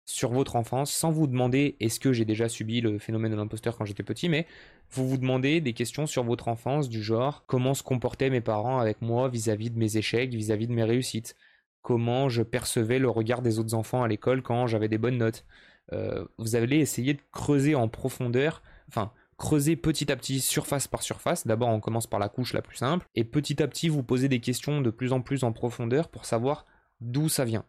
sur 0.06 0.30
votre 0.30 0.54
enfance 0.54 0.92
sans 0.92 1.10
vous 1.10 1.26
demander 1.26 1.76
est-ce 1.80 2.00
que 2.00 2.12
j'ai 2.12 2.24
déjà 2.24 2.48
subi 2.48 2.80
le 2.80 2.98
phénomène 2.98 3.32
de 3.32 3.36
l'imposteur 3.36 3.76
quand 3.76 3.84
j'étais 3.84 4.04
petit, 4.04 4.28
mais 4.28 4.46
vous 4.90 5.06
vous 5.06 5.18
demandez 5.18 5.60
des 5.60 5.72
questions 5.72 6.06
sur 6.06 6.22
votre 6.22 6.46
enfance 6.48 6.88
du 6.88 7.02
genre 7.02 7.44
comment 7.46 7.74
se 7.74 7.82
comportaient 7.82 8.30
mes 8.30 8.40
parents 8.40 8.78
avec 8.78 9.02
moi 9.02 9.28
vis-à-vis 9.28 9.70
de 9.70 9.78
mes 9.78 9.96
échecs, 9.96 10.32
vis-à-vis 10.32 10.68
de 10.68 10.72
mes 10.72 10.84
réussites, 10.84 11.34
comment 11.82 12.28
je 12.28 12.42
percevais 12.42 13.00
le 13.00 13.10
regard 13.10 13.42
des 13.42 13.58
autres 13.58 13.74
enfants 13.74 14.04
à 14.04 14.08
l'école 14.08 14.42
quand 14.42 14.68
j'avais 14.68 14.88
des 14.88 14.98
bonnes 14.98 15.18
notes? 15.18 15.44
Euh, 15.92 16.24
vous 16.38 16.54
allez 16.54 16.78
essayer 16.78 17.14
de 17.14 17.20
creuser 17.32 17.74
en 17.74 17.88
profondeur, 17.88 18.62
enfin 18.88 19.12
creuser 19.38 19.76
petit 19.76 20.10
à 20.10 20.16
petit 20.16 20.40
surface 20.40 20.86
par 20.86 21.02
surface. 21.02 21.48
D'abord 21.48 21.68
on 21.68 21.80
commence 21.80 22.06
par 22.06 22.20
la 22.20 22.28
couche 22.28 22.52
la 22.52 22.62
plus 22.62 22.76
simple 22.76 23.06
et 23.16 23.24
petit 23.24 23.60
à 23.60 23.66
petit 23.66 23.88
vous 23.88 24.04
posez 24.04 24.28
des 24.28 24.40
questions 24.40 24.80
de 24.80 24.90
plus 24.90 25.12
en 25.12 25.20
plus 25.20 25.42
en 25.42 25.52
profondeur 25.52 26.08
pour 26.08 26.26
savoir 26.26 26.64
d'où 27.00 27.28
ça 27.28 27.44
vient 27.44 27.64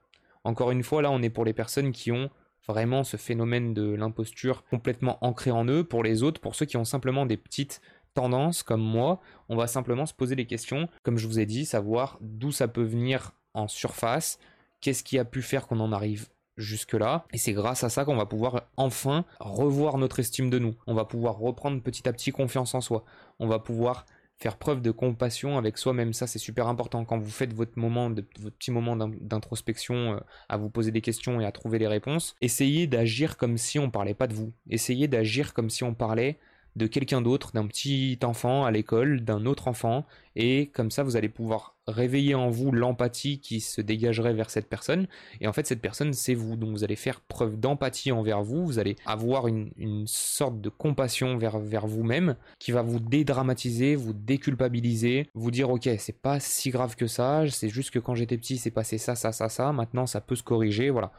encore 0.48 0.72
une 0.72 0.82
fois, 0.84 1.02
là, 1.02 1.12
on 1.12 1.22
est 1.22 1.30
pour 1.30 1.44
les 1.44 1.52
personnes 1.52 1.92
qui 1.92 2.10
ont 2.10 2.30
vraiment 2.66 3.04
ce 3.04 3.18
phénomène 3.18 3.74
de 3.74 3.94
l'imposture 3.94 4.64
complètement 4.70 5.18
ancré 5.20 5.52
en 5.52 5.66
eux. 5.66 5.84
Pour 5.84 6.04
les 6.04 6.24
autres, 6.24 6.40
pour 6.40 6.56
ceux 6.56 6.66
qui 6.66 6.78
ont 6.78 6.86
simplement 6.86 7.26
des 7.26 7.36
petites 7.36 7.82
tendances 8.14 8.64
comme 8.64 8.82
moi, 8.82 9.20
on 9.50 9.58
va 9.58 9.68
simplement 9.68 10.06
se 10.06 10.14
poser 10.14 10.38
des 10.38 10.46
questions, 10.46 10.88
comme 11.04 11.18
je 11.18 11.28
vous 11.28 11.40
ai 11.40 11.46
dit, 11.46 11.66
savoir 11.66 12.18
d'où 12.22 12.54
ça 12.54 12.70
peut 12.70 12.84
venir 12.84 13.34
en 13.54 13.68
surface, 13.68 14.40
qu'est-ce 14.80 15.04
qui 15.04 15.20
a 15.20 15.26
pu 15.26 15.42
faire 15.42 15.68
qu'on 15.68 15.82
en 15.82 15.92
arrive 15.92 16.30
jusque-là. 16.56 17.26
Et 17.34 17.38
c'est 17.38 17.54
grâce 17.54 17.84
à 17.84 17.90
ça 17.90 18.06
qu'on 18.06 18.16
va 18.16 18.26
pouvoir 18.26 18.70
enfin 18.78 19.26
revoir 19.42 19.98
notre 19.98 20.20
estime 20.20 20.50
de 20.50 20.60
nous. 20.60 20.76
On 20.88 20.94
va 20.94 21.04
pouvoir 21.04 21.38
reprendre 21.38 21.82
petit 21.82 22.08
à 22.08 22.14
petit 22.14 22.32
confiance 22.32 22.74
en 22.74 22.80
soi. 22.80 23.04
On 23.40 23.48
va 23.48 23.60
pouvoir 23.60 24.06
faire 24.38 24.58
preuve 24.58 24.82
de 24.82 24.92
compassion 24.92 25.58
avec 25.58 25.78
soi-même. 25.78 26.14
Ça, 26.14 26.28
c'est 26.28 26.40
super 26.40 26.68
important 26.68 27.06
quand 27.06 27.18
vous 27.18 27.30
faites 27.30 27.54
votre 27.54 27.78
moment, 27.78 28.10
de, 28.10 28.24
votre 28.40 28.56
petit 28.56 28.72
moment 28.72 28.96
d'introspection, 28.96 30.14
euh, 30.14 30.20
à 30.48 30.58
vous 30.58 30.70
poser 30.70 30.92
des 30.92 31.02
questions 31.02 31.42
et 31.42 31.46
à 31.46 31.52
trouver 31.52 31.80
les 31.80 31.88
réponses. 31.88 32.36
Essayez 32.42 32.88
d'agir 32.88 33.38
comme 33.38 33.58
si 33.58 33.80
on 33.80 33.90
parlait 33.90 34.14
pas 34.14 34.28
de 34.28 34.34
vous. 34.34 34.54
Essayez 34.70 35.08
d'agir 35.08 35.54
comme 35.54 35.70
si 35.70 35.84
on 35.84 35.94
parlait 35.94 36.38
de 36.78 36.88
quelqu'un 36.88 37.22
d'autre, 37.22 37.52
d'un 37.54 37.68
petit 37.68 38.20
enfant 38.24 38.64
à 38.64 38.72
l'école, 38.72 39.22
d'un 39.22 39.46
autre 39.46 39.68
enfant, 39.68 40.06
et 40.36 40.68
comme 40.68 40.92
ça 40.92 41.04
vous 41.04 41.16
allez 41.18 41.30
pouvoir 41.30 41.76
réveiller 41.88 42.36
en 42.36 42.50
vous 42.50 42.72
l'empathie 42.72 43.40
qui 43.40 43.62
se 43.62 43.82
dégagerait 43.82 44.34
vers 44.34 44.50
cette 44.50 44.70
personne, 44.70 45.08
et 45.42 45.48
en 45.48 45.54
fait 45.54 45.66
cette 45.66 45.82
personne 45.82 46.14
c'est 46.14 46.36
vous, 46.36 46.56
donc 46.56 46.70
vous 46.70 46.84
allez 46.84 46.96
faire 46.96 47.22
preuve 47.22 47.60
d'empathie 47.60 48.12
envers 48.12 48.44
vous, 48.44 48.66
vous 48.66 48.80
allez 48.80 48.96
avoir 49.06 49.48
une, 49.48 49.72
sorte 50.06 50.62
de 50.62 50.70
compassion 50.70 51.38
vers, 51.38 51.60
vers 51.60 51.88
vous-même 51.88 52.36
qui 52.60 52.72
va 52.72 52.84
vous 52.84 53.00
dédramatiser, 53.00 53.96
vous 53.96 54.14
déculpabiliser, 54.14 55.30
vous 55.34 55.52
dire 55.52 55.70
ok 55.70 55.90
c'est 55.98 56.22
pas 56.22 56.40
si 56.40 56.70
grave 56.70 56.96
que 56.96 57.08
ça, 57.08 57.44
c'est 57.50 57.70
juste 57.70 57.92
que 57.92 58.00
quand 58.00 58.16
j'étais 58.16 58.38
petit 58.38 58.58
c'est 58.58 58.72
passé 58.72 58.98
ça, 58.98 59.16
ça, 59.16 59.32
ça, 59.32 59.50
ça, 59.50 59.74
maintenant 59.74 60.06
ça 60.06 60.22
peut 60.22 60.36
se 60.36 60.44
corriger, 60.44 60.90
voilà. 60.90 61.12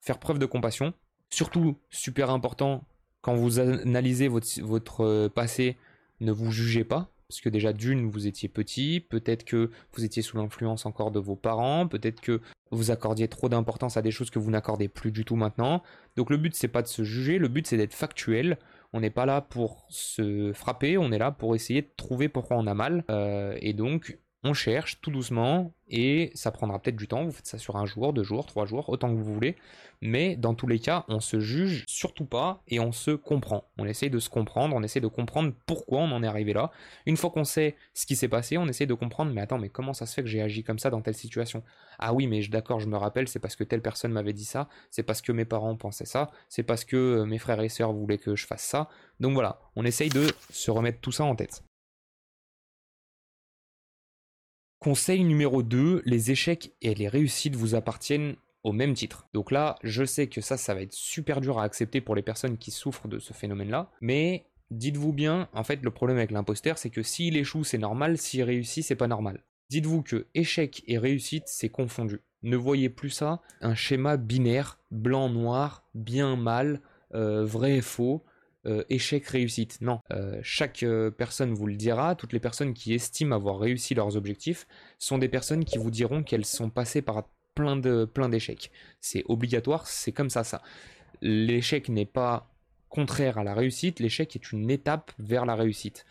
Faire 0.00 0.18
preuve 0.18 0.40
de 0.40 0.46
compassion. 0.46 0.94
Surtout, 1.30 1.78
super 1.88 2.28
important, 2.30 2.84
quand 3.22 3.34
vous 3.34 3.60
analysez 3.60 4.28
votre, 4.28 5.04
euh, 5.04 5.28
passé, 5.28 5.76
ne 6.20 6.32
vous 6.32 6.50
jugez 6.50 6.84
pas. 6.84 7.08
Parce 7.28 7.40
que 7.40 7.48
déjà 7.48 7.72
d'une, 7.72 8.10
vous 8.10 8.26
étiez 8.26 8.50
petit, 8.50 9.00
peut-être 9.00 9.44
que 9.44 9.70
vous 9.94 10.04
étiez 10.04 10.20
sous 10.20 10.36
l'influence 10.36 10.84
encore 10.84 11.10
de 11.10 11.18
vos 11.18 11.34
parents, 11.34 11.88
peut-être 11.88 12.20
que 12.20 12.42
vous 12.72 12.90
accordiez 12.90 13.26
trop 13.26 13.48
d'importance 13.48 13.96
à 13.96 14.02
des 14.02 14.10
choses 14.10 14.28
que 14.28 14.38
vous 14.38 14.50
n'accordez 14.50 14.88
plus 14.88 15.12
du 15.12 15.24
tout 15.24 15.36
maintenant. 15.36 15.82
Donc 16.16 16.28
le 16.28 16.36
but 16.36 16.54
c'est 16.54 16.68
pas 16.68 16.82
de 16.82 16.88
se 16.88 17.04
juger, 17.04 17.38
le 17.38 17.48
but 17.48 17.66
c'est 17.66 17.78
d'être 17.78 17.94
factuel. 17.94 18.58
On 18.92 19.00
n'est 19.00 19.08
pas 19.08 19.24
là 19.24 19.40
pour 19.40 19.86
se 19.88 20.52
frapper, 20.52 20.98
on 20.98 21.10
est 21.10 21.18
là 21.18 21.30
pour 21.30 21.54
essayer 21.54 21.80
de 21.80 21.90
trouver 21.96 22.28
pourquoi 22.28 22.58
on 22.58 22.66
a 22.66 22.74
mal. 22.74 23.02
Euh, 23.10 23.56
et 23.62 23.72
donc 23.72 24.18
on 24.44 24.52
cherche 24.52 25.00
tout 25.00 25.10
doucement 25.10 25.72
et 25.92 26.32
ça 26.34 26.50
prendra 26.50 26.80
peut-être 26.80 26.96
du 26.96 27.06
temps. 27.06 27.24
Vous 27.24 27.30
faites 27.30 27.46
ça 27.46 27.58
sur 27.58 27.76
un 27.76 27.86
jour, 27.86 28.12
deux 28.12 28.24
jours, 28.24 28.46
trois 28.46 28.64
jours, 28.64 28.88
autant 28.88 29.10
que 29.10 29.14
vous 29.14 29.32
voulez. 29.32 29.56
Mais 30.00 30.34
dans 30.34 30.54
tous 30.54 30.66
les 30.66 30.80
cas, 30.80 31.04
on 31.06 31.20
se 31.20 31.38
juge 31.38 31.84
surtout 31.86 32.24
pas 32.24 32.62
et 32.66 32.80
on 32.80 32.90
se 32.90 33.12
comprend. 33.12 33.68
On 33.78 33.86
essaye 33.86 34.10
de 34.10 34.18
se 34.18 34.28
comprendre, 34.28 34.74
on 34.74 34.82
essaie 34.82 35.00
de 35.00 35.06
comprendre 35.06 35.52
pourquoi 35.66 36.00
on 36.00 36.10
en 36.10 36.24
est 36.24 36.26
arrivé 36.26 36.54
là. 36.54 36.72
Une 37.06 37.16
fois 37.16 37.30
qu'on 37.30 37.44
sait 37.44 37.76
ce 37.94 38.06
qui 38.06 38.16
s'est 38.16 38.26
passé, 38.26 38.58
on 38.58 38.66
essaie 38.66 38.86
de 38.86 38.94
comprendre, 38.94 39.32
mais 39.32 39.42
attends, 39.42 39.58
mais 39.58 39.68
comment 39.68 39.92
ça 39.92 40.06
se 40.06 40.14
fait 40.14 40.22
que 40.22 40.28
j'ai 40.28 40.42
agi 40.42 40.64
comme 40.64 40.80
ça 40.80 40.90
dans 40.90 41.02
telle 41.02 41.14
situation? 41.14 41.62
Ah 41.98 42.14
oui, 42.14 42.26
mais 42.26 42.40
d'accord, 42.48 42.80
je 42.80 42.88
me 42.88 42.96
rappelle, 42.96 43.28
c'est 43.28 43.38
parce 43.38 43.54
que 43.54 43.62
telle 43.62 43.82
personne 43.82 44.12
m'avait 44.12 44.32
dit 44.32 44.44
ça, 44.46 44.68
c'est 44.90 45.04
parce 45.04 45.20
que 45.20 45.30
mes 45.30 45.44
parents 45.44 45.76
pensaient 45.76 46.06
ça, 46.06 46.30
c'est 46.48 46.64
parce 46.64 46.84
que 46.84 46.96
euh, 46.96 47.24
mes 47.24 47.38
frères 47.38 47.60
et 47.60 47.68
sœurs 47.68 47.92
voulaient 47.92 48.18
que 48.18 48.34
je 48.34 48.46
fasse 48.46 48.64
ça. 48.64 48.88
Donc 49.20 49.34
voilà, 49.34 49.60
on 49.76 49.84
essaye 49.84 50.08
de 50.08 50.26
se 50.50 50.70
remettre 50.70 51.00
tout 51.00 51.12
ça 51.12 51.24
en 51.24 51.36
tête. 51.36 51.62
Conseil 54.82 55.22
numéro 55.22 55.62
2, 55.62 56.02
les 56.04 56.32
échecs 56.32 56.72
et 56.82 56.92
les 56.92 57.06
réussites 57.06 57.54
vous 57.54 57.76
appartiennent 57.76 58.34
au 58.64 58.72
même 58.72 58.94
titre. 58.94 59.28
Donc 59.32 59.52
là, 59.52 59.76
je 59.84 60.04
sais 60.04 60.26
que 60.26 60.40
ça, 60.40 60.56
ça 60.56 60.74
va 60.74 60.82
être 60.82 60.92
super 60.92 61.40
dur 61.40 61.60
à 61.60 61.62
accepter 61.62 62.00
pour 62.00 62.16
les 62.16 62.22
personnes 62.22 62.58
qui 62.58 62.72
souffrent 62.72 63.06
de 63.06 63.20
ce 63.20 63.32
phénomène-là, 63.32 63.92
mais 64.00 64.44
dites-vous 64.72 65.12
bien, 65.12 65.48
en 65.52 65.62
fait, 65.62 65.80
le 65.84 65.90
problème 65.92 66.16
avec 66.16 66.32
l'imposteur, 66.32 66.78
c'est 66.78 66.90
que 66.90 67.04
s'il 67.04 67.36
échoue, 67.36 67.62
c'est 67.62 67.78
normal, 67.78 68.18
s'il 68.18 68.42
réussit, 68.42 68.82
c'est 68.82 68.96
pas 68.96 69.06
normal. 69.06 69.44
Dites-vous 69.70 70.02
que 70.02 70.26
échec 70.34 70.82
et 70.88 70.98
réussite, 70.98 71.44
c'est 71.46 71.68
confondu. 71.68 72.20
Ne 72.42 72.56
voyez 72.56 72.88
plus 72.88 73.10
ça 73.10 73.40
un 73.60 73.76
schéma 73.76 74.16
binaire, 74.16 74.80
blanc-noir, 74.90 75.84
bien 75.94 76.34
mal, 76.34 76.80
euh, 77.14 77.44
vrai 77.44 77.76
et 77.76 77.82
faux. 77.82 78.24
Euh, 78.66 78.84
échec 78.88 79.26
réussite. 79.26 79.80
Non, 79.80 80.00
euh, 80.12 80.38
chaque 80.42 80.84
euh, 80.84 81.10
personne 81.10 81.52
vous 81.52 81.66
le 81.66 81.74
dira. 81.74 82.14
Toutes 82.14 82.32
les 82.32 82.38
personnes 82.38 82.74
qui 82.74 82.94
estiment 82.94 83.34
avoir 83.34 83.58
réussi 83.58 83.94
leurs 83.94 84.16
objectifs 84.16 84.66
sont 84.98 85.18
des 85.18 85.28
personnes 85.28 85.64
qui 85.64 85.78
vous 85.78 85.90
diront 85.90 86.22
qu'elles 86.22 86.44
sont 86.44 86.70
passées 86.70 87.02
par 87.02 87.24
plein 87.54 87.76
de 87.76 88.04
plein 88.04 88.28
d'échecs. 88.28 88.70
C'est 89.00 89.24
obligatoire, 89.28 89.86
c'est 89.88 90.12
comme 90.12 90.30
ça 90.30 90.44
ça. 90.44 90.62
L'échec 91.20 91.88
n'est 91.88 92.06
pas 92.06 92.48
contraire 92.88 93.38
à 93.38 93.44
la 93.44 93.54
réussite, 93.54 93.98
l'échec 93.98 94.36
est 94.36 94.52
une 94.52 94.70
étape 94.70 95.12
vers 95.18 95.44
la 95.44 95.56
réussite. 95.56 96.04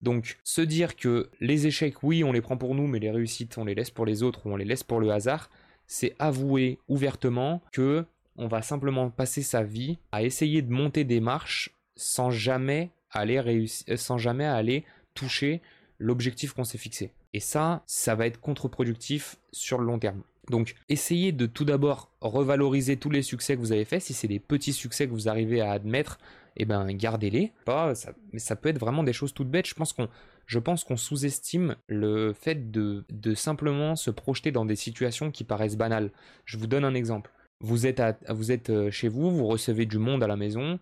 Donc 0.00 0.38
se 0.44 0.62
dire 0.62 0.96
que 0.96 1.28
les 1.40 1.66
échecs, 1.66 2.02
oui, 2.02 2.24
on 2.24 2.32
les 2.32 2.40
prend 2.40 2.56
pour 2.56 2.74
nous, 2.74 2.86
mais 2.86 3.00
les 3.00 3.10
réussites, 3.10 3.58
on 3.58 3.64
les 3.64 3.74
laisse 3.74 3.90
pour 3.90 4.06
les 4.06 4.22
autres 4.22 4.46
ou 4.46 4.52
on 4.52 4.56
les 4.56 4.64
laisse 4.64 4.84
pour 4.84 5.00
le 5.00 5.10
hasard, 5.10 5.50
c'est 5.86 6.14
avouer 6.18 6.78
ouvertement 6.88 7.62
que 7.72 8.06
on 8.36 8.46
va 8.46 8.62
simplement 8.62 9.10
passer 9.10 9.42
sa 9.42 9.64
vie 9.64 9.98
à 10.12 10.22
essayer 10.22 10.62
de 10.62 10.70
monter 10.70 11.02
des 11.02 11.20
marches 11.20 11.77
sans 11.98 12.30
jamais 12.30 12.90
aller 13.10 13.40
réussir, 13.40 13.84
euh, 13.90 13.96
sans 13.96 14.16
jamais 14.16 14.46
aller 14.46 14.84
toucher 15.14 15.60
l'objectif 15.98 16.54
qu'on 16.54 16.64
s'est 16.64 16.78
fixé. 16.78 17.12
Et 17.34 17.40
ça, 17.40 17.82
ça 17.86 18.14
va 18.14 18.26
être 18.26 18.40
contre-productif 18.40 19.36
sur 19.52 19.78
le 19.78 19.84
long 19.84 19.98
terme. 19.98 20.22
Donc, 20.48 20.76
essayez 20.88 21.32
de 21.32 21.44
tout 21.44 21.66
d'abord 21.66 22.10
revaloriser 22.22 22.96
tous 22.96 23.10
les 23.10 23.22
succès 23.22 23.54
que 23.54 23.60
vous 23.60 23.72
avez 23.72 23.84
faits. 23.84 24.00
Si 24.00 24.14
c'est 24.14 24.28
des 24.28 24.38
petits 24.38 24.72
succès 24.72 25.06
que 25.06 25.12
vous 25.12 25.28
arrivez 25.28 25.60
à 25.60 25.72
admettre, 25.72 26.18
eh 26.56 26.64
ben, 26.64 26.90
gardez-les. 26.92 27.52
Pas, 27.66 27.94
ça, 27.94 28.56
peut 28.56 28.70
être 28.70 28.78
vraiment 28.78 29.02
des 29.02 29.12
choses 29.12 29.34
toutes 29.34 29.50
bêtes. 29.50 29.66
Je 29.66 29.74
pense 29.74 29.92
qu'on, 29.92 30.08
je 30.46 30.58
pense 30.58 30.84
qu'on 30.84 30.96
sous-estime 30.96 31.76
le 31.86 32.32
fait 32.32 32.70
de, 32.70 33.04
de 33.10 33.34
simplement 33.34 33.94
se 33.94 34.10
projeter 34.10 34.50
dans 34.50 34.64
des 34.64 34.76
situations 34.76 35.30
qui 35.30 35.44
paraissent 35.44 35.76
banales. 35.76 36.10
Je 36.46 36.56
vous 36.56 36.66
donne 36.66 36.84
un 36.84 36.94
exemple. 36.94 37.30
Vous 37.60 37.86
êtes, 37.86 38.00
vous 38.28 38.52
êtes 38.52 38.70
euh, 38.70 38.90
chez 38.90 39.08
vous, 39.08 39.30
vous 39.30 39.46
recevez 39.46 39.84
du 39.84 39.98
monde 39.98 40.22
à 40.22 40.28
la 40.28 40.36
maison. 40.36 40.78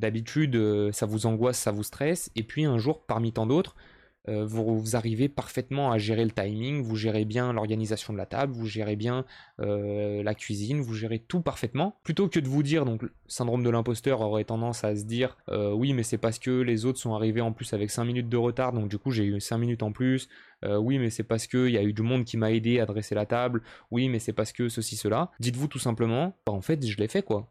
D'habitude, 0.00 0.56
euh, 0.56 0.90
ça 0.92 1.04
vous 1.04 1.26
angoisse, 1.26 1.58
ça 1.58 1.72
vous 1.72 1.82
stresse. 1.82 2.30
Et 2.34 2.42
puis 2.42 2.64
un 2.64 2.78
jour, 2.78 3.02
parmi 3.02 3.32
tant 3.32 3.44
d'autres, 3.44 3.76
euh, 4.28 4.46
vous, 4.46 4.96
arrivez 4.96 5.28
parfaitement 5.28 5.92
à 5.92 5.98
gérer 5.98 6.24
le 6.24 6.30
timing, 6.30 6.82
vous 6.82 6.96
gérez 6.96 7.26
bien 7.26 7.52
l'organisation 7.52 8.14
de 8.14 8.18
la 8.18 8.24
table, 8.24 8.54
vous 8.54 8.66
gérez 8.66 8.96
bien 8.96 9.26
euh, 9.60 10.22
la 10.22 10.34
cuisine, 10.34 10.80
vous 10.80 10.94
gérez 10.94 11.18
tout 11.18 11.42
parfaitement. 11.42 11.98
Plutôt 12.02 12.28
que 12.28 12.40
de 12.40 12.48
vous 12.48 12.62
dire, 12.62 12.86
donc 12.86 13.02
le 13.02 13.12
syndrome 13.26 13.62
de 13.62 13.68
l'imposteur 13.68 14.22
aurait 14.22 14.44
tendance 14.44 14.84
à 14.84 14.96
se 14.96 15.04
dire 15.04 15.36
oui 15.48 15.92
mais 15.92 16.02
c'est 16.02 16.18
parce 16.18 16.38
que 16.38 16.62
les 16.62 16.86
autres 16.86 16.98
sont 16.98 17.14
arrivés 17.14 17.42
en 17.42 17.52
plus 17.52 17.72
avec 17.74 17.90
5 17.90 18.04
minutes 18.04 18.28
de 18.28 18.36
retard, 18.36 18.72
donc 18.72 18.88
du 18.88 18.98
coup 18.98 19.10
j'ai 19.10 19.24
eu 19.24 19.40
5 19.40 19.58
minutes 19.58 19.82
en 19.82 19.92
plus, 19.92 20.28
oui 20.62 20.98
mais 20.98 21.10
c'est 21.10 21.24
parce 21.24 21.46
qu'il 21.46 21.70
y 21.70 21.78
a 21.78 21.82
eu 21.82 21.92
du 21.92 22.02
monde 22.02 22.24
qui 22.24 22.36
m'a 22.36 22.52
aidé 22.52 22.80
à 22.80 22.86
dresser 22.86 23.14
la 23.14 23.26
table, 23.26 23.62
oui 23.90 24.08
mais 24.08 24.18
c'est 24.18 24.32
parce 24.32 24.52
que 24.52 24.68
ceci, 24.68 24.96
cela. 24.96 25.30
Dites-vous 25.40 25.68
tout 25.68 25.78
simplement, 25.78 26.36
bah, 26.46 26.52
en 26.52 26.60
fait 26.60 26.86
je 26.86 26.96
l'ai 26.98 27.08
fait 27.08 27.22
quoi. 27.22 27.48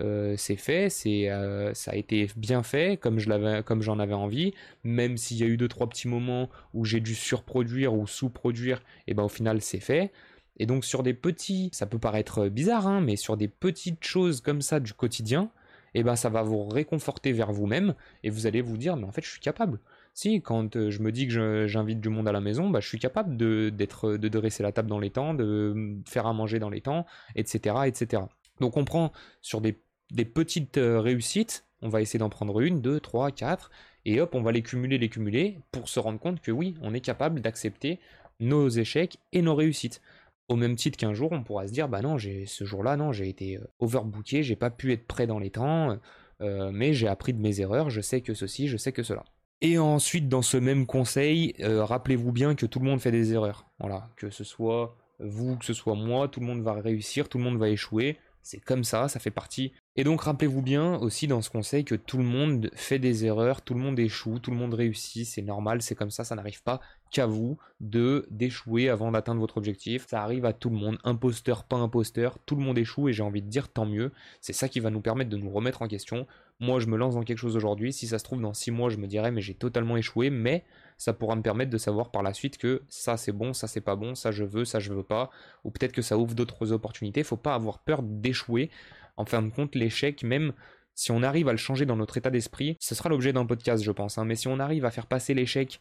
Euh, 0.00 0.34
c'est 0.36 0.56
fait, 0.56 0.90
c'est, 0.90 1.28
euh, 1.30 1.74
ça 1.74 1.92
a 1.92 1.94
été 1.96 2.28
bien 2.36 2.62
fait 2.62 2.98
comme 2.98 3.18
je 3.18 3.28
l'avais, 3.28 3.62
comme 3.62 3.82
j'en 3.82 3.98
avais 3.98 4.14
envie. 4.14 4.54
Même 4.84 5.16
s'il 5.16 5.38
y 5.38 5.42
a 5.42 5.46
eu 5.46 5.56
deux 5.56 5.68
trois 5.68 5.88
petits 5.88 6.08
moments 6.08 6.48
où 6.74 6.84
j'ai 6.84 7.00
dû 7.00 7.14
surproduire 7.14 7.94
ou 7.94 8.06
sous-produire, 8.06 8.82
et 9.06 9.14
ben 9.14 9.24
au 9.24 9.28
final 9.28 9.60
c'est 9.60 9.80
fait. 9.80 10.12
Et 10.58 10.66
donc 10.66 10.84
sur 10.84 11.02
des 11.02 11.14
petits, 11.14 11.70
ça 11.72 11.86
peut 11.86 11.98
paraître 11.98 12.48
bizarre, 12.48 12.86
hein, 12.86 13.00
mais 13.00 13.16
sur 13.16 13.36
des 13.36 13.48
petites 13.48 14.04
choses 14.04 14.40
comme 14.40 14.62
ça 14.62 14.80
du 14.80 14.92
quotidien, 14.92 15.50
et 15.94 16.02
ben 16.02 16.16
ça 16.16 16.28
va 16.28 16.42
vous 16.42 16.68
réconforter 16.68 17.32
vers 17.32 17.52
vous-même 17.52 17.94
et 18.22 18.30
vous 18.30 18.46
allez 18.46 18.60
vous 18.60 18.76
dire 18.76 18.96
mais 18.96 19.04
en 19.04 19.12
fait 19.12 19.24
je 19.24 19.30
suis 19.30 19.40
capable. 19.40 19.80
Si 20.14 20.42
quand 20.42 20.76
euh, 20.76 20.90
je 20.90 21.00
me 21.00 21.12
dis 21.12 21.28
que 21.28 21.66
j'invite 21.66 22.00
du 22.00 22.08
monde 22.08 22.28
à 22.28 22.32
la 22.32 22.40
maison, 22.40 22.70
bah, 22.70 22.80
je 22.80 22.88
suis 22.88 22.98
capable 22.98 23.36
de, 23.36 23.70
de 23.70 24.28
dresser 24.28 24.62
la 24.62 24.72
table 24.72 24.88
dans 24.88 24.98
les 24.98 25.10
temps, 25.10 25.34
de 25.34 25.96
faire 26.06 26.26
à 26.26 26.32
manger 26.32 26.58
dans 26.58 26.70
les 26.70 26.80
temps, 26.80 27.06
etc., 27.36 27.76
etc. 27.86 28.22
Donc 28.60 28.76
on 28.76 28.84
prend 28.84 29.12
sur 29.42 29.60
des 29.60 29.78
des 30.10 30.24
petites 30.24 30.78
euh, 30.78 31.00
réussites, 31.00 31.66
on 31.82 31.88
va 31.88 32.00
essayer 32.00 32.18
d'en 32.18 32.28
prendre 32.28 32.60
une, 32.60 32.80
deux, 32.80 33.00
trois, 33.00 33.30
quatre, 33.30 33.70
et 34.04 34.20
hop, 34.20 34.34
on 34.34 34.42
va 34.42 34.52
les 34.52 34.62
cumuler, 34.62 34.98
les 34.98 35.08
cumuler, 35.08 35.60
pour 35.70 35.88
se 35.88 36.00
rendre 36.00 36.18
compte 36.18 36.40
que 36.40 36.50
oui, 36.50 36.74
on 36.82 36.94
est 36.94 37.00
capable 37.00 37.40
d'accepter 37.40 38.00
nos 38.40 38.68
échecs 38.68 39.18
et 39.32 39.42
nos 39.42 39.54
réussites. 39.54 40.00
Au 40.48 40.56
même 40.56 40.76
titre 40.76 40.96
qu'un 40.96 41.12
jour, 41.12 41.32
on 41.32 41.42
pourra 41.42 41.66
se 41.66 41.72
dire, 41.72 41.88
bah 41.88 42.00
non, 42.00 42.16
j'ai 42.16 42.46
ce 42.46 42.64
jour-là, 42.64 42.96
non, 42.96 43.12
j'ai 43.12 43.28
été 43.28 43.58
euh, 43.58 43.66
overbooké, 43.80 44.42
j'ai 44.42 44.56
pas 44.56 44.70
pu 44.70 44.92
être 44.92 45.06
prêt 45.06 45.26
dans 45.26 45.38
les 45.38 45.50
temps, 45.50 45.98
euh, 46.40 46.70
mais 46.72 46.94
j'ai 46.94 47.08
appris 47.08 47.34
de 47.34 47.40
mes 47.40 47.60
erreurs, 47.60 47.90
je 47.90 48.00
sais 48.00 48.22
que 48.22 48.32
ceci, 48.32 48.68
je 48.68 48.76
sais 48.76 48.92
que 48.92 49.02
cela. 49.02 49.24
Et 49.60 49.76
ensuite, 49.76 50.28
dans 50.28 50.42
ce 50.42 50.56
même 50.56 50.86
conseil, 50.86 51.52
rappelez-vous 51.58 52.30
bien 52.30 52.54
que 52.54 52.64
tout 52.64 52.78
le 52.78 52.84
monde 52.84 53.00
fait 53.00 53.10
des 53.10 53.32
erreurs. 53.32 53.66
Voilà, 53.80 54.08
que 54.14 54.30
ce 54.30 54.44
soit 54.44 54.96
vous, 55.18 55.56
que 55.56 55.64
ce 55.64 55.74
soit 55.74 55.96
moi, 55.96 56.28
tout 56.28 56.40
le 56.40 56.46
monde 56.46 56.62
va 56.62 56.74
réussir, 56.74 57.28
tout 57.28 57.38
le 57.38 57.44
monde 57.44 57.58
va 57.58 57.68
échouer. 57.68 58.18
C'est 58.42 58.60
comme 58.60 58.84
ça, 58.84 59.08
ça 59.08 59.20
fait 59.20 59.30
partie 59.30 59.72
et 59.98 60.04
donc 60.04 60.22
rappelez-vous 60.22 60.62
bien 60.62 60.94
aussi 60.98 61.26
dans 61.26 61.42
ce 61.42 61.50
conseil 61.50 61.84
que 61.84 61.96
tout 61.96 62.18
le 62.18 62.24
monde 62.24 62.70
fait 62.74 63.00
des 63.00 63.24
erreurs, 63.24 63.62
tout 63.62 63.74
le 63.74 63.80
monde 63.80 63.98
échoue, 63.98 64.38
tout 64.38 64.52
le 64.52 64.56
monde 64.56 64.74
réussit, 64.74 65.26
c'est 65.26 65.42
normal, 65.42 65.82
c'est 65.82 65.96
comme 65.96 66.12
ça, 66.12 66.22
ça 66.22 66.36
n'arrive 66.36 66.62
pas 66.62 66.80
qu'à 67.10 67.26
vous 67.26 67.58
de 67.80 68.24
d'échouer 68.30 68.90
avant 68.90 69.10
d'atteindre 69.10 69.40
votre 69.40 69.56
objectif. 69.56 70.06
Ça 70.06 70.22
arrive 70.22 70.44
à 70.44 70.52
tout 70.52 70.70
le 70.70 70.76
monde, 70.76 70.98
imposteur, 71.02 71.64
pas 71.64 71.78
imposteur, 71.78 72.38
tout 72.46 72.54
le 72.54 72.62
monde 72.62 72.78
échoue 72.78 73.08
et 73.08 73.12
j'ai 73.12 73.24
envie 73.24 73.42
de 73.42 73.48
dire 73.48 73.70
tant 73.70 73.86
mieux. 73.86 74.12
C'est 74.40 74.52
ça 74.52 74.68
qui 74.68 74.78
va 74.78 74.90
nous 74.90 75.00
permettre 75.00 75.30
de 75.30 75.36
nous 75.36 75.50
remettre 75.50 75.82
en 75.82 75.88
question. 75.88 76.28
Moi 76.60 76.78
je 76.78 76.86
me 76.86 76.96
lance 76.96 77.14
dans 77.14 77.24
quelque 77.24 77.38
chose 77.38 77.56
aujourd'hui, 77.56 77.92
si 77.92 78.06
ça 78.06 78.20
se 78.20 78.24
trouve 78.24 78.40
dans 78.40 78.54
6 78.54 78.70
mois 78.70 78.90
je 78.90 78.98
me 78.98 79.08
dirais 79.08 79.32
mais 79.32 79.40
j'ai 79.40 79.54
totalement 79.54 79.96
échoué, 79.96 80.30
mais 80.30 80.64
ça 80.98 81.12
pourra 81.12 81.36
me 81.36 81.42
permettre 81.42 81.70
de 81.70 81.78
savoir 81.78 82.10
par 82.10 82.22
la 82.22 82.34
suite 82.34 82.58
que 82.58 82.82
ça 82.88 83.16
c'est 83.16 83.32
bon, 83.32 83.52
ça 83.52 83.68
c'est 83.68 83.80
pas 83.80 83.96
bon, 83.96 84.14
ça 84.14 84.30
je 84.32 84.44
veux, 84.44 84.64
ça 84.64 84.80
je 84.80 84.92
veux 84.92 85.04
pas, 85.04 85.30
ou 85.64 85.70
peut-être 85.70 85.92
que 85.92 86.02
ça 86.02 86.18
ouvre 86.18 86.34
d'autres 86.34 86.72
opportunités. 86.72 87.22
Faut 87.22 87.36
pas 87.36 87.54
avoir 87.54 87.78
peur 87.78 88.02
d'échouer 88.02 88.70
en 89.16 89.24
fin 89.24 89.42
de 89.42 89.50
compte, 89.50 89.74
l'échec, 89.74 90.22
même 90.22 90.52
si 90.94 91.12
on 91.12 91.22
arrive 91.22 91.48
à 91.48 91.52
le 91.52 91.58
changer 91.58 91.86
dans 91.86 91.96
notre 91.96 92.16
état 92.16 92.30
d'esprit, 92.30 92.76
ce 92.80 92.94
sera 92.94 93.08
l'objet 93.08 93.32
d'un 93.32 93.46
podcast, 93.46 93.82
je 93.82 93.92
pense. 93.92 94.18
Hein, 94.18 94.24
mais 94.24 94.34
si 94.34 94.48
on 94.48 94.58
arrive 94.58 94.84
à 94.84 94.90
faire 94.90 95.06
passer 95.06 95.32
l'échec 95.32 95.80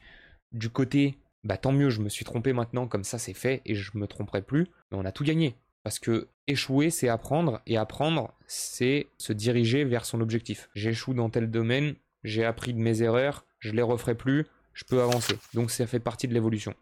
du 0.51 0.69
côté, 0.69 1.17
bah 1.43 1.57
tant 1.57 1.71
mieux, 1.71 1.89
je 1.89 2.01
me 2.01 2.09
suis 2.09 2.25
trompé 2.25 2.53
maintenant, 2.53 2.87
comme 2.87 3.03
ça 3.03 3.17
c'est 3.17 3.33
fait 3.33 3.61
et 3.65 3.73
je 3.73 3.97
me 3.97 4.07
tromperai 4.07 4.41
plus, 4.41 4.67
mais 4.91 4.97
on 4.97 5.05
a 5.05 5.11
tout 5.11 5.23
gagné. 5.23 5.55
Parce 5.83 5.99
que 5.99 6.27
échouer, 6.47 6.89
c'est 6.89 7.09
apprendre, 7.09 7.61
et 7.65 7.77
apprendre, 7.77 8.33
c'est 8.45 9.07
se 9.17 9.33
diriger 9.33 9.85
vers 9.85 10.05
son 10.05 10.21
objectif. 10.21 10.69
J'échoue 10.75 11.13
dans 11.13 11.29
tel 11.29 11.49
domaine, 11.49 11.95
j'ai 12.23 12.43
appris 12.43 12.73
de 12.73 12.79
mes 12.79 13.01
erreurs, 13.01 13.45
je 13.59 13.71
les 13.71 13.81
referai 13.81 14.15
plus, 14.15 14.45
je 14.77 14.83
peux 14.83 15.01
avancer. 15.01 15.35
Donc 15.55 15.71
ça 15.71 15.87
fait 15.87 15.99
partie 15.99 16.27
de 16.27 16.33
l'évolution. 16.33 16.75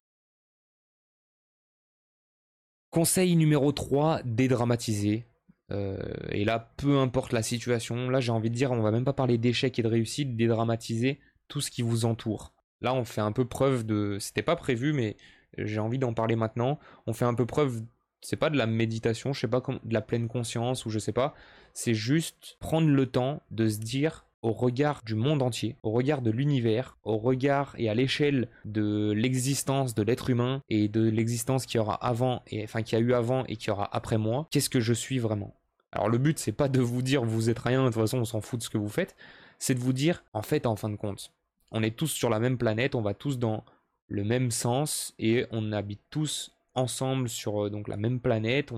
Conseil 2.90 3.36
numéro 3.38 3.72
3, 3.72 4.22
dédramatiser. 4.24 5.26
Euh, 5.72 5.98
et 6.30 6.44
là, 6.44 6.74
peu 6.78 6.98
importe 7.00 7.32
la 7.32 7.42
situation, 7.42 8.10
là 8.10 8.20
j'ai 8.20 8.32
envie 8.32 8.50
de 8.50 8.56
dire, 8.56 8.72
on 8.72 8.82
va 8.82 8.92
même 8.92 9.06
pas 9.06 9.14
parler 9.14 9.38
d'échec 9.38 9.80
et 9.80 9.82
de 9.82 9.88
réussite, 9.88 10.36
dédramatiser 10.36 11.20
tout 11.48 11.62
ce 11.62 11.72
qui 11.72 11.82
vous 11.82 12.04
entoure. 12.04 12.54
Là, 12.82 12.94
on 12.94 13.06
fait 13.06 13.22
un 13.22 13.32
peu 13.32 13.46
preuve 13.46 13.86
de. 13.86 14.18
C'était 14.20 14.44
pas 14.44 14.58
prévu, 14.58 14.92
mais 14.92 15.16
j'ai 15.58 15.80
envie 15.80 15.98
d'en 15.98 16.14
parler 16.14 16.36
maintenant. 16.36 16.80
On 17.08 17.14
fait 17.14 17.26
un 17.26 17.34
peu 17.34 17.46
preuve. 17.46 17.82
C'est 18.22 18.36
pas 18.36 18.50
de 18.50 18.58
la 18.58 18.66
méditation, 18.66 19.32
je 19.32 19.40
sais 19.40 19.48
pas, 19.48 19.62
de 19.62 19.94
la 19.94 20.02
pleine 20.02 20.28
conscience 20.28 20.86
ou 20.86 20.90
je 20.90 21.00
sais 21.00 21.14
pas. 21.14 21.34
C'est 21.74 21.94
juste 21.94 22.58
prendre 22.60 22.90
le 22.90 23.06
temps 23.06 23.42
de 23.52 23.70
se 23.70 23.78
dire 23.78 24.25
au 24.46 24.52
regard 24.52 25.02
du 25.04 25.16
monde 25.16 25.42
entier, 25.42 25.76
au 25.82 25.90
regard 25.90 26.22
de 26.22 26.30
l'univers, 26.30 27.00
au 27.04 27.18
regard 27.18 27.74
et 27.80 27.90
à 27.90 27.96
l'échelle 27.96 28.48
de 28.64 29.12
l'existence 29.12 29.96
de 29.96 30.04
l'être 30.04 30.30
humain 30.30 30.62
et 30.70 30.88
de 30.88 31.02
l'existence 31.02 31.66
qui 31.66 31.80
aura 31.80 31.96
avant 31.96 32.44
et 32.46 32.64
enfin 32.64 32.84
qui 32.84 32.96
a 32.96 33.00
eu 33.00 33.16
avant 33.16 33.44
et 33.48 33.56
qui 33.56 33.72
aura 33.72 33.90
après 33.92 34.20
moi, 34.20 34.48
qu'est-ce 34.52 34.70
que 34.70 34.80
je 34.80 34.94
suis 34.94 35.18
vraiment? 35.18 35.56
Alors 35.92 36.10
le 36.10 36.20
but 36.20 36.38
c'est 36.38 36.52
pas 36.52 36.68
de 36.68 36.80
vous 36.80 37.02
dire 37.02 37.26
vous 37.26 37.50
êtes 37.50 37.58
rien, 37.58 37.82
de 37.82 37.88
toute 37.88 38.00
façon 38.00 38.20
on 38.20 38.26
s'en 38.26 38.40
fout 38.40 38.60
de 38.60 38.64
ce 38.64 38.70
que 38.70 38.78
vous 38.78 38.88
faites, 38.88 39.16
c'est 39.58 39.74
de 39.74 39.80
vous 39.80 39.94
dire 39.94 40.24
en 40.32 40.44
fait 40.44 40.68
en 40.68 40.76
fin 40.76 40.90
de 40.90 40.96
compte, 40.96 41.32
on 41.72 41.82
est 41.82 41.98
tous 41.98 42.12
sur 42.12 42.30
la 42.30 42.40
même 42.40 42.60
planète, 42.60 42.94
on 42.94 43.02
va 43.02 43.16
tous 43.16 43.40
dans 43.40 43.66
le 44.10 44.24
même 44.24 44.52
sens 44.52 45.16
et 45.18 45.48
on 45.50 45.72
habite 45.72 46.02
tous 46.12 46.56
ensemble 46.76 47.30
sur 47.30 47.66
euh, 47.66 47.70
donc 47.72 47.88
la 47.88 47.98
même 47.98 48.20
planète, 48.20 48.72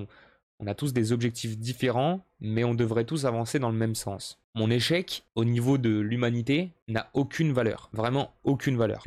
on 0.59 0.67
a 0.67 0.73
tous 0.73 0.93
des 0.93 1.11
objectifs 1.11 1.57
différents, 1.57 2.25
mais 2.39 2.63
on 2.63 2.73
devrait 2.73 3.05
tous 3.05 3.25
avancer 3.25 3.59
dans 3.59 3.69
le 3.69 3.77
même 3.77 3.95
sens. 3.95 4.39
Mon 4.55 4.71
échec, 4.71 5.23
au 5.35 5.45
niveau 5.45 5.77
de 5.77 5.99
l'humanité, 5.99 6.71
n'a 6.87 7.09
aucune 7.13 7.53
valeur. 7.53 7.89
Vraiment 7.93 8.33
aucune 8.43 8.75
valeur. 8.75 9.03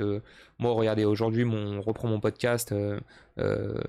moi, 0.58 0.72
regardez, 0.74 1.04
aujourd'hui, 1.04 1.44
on 1.44 1.80
reprend 1.80 2.06
mon 2.06 2.20
podcast, 2.20 2.70
euh, 2.70 3.00
euh, 3.38 3.80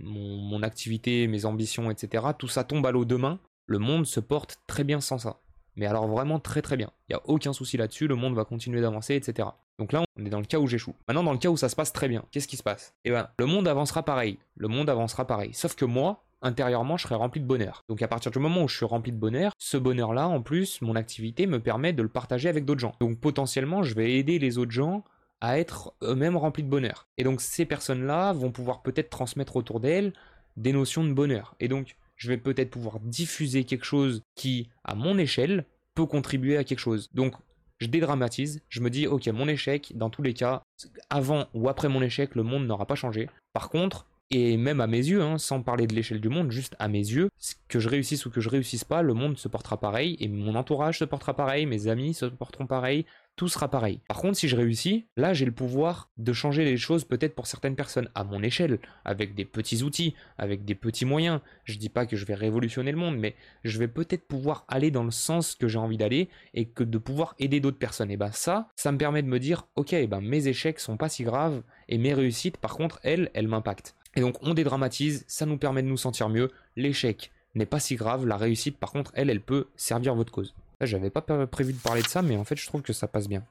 mon, 0.00 0.62
activité, 0.62 1.28
mes 1.28 1.44
ambitions, 1.44 1.90
etc. 1.90 2.24
Tout 2.36 2.48
ça 2.48 2.64
tombe 2.64 2.84
à 2.86 2.90
l'eau 2.90 3.04
demain. 3.04 3.38
Le 3.66 3.78
monde 3.78 4.04
se 4.04 4.18
porte 4.18 4.58
très 4.66 4.82
bien 4.82 5.00
sans 5.00 5.18
ça. 5.18 5.38
Mais 5.76 5.86
alors 5.86 6.08
vraiment 6.08 6.40
très 6.40 6.60
très 6.60 6.76
bien. 6.76 6.90
Il 7.08 7.12
n'y 7.12 7.16
a 7.16 7.22
aucun 7.26 7.52
souci 7.52 7.76
là-dessus, 7.76 8.08
le 8.08 8.16
monde 8.16 8.34
va 8.34 8.44
continuer 8.44 8.80
d'avancer, 8.80 9.14
etc. 9.14 9.48
Donc 9.78 9.92
là, 9.92 10.02
on 10.18 10.26
est 10.26 10.28
dans 10.28 10.40
le 10.40 10.44
cas 10.44 10.58
où 10.58 10.66
j'échoue. 10.66 10.94
Maintenant, 11.06 11.22
dans 11.22 11.32
le 11.32 11.38
cas 11.38 11.48
où 11.48 11.56
ça 11.56 11.68
se 11.68 11.76
passe 11.76 11.92
très 11.92 12.08
bien, 12.08 12.24
qu'est-ce 12.32 12.48
qui 12.48 12.56
se 12.56 12.62
passe? 12.64 12.94
Eh 13.04 13.10
bien, 13.10 13.28
le 13.38 13.46
monde 13.46 13.68
avancera 13.68 14.02
pareil. 14.02 14.38
Le 14.56 14.66
monde 14.66 14.90
avancera 14.90 15.26
pareil. 15.26 15.54
Sauf 15.54 15.76
que 15.76 15.84
moi, 15.84 16.24
intérieurement, 16.42 16.96
je 16.96 17.04
serai 17.04 17.14
rempli 17.14 17.40
de 17.40 17.46
bonheur. 17.46 17.82
Donc 17.88 18.02
à 18.02 18.08
partir 18.08 18.30
du 18.30 18.38
moment 18.38 18.64
où 18.64 18.68
je 18.68 18.76
suis 18.76 18.86
rempli 18.86 19.12
de 19.12 19.18
bonheur, 19.18 19.52
ce 19.58 19.76
bonheur-là, 19.76 20.28
en 20.28 20.42
plus, 20.42 20.80
mon 20.82 20.96
activité 20.96 21.46
me 21.46 21.60
permet 21.60 21.92
de 21.92 22.02
le 22.02 22.08
partager 22.08 22.48
avec 22.48 22.64
d'autres 22.64 22.80
gens. 22.80 22.94
Donc 23.00 23.18
potentiellement, 23.18 23.82
je 23.82 23.94
vais 23.94 24.14
aider 24.14 24.38
les 24.38 24.58
autres 24.58 24.72
gens 24.72 25.04
à 25.40 25.58
être 25.58 25.94
eux-mêmes 26.02 26.36
remplis 26.36 26.62
de 26.62 26.68
bonheur. 26.68 27.08
Et 27.16 27.24
donc 27.24 27.40
ces 27.40 27.64
personnes-là 27.64 28.32
vont 28.32 28.50
pouvoir 28.52 28.82
peut-être 28.82 29.10
transmettre 29.10 29.56
autour 29.56 29.80
d'elles 29.80 30.12
des 30.56 30.72
notions 30.72 31.04
de 31.04 31.12
bonheur. 31.12 31.54
Et 31.60 31.68
donc 31.68 31.96
je 32.16 32.28
vais 32.28 32.36
peut-être 32.36 32.70
pouvoir 32.70 33.00
diffuser 33.00 33.64
quelque 33.64 33.86
chose 33.86 34.22
qui, 34.34 34.68
à 34.84 34.94
mon 34.94 35.16
échelle, 35.16 35.64
peut 35.94 36.06
contribuer 36.06 36.58
à 36.58 36.64
quelque 36.64 36.80
chose. 36.80 37.08
Donc 37.14 37.34
je 37.78 37.86
dédramatise, 37.86 38.60
je 38.68 38.80
me 38.80 38.90
dis, 38.90 39.06
ok, 39.06 39.26
mon 39.28 39.48
échec, 39.48 39.92
dans 39.94 40.10
tous 40.10 40.20
les 40.20 40.34
cas, 40.34 40.62
avant 41.08 41.46
ou 41.54 41.70
après 41.70 41.88
mon 41.88 42.02
échec, 42.02 42.34
le 42.34 42.42
monde 42.42 42.66
n'aura 42.66 42.84
pas 42.84 42.94
changé. 42.94 43.30
Par 43.54 43.70
contre, 43.70 44.06
et 44.30 44.56
même 44.56 44.80
à 44.80 44.86
mes 44.86 44.98
yeux, 44.98 45.22
hein, 45.22 45.38
sans 45.38 45.62
parler 45.62 45.86
de 45.86 45.94
l'échelle 45.94 46.20
du 46.20 46.28
monde, 46.28 46.52
juste 46.52 46.76
à 46.78 46.88
mes 46.88 46.98
yeux, 46.98 47.30
que 47.68 47.80
je 47.80 47.88
réussisse 47.88 48.26
ou 48.26 48.30
que 48.30 48.40
je 48.40 48.48
réussisse 48.48 48.84
pas, 48.84 49.02
le 49.02 49.14
monde 49.14 49.38
se 49.38 49.48
portera 49.48 49.78
pareil, 49.78 50.16
et 50.20 50.28
mon 50.28 50.54
entourage 50.54 50.98
se 50.98 51.04
portera 51.04 51.34
pareil, 51.34 51.66
mes 51.66 51.88
amis 51.88 52.14
se 52.14 52.26
porteront 52.26 52.66
pareil, 52.66 53.06
tout 53.36 53.48
sera 53.48 53.68
pareil. 53.68 54.00
Par 54.06 54.18
contre, 54.18 54.36
si 54.36 54.48
je 54.48 54.56
réussis, 54.56 55.06
là, 55.16 55.32
j'ai 55.32 55.46
le 55.46 55.52
pouvoir 55.52 56.10
de 56.18 56.32
changer 56.32 56.64
les 56.64 56.76
choses 56.76 57.04
peut-être 57.04 57.34
pour 57.34 57.46
certaines 57.46 57.74
personnes 57.74 58.08
à 58.14 58.22
mon 58.22 58.42
échelle, 58.42 58.78
avec 59.04 59.34
des 59.34 59.44
petits 59.44 59.82
outils, 59.82 60.14
avec 60.36 60.64
des 60.64 60.74
petits 60.74 61.06
moyens. 61.06 61.40
Je 61.64 61.78
dis 61.78 61.88
pas 61.88 62.06
que 62.06 62.16
je 62.16 62.24
vais 62.26 62.34
révolutionner 62.34 62.92
le 62.92 62.98
monde, 62.98 63.16
mais 63.16 63.34
je 63.64 63.78
vais 63.78 63.88
peut-être 63.88 64.28
pouvoir 64.28 64.64
aller 64.68 64.90
dans 64.90 65.04
le 65.04 65.10
sens 65.10 65.54
que 65.54 65.68
j'ai 65.68 65.78
envie 65.78 65.96
d'aller 65.96 66.28
et 66.54 66.66
que 66.66 66.84
de 66.84 66.98
pouvoir 66.98 67.34
aider 67.38 67.60
d'autres 67.60 67.78
personnes. 67.78 68.10
Et 68.10 68.16
ben 68.16 68.30
ça, 68.30 68.68
ça 68.76 68.92
me 68.92 68.98
permet 68.98 69.22
de 69.22 69.28
me 69.28 69.38
dire, 69.38 69.66
ok, 69.74 69.94
ben 70.06 70.20
mes 70.20 70.46
échecs 70.46 70.78
sont 70.78 70.98
pas 70.98 71.08
si 71.08 71.24
graves 71.24 71.62
et 71.88 71.98
mes 71.98 72.14
réussites, 72.14 72.58
par 72.58 72.76
contre, 72.76 73.00
elles, 73.02 73.30
elles 73.32 73.48
m'impactent. 73.48 73.96
Et 74.14 74.20
donc 74.20 74.36
on 74.42 74.54
dédramatise, 74.54 75.24
ça 75.28 75.46
nous 75.46 75.58
permet 75.58 75.82
de 75.82 75.88
nous 75.88 75.96
sentir 75.96 76.28
mieux. 76.28 76.50
L'échec 76.76 77.30
n'est 77.54 77.66
pas 77.66 77.80
si 77.80 77.96
grave, 77.96 78.26
la 78.26 78.36
réussite, 78.36 78.78
par 78.78 78.92
contre, 78.92 79.12
elle, 79.14 79.30
elle 79.30 79.40
peut 79.40 79.68
servir 79.76 80.14
votre 80.14 80.32
cause. 80.32 80.54
J'avais 80.80 81.10
pas 81.10 81.20
prévu 81.46 81.72
de 81.72 81.78
parler 81.78 82.02
de 82.02 82.08
ça, 82.08 82.22
mais 82.22 82.36
en 82.36 82.44
fait, 82.44 82.56
je 82.56 82.66
trouve 82.66 82.82
que 82.82 82.92
ça 82.92 83.06
passe 83.06 83.28
bien. 83.28 83.44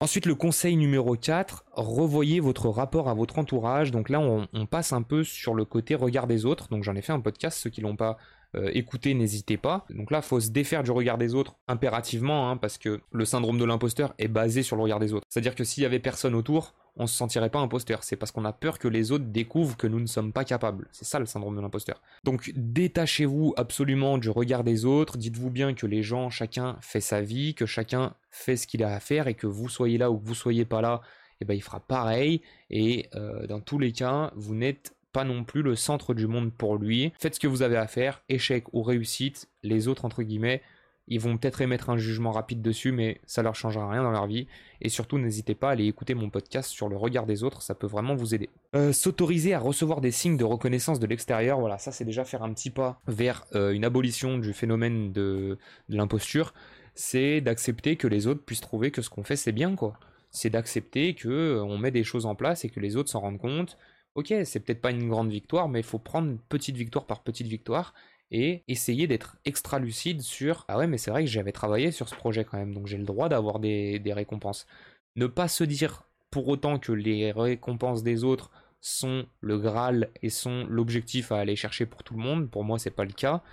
Ensuite, 0.00 0.26
le 0.26 0.36
conseil 0.36 0.76
numéro 0.76 1.16
4, 1.16 1.64
revoyez 1.72 2.38
votre 2.38 2.68
rapport 2.68 3.08
à 3.08 3.14
votre 3.14 3.36
entourage. 3.40 3.90
Donc 3.90 4.08
là, 4.10 4.20
on, 4.20 4.66
passe 4.66 4.92
un 4.92 5.02
peu 5.02 5.24
sur 5.24 5.54
le 5.54 5.64
côté 5.64 5.96
regard 5.96 6.28
des 6.28 6.44
autres. 6.44 6.68
Donc 6.68 6.84
j'en 6.84 6.94
ai 6.94 7.02
fait 7.02 7.12
un 7.12 7.18
podcast, 7.20 7.58
ceux 7.58 7.70
qui 7.70 7.80
l'ont 7.80 7.96
pas 7.96 8.16
euh, 8.54 8.70
écouté, 8.72 9.14
n'hésitez 9.14 9.56
pas. 9.56 9.84
Donc 9.90 10.10
là, 10.10 10.22
faut 10.22 10.40
se 10.40 10.50
défaire 10.50 10.82
du 10.82 10.90
regard 10.90 11.18
des 11.18 11.34
autres 11.34 11.56
impérativement, 11.68 12.50
hein, 12.50 12.56
parce 12.56 12.78
que 12.78 13.00
le 13.12 13.24
syndrome 13.24 13.58
de 13.58 13.64
l'imposteur 13.64 14.14
est 14.18 14.28
basé 14.28 14.62
sur 14.62 14.76
le 14.76 14.82
regard 14.82 15.00
des 15.00 15.12
autres. 15.12 15.26
C'est-à-dire 15.28 15.54
que 15.54 15.64
s'il 15.64 15.82
y 15.82 15.86
avait 15.86 15.98
personne 15.98 16.34
autour, 16.34 16.74
on 16.96 17.06
se 17.06 17.14
sentirait 17.14 17.50
pas 17.50 17.60
imposteur. 17.60 18.02
C'est 18.02 18.16
parce 18.16 18.32
qu'on 18.32 18.44
a 18.44 18.52
peur 18.52 18.78
que 18.78 18.88
les 18.88 19.12
autres 19.12 19.26
découvrent 19.26 19.76
que 19.76 19.86
nous 19.86 20.00
ne 20.00 20.06
sommes 20.06 20.32
pas 20.32 20.44
capables. 20.44 20.88
C'est 20.92 21.04
ça 21.04 21.18
le 21.18 21.26
syndrome 21.26 21.56
de 21.56 21.60
l'imposteur. 21.60 22.02
Donc 22.24 22.50
détachez-vous 22.56 23.54
absolument 23.56 24.18
du 24.18 24.30
regard 24.30 24.64
des 24.64 24.84
autres. 24.84 25.16
Dites-vous 25.16 25.50
bien 25.50 25.74
que 25.74 25.86
les 25.86 26.02
gens, 26.02 26.28
chacun 26.28 26.76
fait 26.80 27.00
sa 27.00 27.20
vie, 27.20 27.54
que 27.54 27.66
chacun 27.66 28.14
fait 28.30 28.56
ce 28.56 28.66
qu'il 28.66 28.82
a 28.82 28.94
à 28.94 29.00
faire 29.00 29.28
et 29.28 29.34
que 29.34 29.46
vous 29.46 29.68
soyez 29.68 29.98
là 29.98 30.10
ou 30.10 30.18
que 30.18 30.26
vous 30.26 30.34
soyez 30.34 30.64
pas 30.64 30.80
là, 30.80 31.00
eh 31.40 31.44
ben, 31.44 31.54
il 31.54 31.62
fera 31.62 31.80
pareil. 31.80 32.42
Et 32.70 33.08
euh, 33.14 33.46
dans 33.46 33.60
tous 33.60 33.78
les 33.78 33.92
cas, 33.92 34.32
vous 34.34 34.54
n'êtes 34.54 34.94
pas 35.12 35.24
non 35.24 35.44
plus 35.44 35.62
le 35.62 35.74
centre 35.74 36.14
du 36.14 36.26
monde 36.26 36.52
pour 36.52 36.76
lui. 36.76 37.12
Faites 37.18 37.34
ce 37.34 37.40
que 37.40 37.46
vous 37.46 37.62
avez 37.62 37.76
à 37.76 37.86
faire, 37.86 38.22
échec 38.28 38.64
ou 38.72 38.82
réussite, 38.82 39.48
les 39.62 39.88
autres 39.88 40.04
entre 40.04 40.22
guillemets 40.22 40.62
ils 41.08 41.20
vont 41.20 41.38
peut-être 41.38 41.60
émettre 41.60 41.90
un 41.90 41.96
jugement 41.96 42.32
rapide 42.32 42.62
dessus, 42.62 42.92
mais 42.92 43.20
ça 43.26 43.42
leur 43.42 43.54
changera 43.54 43.90
rien 43.90 44.02
dans 44.02 44.10
leur 44.10 44.26
vie. 44.26 44.46
Et 44.80 44.88
surtout, 44.88 45.18
n'hésitez 45.18 45.54
pas 45.54 45.70
à 45.70 45.72
aller 45.72 45.86
écouter 45.86 46.14
mon 46.14 46.30
podcast 46.30 46.70
sur 46.70 46.88
le 46.88 46.96
regard 46.96 47.26
des 47.26 47.42
autres, 47.42 47.62
ça 47.62 47.74
peut 47.74 47.86
vraiment 47.86 48.14
vous 48.14 48.34
aider. 48.34 48.50
Euh, 48.76 48.92
s'autoriser 48.92 49.54
à 49.54 49.58
recevoir 49.58 50.00
des 50.00 50.10
signes 50.10 50.36
de 50.36 50.44
reconnaissance 50.44 51.00
de 51.00 51.06
l'extérieur, 51.06 51.58
voilà, 51.58 51.78
ça 51.78 51.92
c'est 51.92 52.04
déjà 52.04 52.24
faire 52.24 52.42
un 52.42 52.52
petit 52.52 52.70
pas 52.70 53.00
vers 53.06 53.46
euh, 53.54 53.72
une 53.72 53.84
abolition 53.84 54.38
du 54.38 54.52
phénomène 54.52 55.12
de, 55.12 55.58
l'imposture. 55.88 56.52
C'est 56.94 57.40
d'accepter 57.40 57.96
que 57.96 58.06
les 58.06 58.26
autres 58.26 58.44
puissent 58.44 58.60
trouver 58.60 58.90
que 58.90 59.02
ce 59.02 59.08
qu'on 59.08 59.24
fait 59.24 59.36
c'est 59.36 59.52
bien, 59.52 59.74
quoi. 59.74 59.98
C'est 60.30 60.50
d'accepter 60.50 61.14
que 61.14 61.28
euh, 61.28 61.64
on 61.64 61.78
met 61.78 61.90
des 61.90 62.04
choses 62.04 62.26
en 62.26 62.34
place 62.34 62.64
et 62.64 62.68
que 62.68 62.80
les 62.80 62.96
autres 62.96 63.08
s'en 63.08 63.20
rendent 63.20 63.38
compte. 63.38 63.78
Ok, 64.18 64.34
c'est 64.44 64.58
peut-être 64.58 64.80
pas 64.80 64.90
une 64.90 65.08
grande 65.08 65.30
victoire, 65.30 65.68
mais 65.68 65.78
il 65.78 65.84
faut 65.84 66.00
prendre 66.00 66.38
petite 66.48 66.76
victoire 66.76 67.06
par 67.06 67.22
petite 67.22 67.46
victoire 67.46 67.94
et 68.32 68.64
essayer 68.66 69.06
d'être 69.06 69.36
extra 69.44 69.78
lucide 69.78 70.22
sur 70.22 70.64
ah 70.66 70.76
ouais 70.76 70.88
mais 70.88 70.98
c'est 70.98 71.12
vrai 71.12 71.22
que 71.24 71.30
j'avais 71.30 71.52
travaillé 71.52 71.92
sur 71.92 72.08
ce 72.08 72.16
projet 72.16 72.44
quand 72.44 72.58
même 72.58 72.74
donc 72.74 72.88
j'ai 72.88 72.98
le 72.98 73.04
droit 73.04 73.28
d'avoir 73.28 73.60
des, 73.60 74.02
récompenses. 74.12 74.66
Ne 75.14 75.28
pas 75.28 75.46
se 75.46 75.62
dire 75.62 76.02
pour 76.32 76.48
autant 76.48 76.80
que 76.80 76.90
les 76.90 77.30
récompenses 77.30 78.02
des 78.02 78.24
autres 78.24 78.50
sont 78.80 79.24
le 79.40 79.56
graal 79.56 80.10
et 80.20 80.30
sont 80.30 80.66
l'objectif 80.68 81.30
à 81.30 81.38
aller 81.38 81.54
chercher 81.54 81.86
pour 81.86 82.02
tout 82.02 82.14
le 82.14 82.20
monde 82.20 82.50
pour 82.50 82.64
moi 82.64 82.80
c'est 82.80 82.90
pas 82.90 83.04
le 83.04 83.12
cas 83.12 83.44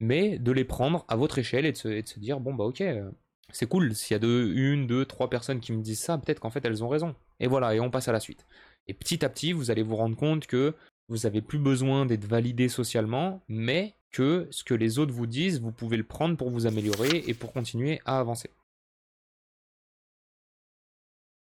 mais 0.00 0.38
de 0.38 0.52
les 0.52 0.64
prendre 0.64 1.04
à 1.08 1.16
votre 1.16 1.38
échelle 1.38 1.66
et 1.66 1.72
de 1.72 1.76
se, 1.76 2.18
dire 2.18 2.40
bon 2.40 2.54
bah 2.54 2.64
ok 2.64 2.80
euh, 2.80 3.10
c'est 3.52 3.68
cool 3.68 3.94
s'il 3.94 4.14
y 4.14 4.16
a 4.16 4.20
deux, 4.20 4.54
une, 4.54 4.86
deux, 4.86 5.04
trois 5.04 5.28
personnes 5.28 5.60
qui 5.60 5.72
me 5.72 5.82
disent 5.82 6.00
ça 6.00 6.16
peut-être 6.16 6.40
qu'en 6.40 6.50
fait 6.50 6.64
elles 6.64 6.82
ont 6.82 6.88
raison. 6.88 7.14
Et 7.40 7.46
voilà 7.46 7.74
et 7.74 7.80
on 7.80 7.90
passe 7.90 8.08
à 8.08 8.12
la 8.12 8.20
suite 8.20 8.46
et 8.88 8.94
petit 8.94 9.24
à 9.24 9.28
petit, 9.28 9.52
vous 9.52 9.70
allez 9.70 9.82
vous 9.82 9.96
rendre 9.96 10.16
compte 10.16 10.46
que 10.46 10.74
vous 11.08 11.18
n'avez 11.18 11.42
plus 11.42 11.58
besoin 11.58 12.06
d'être 12.06 12.24
validé 12.24 12.68
socialement, 12.68 13.42
mais 13.48 13.94
que 14.10 14.48
ce 14.50 14.64
que 14.64 14.74
les 14.74 14.98
autres 14.98 15.12
vous 15.12 15.26
disent, 15.26 15.60
vous 15.60 15.72
pouvez 15.72 15.96
le 15.96 16.04
prendre 16.04 16.36
pour 16.36 16.50
vous 16.50 16.66
améliorer 16.66 17.24
et 17.26 17.34
pour 17.34 17.52
continuer 17.52 18.00
à 18.04 18.18
avancer. 18.18 18.50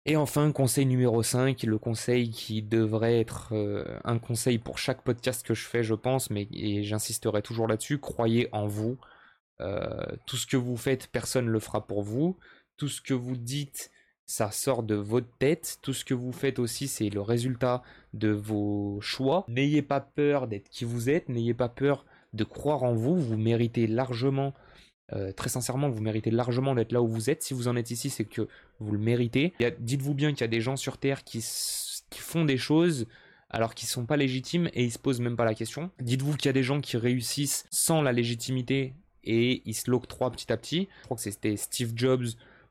Et 0.05 0.15
enfin, 0.15 0.51
conseil 0.51 0.85
numéro 0.85 1.21
5, 1.21 1.61
le 1.63 1.77
conseil 1.77 2.31
qui 2.31 2.61
devrait 2.61 3.19
être 3.19 3.49
euh, 3.53 3.99
un 4.03 4.17
conseil 4.17 4.57
pour 4.57 4.77
chaque 4.77 5.03
podcast 5.03 5.45
que 5.45 5.53
je 5.53 5.65
fais, 5.65 5.83
je 5.83 5.93
pense, 5.93 6.29
mais 6.29 6.47
j'insisterai 6.83 7.41
toujours 7.41 7.67
là-dessus, 7.67 7.99
croyez 7.99 8.49
en 8.51 8.67
vous. 8.67 8.97
Euh, 9.61 10.05
tout 10.25 10.37
ce 10.37 10.47
que 10.47 10.57
vous 10.57 10.77
faites, 10.77 11.07
personne 11.07 11.45
ne 11.45 11.51
le 11.51 11.59
fera 11.59 11.85
pour 11.85 12.01
vous. 12.01 12.37
Tout 12.77 12.87
ce 12.87 13.01
que 13.01 13.13
vous 13.13 13.35
dites, 13.35 13.91
ça 14.29 14.51
sort 14.51 14.83
de 14.83 14.93
votre 14.93 15.27
tête. 15.39 15.79
Tout 15.81 15.91
ce 15.91 16.05
que 16.05 16.13
vous 16.13 16.31
faites 16.31 16.59
aussi, 16.59 16.87
c'est 16.87 17.09
le 17.09 17.19
résultat 17.19 17.81
de 18.13 18.29
vos 18.29 19.01
choix. 19.01 19.43
N'ayez 19.47 19.81
pas 19.81 19.99
peur 19.99 20.47
d'être 20.47 20.69
qui 20.69 20.85
vous 20.85 21.09
êtes, 21.09 21.29
n'ayez 21.29 21.55
pas 21.55 21.67
peur 21.67 22.05
de 22.33 22.43
croire 22.43 22.83
en 22.83 22.93
vous. 22.93 23.17
Vous 23.17 23.37
méritez 23.37 23.87
largement, 23.87 24.53
euh, 25.13 25.31
très 25.31 25.49
sincèrement, 25.49 25.89
vous 25.89 26.03
méritez 26.03 26.29
largement 26.29 26.75
d'être 26.75 26.91
là 26.91 27.01
où 27.01 27.07
vous 27.07 27.31
êtes. 27.31 27.41
Si 27.41 27.55
vous 27.55 27.67
en 27.67 27.75
êtes 27.75 27.89
ici, 27.89 28.11
c'est 28.11 28.23
que 28.23 28.47
vous 28.79 28.91
le 28.91 28.99
méritez. 28.99 29.55
Dites-vous 29.79 30.13
bien 30.13 30.31
qu'il 30.33 30.41
y 30.41 30.43
a 30.43 30.47
des 30.47 30.61
gens 30.61 30.75
sur 30.75 30.99
Terre 30.99 31.23
qui, 31.23 31.43
font 32.11 32.45
des 32.45 32.57
choses 32.57 33.07
alors 33.49 33.73
qu'ils 33.73 33.89
sont 33.89 34.05
pas 34.05 34.15
légitimes 34.15 34.69
et 34.73 34.83
ils 34.83 34.91
se 34.91 34.99
posent 34.99 35.21
même 35.21 35.37
pas 35.37 35.45
la 35.45 35.55
question. 35.55 35.89
Dites-vous 36.01 36.37
qu'il 36.37 36.49
y 36.49 36.49
a 36.49 36.53
des 36.53 36.61
gens 36.61 36.81
qui 36.81 36.97
réussissent 36.97 37.65
sans 37.71 38.03
la 38.03 38.11
légitimité 38.11 38.93
et 39.23 39.63
ils 39.65 39.73
se 39.73 39.89
l'octroient 39.89 40.29
petit 40.29 40.53
à 40.53 40.57
petit. 40.57 40.87
Je 40.99 41.05
crois 41.05 41.17
que 41.17 41.23
c'était 41.23 41.57
Steve 41.57 41.93
Jobs 41.95 42.27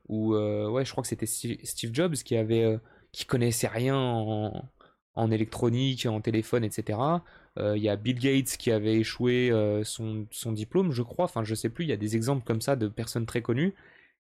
ou 0.09 0.33
euh, 0.35 0.67
ouais, 0.67 0.83
je 0.83 0.91
crois 0.91 1.03
que 1.03 1.07
c'était 1.07 1.27
Steve 1.27 1.93
Jobs 1.93 2.15
qui 2.15 2.35
avait, 2.35 2.63
euh, 2.63 2.77
connaissait 3.27 3.67
rien 3.67 3.95
en, 3.95 5.31
électronique, 5.31 6.05
en 6.07 6.19
téléphone, 6.19 6.63
etc. 6.63 6.99
Euh, 7.57 7.77
il 7.77 7.83
y 7.83 7.89
a 7.89 7.95
Bill 7.95 8.19
Gates 8.19 8.57
qui 8.57 8.71
avait 8.71 8.95
échoué 8.95 9.51
son, 9.83 10.27
diplôme, 10.51 10.91
je 10.91 11.03
crois. 11.03 11.25
Enfin, 11.25 11.43
je 11.43 11.55
sais 11.55 11.69
plus. 11.69 11.85
Il 11.85 11.89
y 11.89 11.93
a 11.93 11.97
des 11.97 12.15
exemples 12.15 12.43
comme 12.43 12.61
ça 12.61 12.75
de 12.75 12.87
personnes 12.87 13.25
très 13.25 13.41
connues 13.41 13.75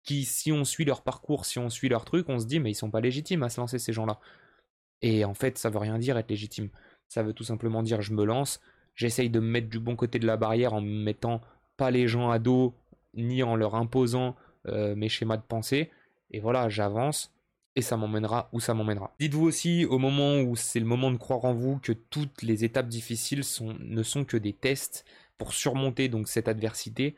qui, 0.03 0.25
si 0.25 0.53
on 0.53 0.65
suit 0.65 0.85
leur 0.85 1.03
parcours, 1.03 1.45
si 1.45 1.59
on 1.59 1.71
suit 1.71 1.89
leur 1.89 2.05
truc, 2.05 2.29
on 2.29 2.39
se 2.39 2.47
dit 2.47 2.61
mais 2.61 2.71
ils 2.71 2.75
sont 2.75 2.91
pas 2.91 3.01
légitimes 3.01 3.43
à 3.43 3.49
se 3.49 3.61
lancer 3.61 3.79
ces 3.79 3.93
gens-là. 3.93 4.19
Et 5.03 5.25
en 5.25 5.35
fait, 5.35 5.59
ça 5.59 5.71
veut 5.71 5.79
rien 5.79 5.99
dire 5.99 6.17
être 6.19 6.31
légitime. 6.31 6.71
Ça 7.09 7.23
veut 7.23 7.33
tout 7.33 7.45
simplement 7.45 7.83
dire 7.83 8.03
je 8.03 8.13
me 8.15 8.25
lance, 8.25 8.61
j'essaye 8.95 9.31
de 9.31 9.41
me 9.41 9.47
mettre 9.47 9.69
du 9.69 9.79
bon 9.79 9.97
côté 9.97 10.19
de 10.19 10.27
la 10.27 10.37
barrière 10.37 10.73
en 10.75 10.81
me 10.81 11.05
mettant 11.05 11.41
pas 11.77 11.91
les 11.91 12.09
gens 12.09 12.31
à 12.31 12.39
dos, 12.39 12.75
ni 13.15 13.43
en 13.43 13.55
leur 13.55 13.75
imposant 13.75 14.35
euh, 14.67 14.95
mes 14.95 15.09
schémas 15.09 15.37
de 15.37 15.43
pensée. 15.43 15.91
Et 16.31 16.41
voilà, 16.41 16.69
j'avance 16.69 17.33
et 17.77 17.83
ça 17.83 17.97
m'emmènera 17.97 18.49
où 18.53 18.61
ça 18.61 18.75
m'emmènera. 18.75 19.15
Dites-vous 19.21 19.47
aussi 19.47 19.85
au 19.85 19.99
moment 19.99 20.41
où 20.41 20.57
c'est 20.57 20.81
le 20.81 20.87
moment 20.87 21.11
de 21.13 21.17
croire 21.17 21.45
en 21.45 21.55
vous 21.55 21.79
que 21.79 21.93
toutes 21.93 22.43
les 22.43 22.65
étapes 22.65 22.89
difficiles 22.89 23.45
sont, 23.45 23.77
ne 23.79 24.03
sont 24.03 24.25
que 24.25 24.37
des 24.37 24.53
tests 24.53 25.05
pour 25.37 25.53
surmonter 25.53 26.09
donc 26.09 26.29
cette 26.29 26.49
adversité 26.49 27.15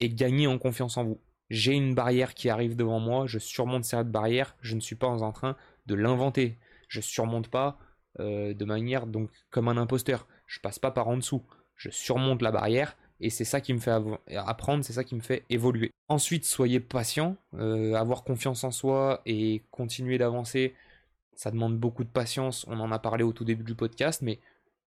et 0.00 0.08
gagner 0.08 0.46
en 0.46 0.58
confiance 0.58 0.96
en 0.96 1.04
vous. 1.04 1.20
J'ai 1.48 1.74
une 1.74 1.94
barrière 1.94 2.34
qui 2.34 2.48
arrive 2.48 2.76
devant 2.76 3.00
moi, 3.00 3.26
je 3.26 3.38
surmonte 3.38 3.84
cette 3.84 4.10
barrière, 4.10 4.56
je 4.60 4.74
ne 4.74 4.80
suis 4.80 4.96
pas 4.96 5.08
en 5.08 5.32
train 5.32 5.56
de 5.86 5.94
l'inventer. 5.94 6.58
Je 6.88 7.00
surmonte 7.00 7.48
pas 7.48 7.78
euh, 8.18 8.52
de 8.52 8.64
manière 8.64 9.06
donc 9.06 9.30
comme 9.50 9.68
un 9.68 9.76
imposteur. 9.76 10.26
Je 10.46 10.60
passe 10.60 10.78
pas 10.78 10.90
par 10.90 11.08
en 11.08 11.16
dessous. 11.16 11.44
Je 11.76 11.90
surmonte 11.90 12.42
la 12.42 12.50
barrière 12.50 12.96
et 13.20 13.30
c'est 13.30 13.44
ça 13.44 13.60
qui 13.60 13.72
me 13.74 13.78
fait 13.78 13.94
apprendre, 14.36 14.84
c'est 14.84 14.92
ça 14.92 15.04
qui 15.04 15.14
me 15.14 15.20
fait 15.20 15.44
évoluer. 15.50 15.90
Ensuite, 16.08 16.44
soyez 16.44 16.80
patient, 16.80 17.36
euh, 17.54 17.94
avoir 17.94 18.24
confiance 18.24 18.64
en 18.64 18.70
soi 18.70 19.20
et 19.26 19.62
continuer 19.70 20.18
d'avancer, 20.18 20.74
ça 21.34 21.50
demande 21.50 21.78
beaucoup 21.78 22.04
de 22.04 22.08
patience, 22.08 22.64
on 22.68 22.80
en 22.80 22.90
a 22.92 22.98
parlé 22.98 23.22
au 23.22 23.32
tout 23.32 23.44
début 23.44 23.64
du 23.64 23.74
podcast, 23.74 24.22
mais 24.22 24.40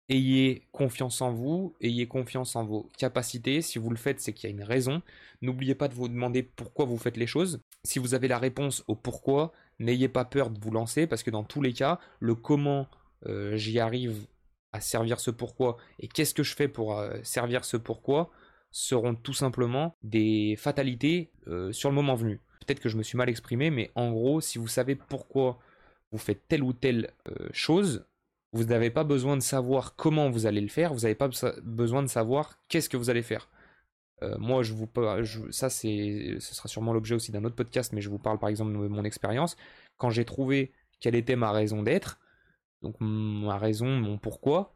ayez 0.10 0.68
confiance 0.72 1.22
en 1.22 1.32
vous, 1.32 1.76
ayez 1.82 2.08
confiance 2.08 2.56
en 2.56 2.66
vos 2.66 2.90
capacités, 2.98 3.62
si 3.62 3.80
vous 3.80 3.90
le 3.90 3.98
faites, 3.98 4.20
c'est 4.20 4.34
qu'il 4.34 4.50
y 4.50 4.54
a 4.54 4.56
une 4.56 4.64
raison. 4.64 5.02
N'oubliez 5.42 5.76
pas 5.76 5.88
de 5.88 5.94
vous 5.94 6.08
demander 6.08 6.44
pourquoi 6.44 6.86
vous 6.86 6.98
faites 6.98 7.18
les 7.18 7.28
choses. 7.28 7.60
Si 7.84 8.00
vous 8.00 8.14
avez 8.14 8.28
la 8.28 8.38
réponse 8.38 8.84
au 8.88 8.96
pourquoi, 8.96 9.54
n'ayez 9.80 10.10
pas 10.10 10.26
peur 10.26 10.50
de 10.50 10.60
vous 10.60 10.72
lancer, 10.72 11.08
parce 11.08 11.24
que 11.24 11.32
dans 11.32 11.44
tous 11.44 11.62
les 11.62 11.74
cas, 11.74 12.00
le 12.20 12.36
comment 12.36 12.88
euh, 13.26 13.56
j'y 13.56 13.80
arrive 13.80 14.28
à 14.74 14.82
servir 14.82 15.20
ce 15.20 15.32
pourquoi 15.32 15.78
et 16.00 16.08
qu'est-ce 16.08 16.34
que 16.34 16.44
je 16.44 16.56
fais 16.56 16.68
pour 16.68 16.98
euh, 16.98 17.18
servir 17.24 17.66
ce 17.66 17.78
pourquoi 17.78 18.30
seront 18.72 19.16
tout 19.16 19.34
simplement 19.34 19.96
des 20.02 20.56
fatalités 20.58 21.32
euh, 21.48 21.72
sur 21.72 21.90
le 21.90 21.96
moment 21.96 22.16
venu. 22.16 22.40
Peut-être 22.62 22.80
que 22.80 22.90
je 22.90 22.98
me 22.98 23.04
suis 23.04 23.18
mal 23.18 23.30
exprimé, 23.30 23.70
mais 23.70 23.92
en 23.96 24.12
gros, 24.12 24.40
si 24.40 24.60
vous 24.60 24.68
savez 24.68 24.96
pourquoi 24.96 25.60
vous 26.12 26.18
faites 26.18 26.48
telle 26.48 26.64
ou 26.64 26.72
telle 26.72 27.12
euh, 27.28 27.50
chose, 27.52 28.06
vous 28.54 28.64
n'avez 28.66 28.90
pas 28.90 29.04
besoin 29.04 29.36
de 29.36 29.42
savoir 29.42 29.96
comment 29.96 30.30
vous 30.30 30.46
allez 30.46 30.62
le 30.62 30.68
faire, 30.68 30.94
vous 30.94 31.02
n'avez 31.02 31.16
pas 31.16 31.30
besoin 31.64 32.02
de 32.02 32.08
savoir 32.08 32.60
qu'est-ce 32.68 32.90
que 32.90 32.98
vous 32.98 33.10
allez 33.10 33.22
faire. 33.22 33.50
moi, 34.38 34.62
je 34.62 34.74
vous 34.74 34.88
ça 35.52 35.70
c'est, 35.70 36.36
ce 36.40 36.54
sera 36.54 36.68
sûrement 36.68 36.94
l'objet 36.94 37.16
aussi 37.16 37.32
d'un 37.32 37.44
autre 37.46 37.56
podcast, 37.56 37.94
mais 37.94 38.02
je 38.02 38.10
vous 38.10 38.20
parle 38.20 38.40
par 38.40 38.50
exemple 38.50 38.74
de 38.74 38.78
mon 38.78 39.04
expérience. 39.04 39.56
Quand 39.98 40.10
j'ai 40.10 40.26
trouvé 40.26 40.74
quelle 41.00 41.16
était 41.16 41.38
ma 41.38 41.52
raison 41.52 41.82
d'être, 41.82 42.20
donc 42.82 42.96
ma 43.00 43.58
raison, 43.58 43.88
mon 43.88 44.18
pourquoi, 44.18 44.74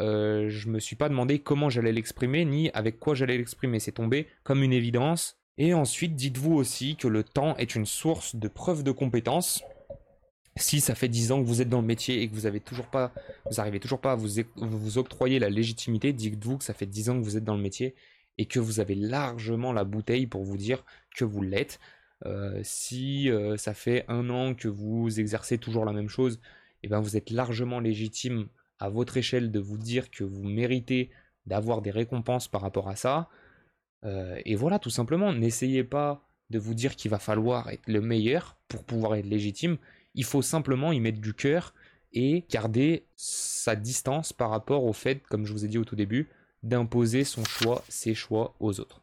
euh, 0.00 0.48
je 0.48 0.68
me 0.68 0.80
suis 0.80 0.96
pas 0.96 1.08
demandé 1.08 1.38
comment 1.38 1.70
j'allais 1.70 1.92
l'exprimer 1.92 2.44
ni 2.44 2.70
avec 2.70 2.98
quoi 2.98 3.14
j'allais 3.14 3.36
l'exprimer. 3.36 3.78
C'est 3.78 3.92
tombé 3.92 4.26
comme 4.42 4.62
une 4.62 4.72
évidence 4.72 5.38
Et 5.56 5.72
ensuite, 5.74 6.16
dites-vous 6.16 6.54
aussi 6.54 6.96
que 6.96 7.08
le 7.08 7.22
temps 7.22 7.56
est 7.56 7.74
une 7.74 7.86
source 7.86 8.34
de 8.36 8.48
preuve 8.48 8.82
de 8.82 8.90
compétence. 8.90 9.62
Si 10.56 10.80
ça 10.80 10.94
fait 10.94 11.08
10 11.08 11.32
ans 11.32 11.42
que 11.42 11.46
vous 11.46 11.62
êtes 11.62 11.68
dans 11.68 11.80
le 11.80 11.86
métier 11.86 12.22
et 12.22 12.28
que 12.28 12.34
vous 12.34 12.46
avez 12.46 12.60
toujours 12.60 12.86
pas, 12.86 13.12
vous 13.50 13.78
toujours 13.78 14.00
pas 14.00 14.12
à 14.12 14.16
vous, 14.16 14.98
octroyer 14.98 15.40
la 15.40 15.50
légitimité, 15.50 16.12
dites-vous 16.12 16.58
que 16.58 16.64
ça 16.64 16.74
fait 16.74 16.86
10 16.86 17.10
ans 17.10 17.18
que 17.18 17.24
vous 17.24 17.36
êtes 17.36 17.44
dans 17.44 17.56
le 17.56 17.62
métier 17.62 17.94
et 18.38 18.46
que 18.46 18.60
vous 18.60 18.80
avez 18.80 18.94
largement 18.94 19.72
la 19.72 19.84
bouteille 19.84 20.26
pour 20.26 20.44
vous 20.44 20.56
dire 20.56 20.84
que 21.14 21.24
vous 21.24 21.42
l'êtes. 21.42 21.80
Euh, 22.24 22.60
si 22.62 23.30
euh, 23.30 23.56
ça 23.56 23.74
fait 23.74 24.04
un 24.08 24.30
an 24.30 24.54
que 24.54 24.68
vous 24.68 25.18
exercez 25.18 25.58
toujours 25.58 25.84
la 25.84 25.92
même 25.92 26.08
chose, 26.08 26.40
eh 26.84 26.88
ben 26.88 27.00
vous 27.00 27.16
êtes 27.16 27.30
largement 27.30 27.80
légitime 27.80 28.48
à 28.78 28.90
votre 28.90 29.16
échelle 29.16 29.50
de 29.50 29.58
vous 29.58 29.78
dire 29.78 30.10
que 30.10 30.22
vous 30.22 30.44
méritez 30.44 31.10
d'avoir 31.46 31.80
des 31.80 31.90
récompenses 31.90 32.46
par 32.46 32.60
rapport 32.60 32.90
à 32.90 32.96
ça. 32.96 33.30
Euh, 34.04 34.38
et 34.44 34.54
voilà, 34.54 34.78
tout 34.78 34.90
simplement, 34.90 35.32
n'essayez 35.32 35.82
pas 35.82 36.28
de 36.50 36.58
vous 36.58 36.74
dire 36.74 36.94
qu'il 36.94 37.10
va 37.10 37.18
falloir 37.18 37.70
être 37.70 37.88
le 37.88 38.02
meilleur 38.02 38.58
pour 38.68 38.84
pouvoir 38.84 39.14
être 39.14 39.24
légitime. 39.24 39.78
Il 40.14 40.24
faut 40.24 40.42
simplement 40.42 40.92
y 40.92 41.00
mettre 41.00 41.22
du 41.22 41.32
cœur 41.32 41.74
et 42.12 42.44
garder 42.50 43.06
sa 43.16 43.76
distance 43.76 44.34
par 44.34 44.50
rapport 44.50 44.84
au 44.84 44.92
fait, 44.92 45.22
comme 45.26 45.46
je 45.46 45.52
vous 45.52 45.64
ai 45.64 45.68
dit 45.68 45.78
au 45.78 45.86
tout 45.86 45.96
début, 45.96 46.28
d'imposer 46.62 47.24
son 47.24 47.44
choix, 47.44 47.82
ses 47.88 48.14
choix 48.14 48.54
aux 48.60 48.78
autres. 48.78 49.00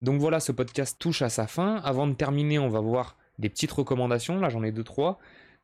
Donc 0.00 0.20
voilà, 0.20 0.38
ce 0.38 0.52
podcast 0.52 0.96
touche 0.98 1.22
à 1.22 1.28
sa 1.28 1.48
fin. 1.48 1.76
Avant 1.78 2.06
de 2.06 2.14
terminer, 2.14 2.60
on 2.60 2.70
va 2.70 2.80
voir 2.80 3.16
des 3.40 3.48
petites 3.48 3.72
recommandations. 3.72 4.38
Là, 4.38 4.48
j'en 4.48 4.62
ai 4.62 4.72
deux, 4.72 4.84
trois. 4.84 5.18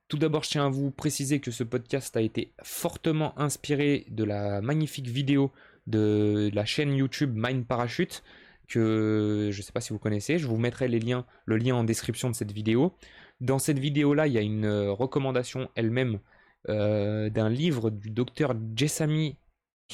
Tout 0.08 0.18
d'abord, 0.18 0.44
je 0.44 0.50
tiens 0.50 0.66
à 0.66 0.68
vous 0.68 0.90
préciser 0.90 1.40
que 1.40 1.50
ce 1.50 1.64
podcast 1.64 2.16
a 2.16 2.20
été 2.20 2.52
fortement 2.62 3.38
inspiré 3.38 4.06
de 4.08 4.24
la 4.24 4.60
magnifique 4.60 5.08
vidéo 5.08 5.52
de 5.86 6.50
la 6.52 6.64
chaîne 6.64 6.94
YouTube 6.94 7.32
Mind 7.34 7.66
Parachute 7.66 8.22
que 8.68 9.50
je 9.52 9.58
ne 9.58 9.62
sais 9.62 9.72
pas 9.72 9.80
si 9.80 9.92
vous 9.92 9.98
connaissez. 9.98 10.38
Je 10.38 10.46
vous 10.46 10.56
mettrai 10.56 10.88
les 10.88 10.98
liens, 10.98 11.24
le 11.44 11.56
lien 11.56 11.74
en 11.76 11.84
description 11.84 12.30
de 12.30 12.34
cette 12.34 12.52
vidéo. 12.52 12.94
Dans 13.40 13.58
cette 13.58 13.78
vidéo-là, 13.78 14.26
il 14.26 14.32
y 14.32 14.38
a 14.38 14.42
une 14.42 14.64
euh, 14.64 14.92
recommandation 14.92 15.68
elle-même 15.74 16.20
euh, 16.68 17.30
d'un 17.30 17.48
livre 17.48 17.90
du 17.90 18.10
docteur 18.10 18.54
Jessamy 18.74 19.36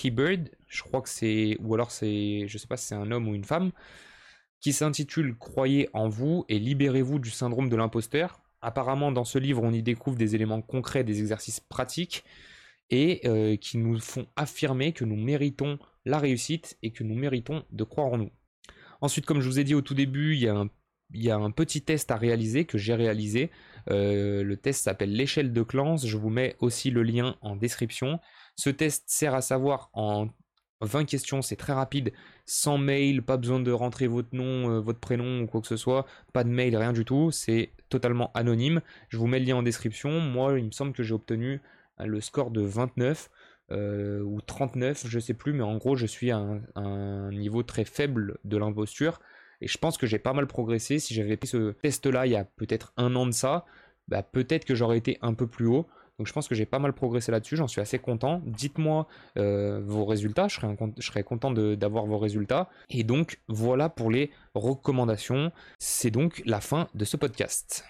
Hibbard. 0.03 0.49
Je 0.69 0.83
crois 0.83 1.03
que 1.03 1.09
c'est, 1.09 1.57
ou 1.61 1.75
alors 1.75 1.91
c'est, 1.91 2.47
je 2.49 2.59
sais 2.59 2.67
pas 2.67 2.77
si 2.77 2.87
c'est 2.87 2.95
un 2.95 3.11
homme 3.11 3.29
ou 3.29 3.35
une 3.35 3.45
femme, 3.45 3.73
qui 4.63 4.73
s'intitule 4.73 5.37
Croyez 5.37 5.91
en 5.93 6.09
vous 6.09 6.47
et 6.49 6.59
libérez-vous 6.59 7.19
du 7.19 7.31
syndrome 7.31 7.69
de 7.69 7.77
l'imposteur. 7.77 8.41
Apparemment, 8.63 9.11
dans 9.11 9.25
ce 9.25 9.39
livre, 9.39 9.63
on 9.63 9.73
y 9.73 9.83
découvre 9.83 10.17
des 10.17 10.35
éléments 10.37 10.63
concrets, 10.63 11.05
des 11.05 11.21
exercices 11.21 11.61
pratiques 11.61 12.25
et 12.89 13.21
euh, 13.25 13.57
qui 13.57 13.77
nous 13.77 13.99
font 13.99 14.27
affirmer 14.37 14.93
que 14.93 15.05
nous 15.05 15.17
méritons 15.17 15.79
la 16.05 16.19
réussite 16.19 16.79
et 16.83 16.93
que 16.93 17.03
nous 17.03 17.17
méritons 17.17 17.65
de 17.71 17.85
croire 17.85 18.07
en 18.13 18.19
nous. 18.19 18.31
Ensuite, 19.01 19.27
comme 19.27 19.41
je 19.41 19.49
vous 19.49 19.59
ai 19.59 19.65
dit 19.65 19.75
au 19.75 19.83
tout 19.83 19.95
début, 19.95 20.35
il 20.35 20.43
y 21.25 21.31
a 21.31 21.37
un, 21.37 21.51
petit 21.51 21.83
test 21.83 22.13
à 22.13 22.17
réaliser 22.17 22.65
que 22.65 22.79
j'ai 22.79 22.95
réalisé. 22.95 23.51
Euh, 23.91 24.45
le 24.45 24.57
test 24.57 24.85
s'appelle 24.85 25.13
l'échelle 25.13 25.53
de 25.53 25.63
Clance. 25.63 26.07
Je 26.07 26.17
vous 26.17 26.31
mets 26.31 26.55
aussi 26.61 26.93
le 26.93 27.03
lien 27.03 27.37
en 27.41 27.57
description. 27.57 28.21
Ce 28.55 28.71
test 28.71 29.05
sert 29.09 29.35
à 29.35 29.43
savoir 29.43 29.91
en 29.93 30.29
20 30.83 31.05
questions, 31.05 31.43
c'est 31.43 31.57
très 31.57 31.73
rapide, 31.73 32.13
sans 32.45 32.79
mail, 32.79 33.23
pas 33.23 33.37
besoin 33.37 33.61
de 33.61 33.73
rentrer 33.73 34.07
votre 34.07 34.35
nom, 34.35 34.71
euh, 34.71 34.81
votre 34.81 35.01
prénom 35.01 35.43
ou 35.43 35.47
quoi 35.47 35.61
que 35.61 35.67
ce 35.67 35.77
soit, 35.77 36.07
pas 36.33 36.45
de 36.45 36.51
mail, 36.51 36.77
rien 36.77 36.93
du 36.93 37.05
tout, 37.05 37.31
c'est 37.31 37.71
totalement 37.89 38.31
anonyme. 38.35 38.83
Je 39.09 39.17
vous 39.17 39.27
mets 39.27 39.39
le 39.39 39.47
lien 39.47 39.57
en 39.57 39.63
description. 39.63 40.21
Moi, 40.21 40.59
il 40.59 40.67
me 40.67 40.71
semble 40.71 40.93
que 40.93 41.03
j'ai 41.03 41.15
obtenu 41.15 41.61
le 41.99 42.21
score 42.21 42.51
de 42.51 42.63
29 42.63 43.31
euh, 43.71 44.21
ou 44.21 44.41
39, 44.41 45.05
je 45.07 45.19
sais 45.19 45.35
plus, 45.35 45.53
mais 45.53 45.63
en 45.63 45.77
gros, 45.77 45.97
je 45.97 46.07
suis 46.07 46.31
à 46.31 46.45
un, 46.75 47.31
niveau 47.33 47.63
très 47.63 47.85
faible 47.85 48.39
de 48.45 48.57
l'imposture. 48.57 49.21
Et 49.61 49.69
je 49.69 49.79
pense 49.79 49.97
que 49.97 50.07
j'ai 50.07 50.19
pas 50.19 50.33
mal 50.33 50.47
progressé. 50.47 50.99
Si 50.99 51.15
j'avais 51.15 51.37
pris 51.37 51.49
ce 51.49 51.73
test-là 51.73 52.27
il 52.27 52.33
y 52.33 52.37
a 52.37 52.45
peut-être 52.45 52.93
un 52.97 53.15
an 53.17 53.27
de 53.27 53.33
ça, 53.33 53.65
bah, 54.09 54.23
peut-être 54.23 54.65
que 54.65 54.75
j'aurais 54.75 54.99
été 54.99 55.19
un 55.23 55.35
peu 55.35 55.47
plus 55.47 55.67
haut. 55.67 55.87
Donc 56.19 56.27
je 56.27 56.33
pense 56.33 56.49
que 56.49 56.55
j'ai 56.55 56.67
pas 56.67 56.79
mal 56.79 56.93
progressé 56.93 57.33
là-dessus, 57.33 57.57
j'en 57.57 57.69
suis 57.69 57.81
assez 57.81 57.99
content. 57.99 58.43
Dites-moi 58.45 59.07
euh, 59.39 59.81
vos 59.85 60.05
résultats, 60.05 60.49
je 60.49 60.57
serais, 60.57 60.77
je 60.99 61.07
serais 61.07 61.23
content 61.25 61.51
d'avoir 61.51 62.07
vos 62.07 62.19
résultats. 62.19 62.69
Et 62.91 63.05
donc 63.05 63.41
voilà 63.49 63.89
pour 63.89 64.11
les 64.11 64.31
recommandations. 64.55 65.53
C'est 65.79 66.11
donc 66.11 66.43
la 66.45 66.61
fin 66.61 66.89
de 66.95 67.05
ce 67.05 67.17
podcast. 67.17 67.85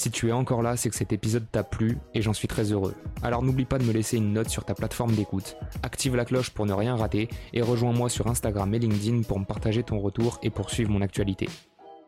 Si 0.00 0.10
tu 0.10 0.28
es 0.28 0.32
encore 0.32 0.62
là, 0.62 0.78
c'est 0.78 0.88
que 0.88 0.96
cet 0.96 1.12
épisode 1.12 1.46
t'a 1.52 1.62
plu 1.62 1.98
et 2.14 2.22
j'en 2.22 2.32
suis 2.32 2.48
très 2.48 2.72
heureux. 2.72 2.94
Alors 3.22 3.42
n'oublie 3.42 3.66
pas 3.66 3.78
de 3.78 3.84
me 3.84 3.92
laisser 3.92 4.16
une 4.16 4.32
note 4.32 4.48
sur 4.48 4.64
ta 4.64 4.74
plateforme 4.74 5.14
d'écoute, 5.14 5.56
active 5.82 6.16
la 6.16 6.24
cloche 6.24 6.50
pour 6.50 6.64
ne 6.64 6.72
rien 6.72 6.96
rater 6.96 7.28
et 7.52 7.60
rejoins-moi 7.60 8.08
sur 8.08 8.26
Instagram 8.26 8.72
et 8.72 8.78
LinkedIn 8.78 9.22
pour 9.24 9.38
me 9.38 9.44
partager 9.44 9.82
ton 9.82 9.98
retour 9.98 10.38
et 10.42 10.48
pour 10.48 10.70
suivre 10.70 10.90
mon 10.90 11.02
actualité. 11.02 11.48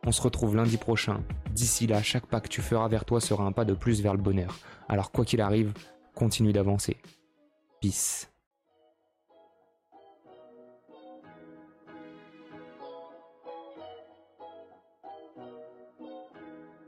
On 0.05 0.11
se 0.11 0.21
retrouve 0.21 0.57
lundi 0.57 0.79
prochain. 0.79 1.23
D'ici 1.53 1.87
là, 1.87 2.03
chaque 2.03 2.27
pas 2.27 2.41
que 2.41 2.49
tu 2.49 2.61
feras 2.61 2.89
vers 2.89 3.05
toi 3.05 3.21
sera 3.21 3.45
un 3.45 3.53
pas 3.53 3.65
de 3.65 3.75
plus 3.75 4.03
vers 4.03 4.15
le 4.15 4.21
bonheur. 4.21 4.59
Alors 4.89 5.13
quoi 5.13 5.25
qu'il 5.25 5.41
arrive, 5.41 5.73
continue 6.15 6.53
d'avancer. 6.53 6.97
Peace. 7.81 8.32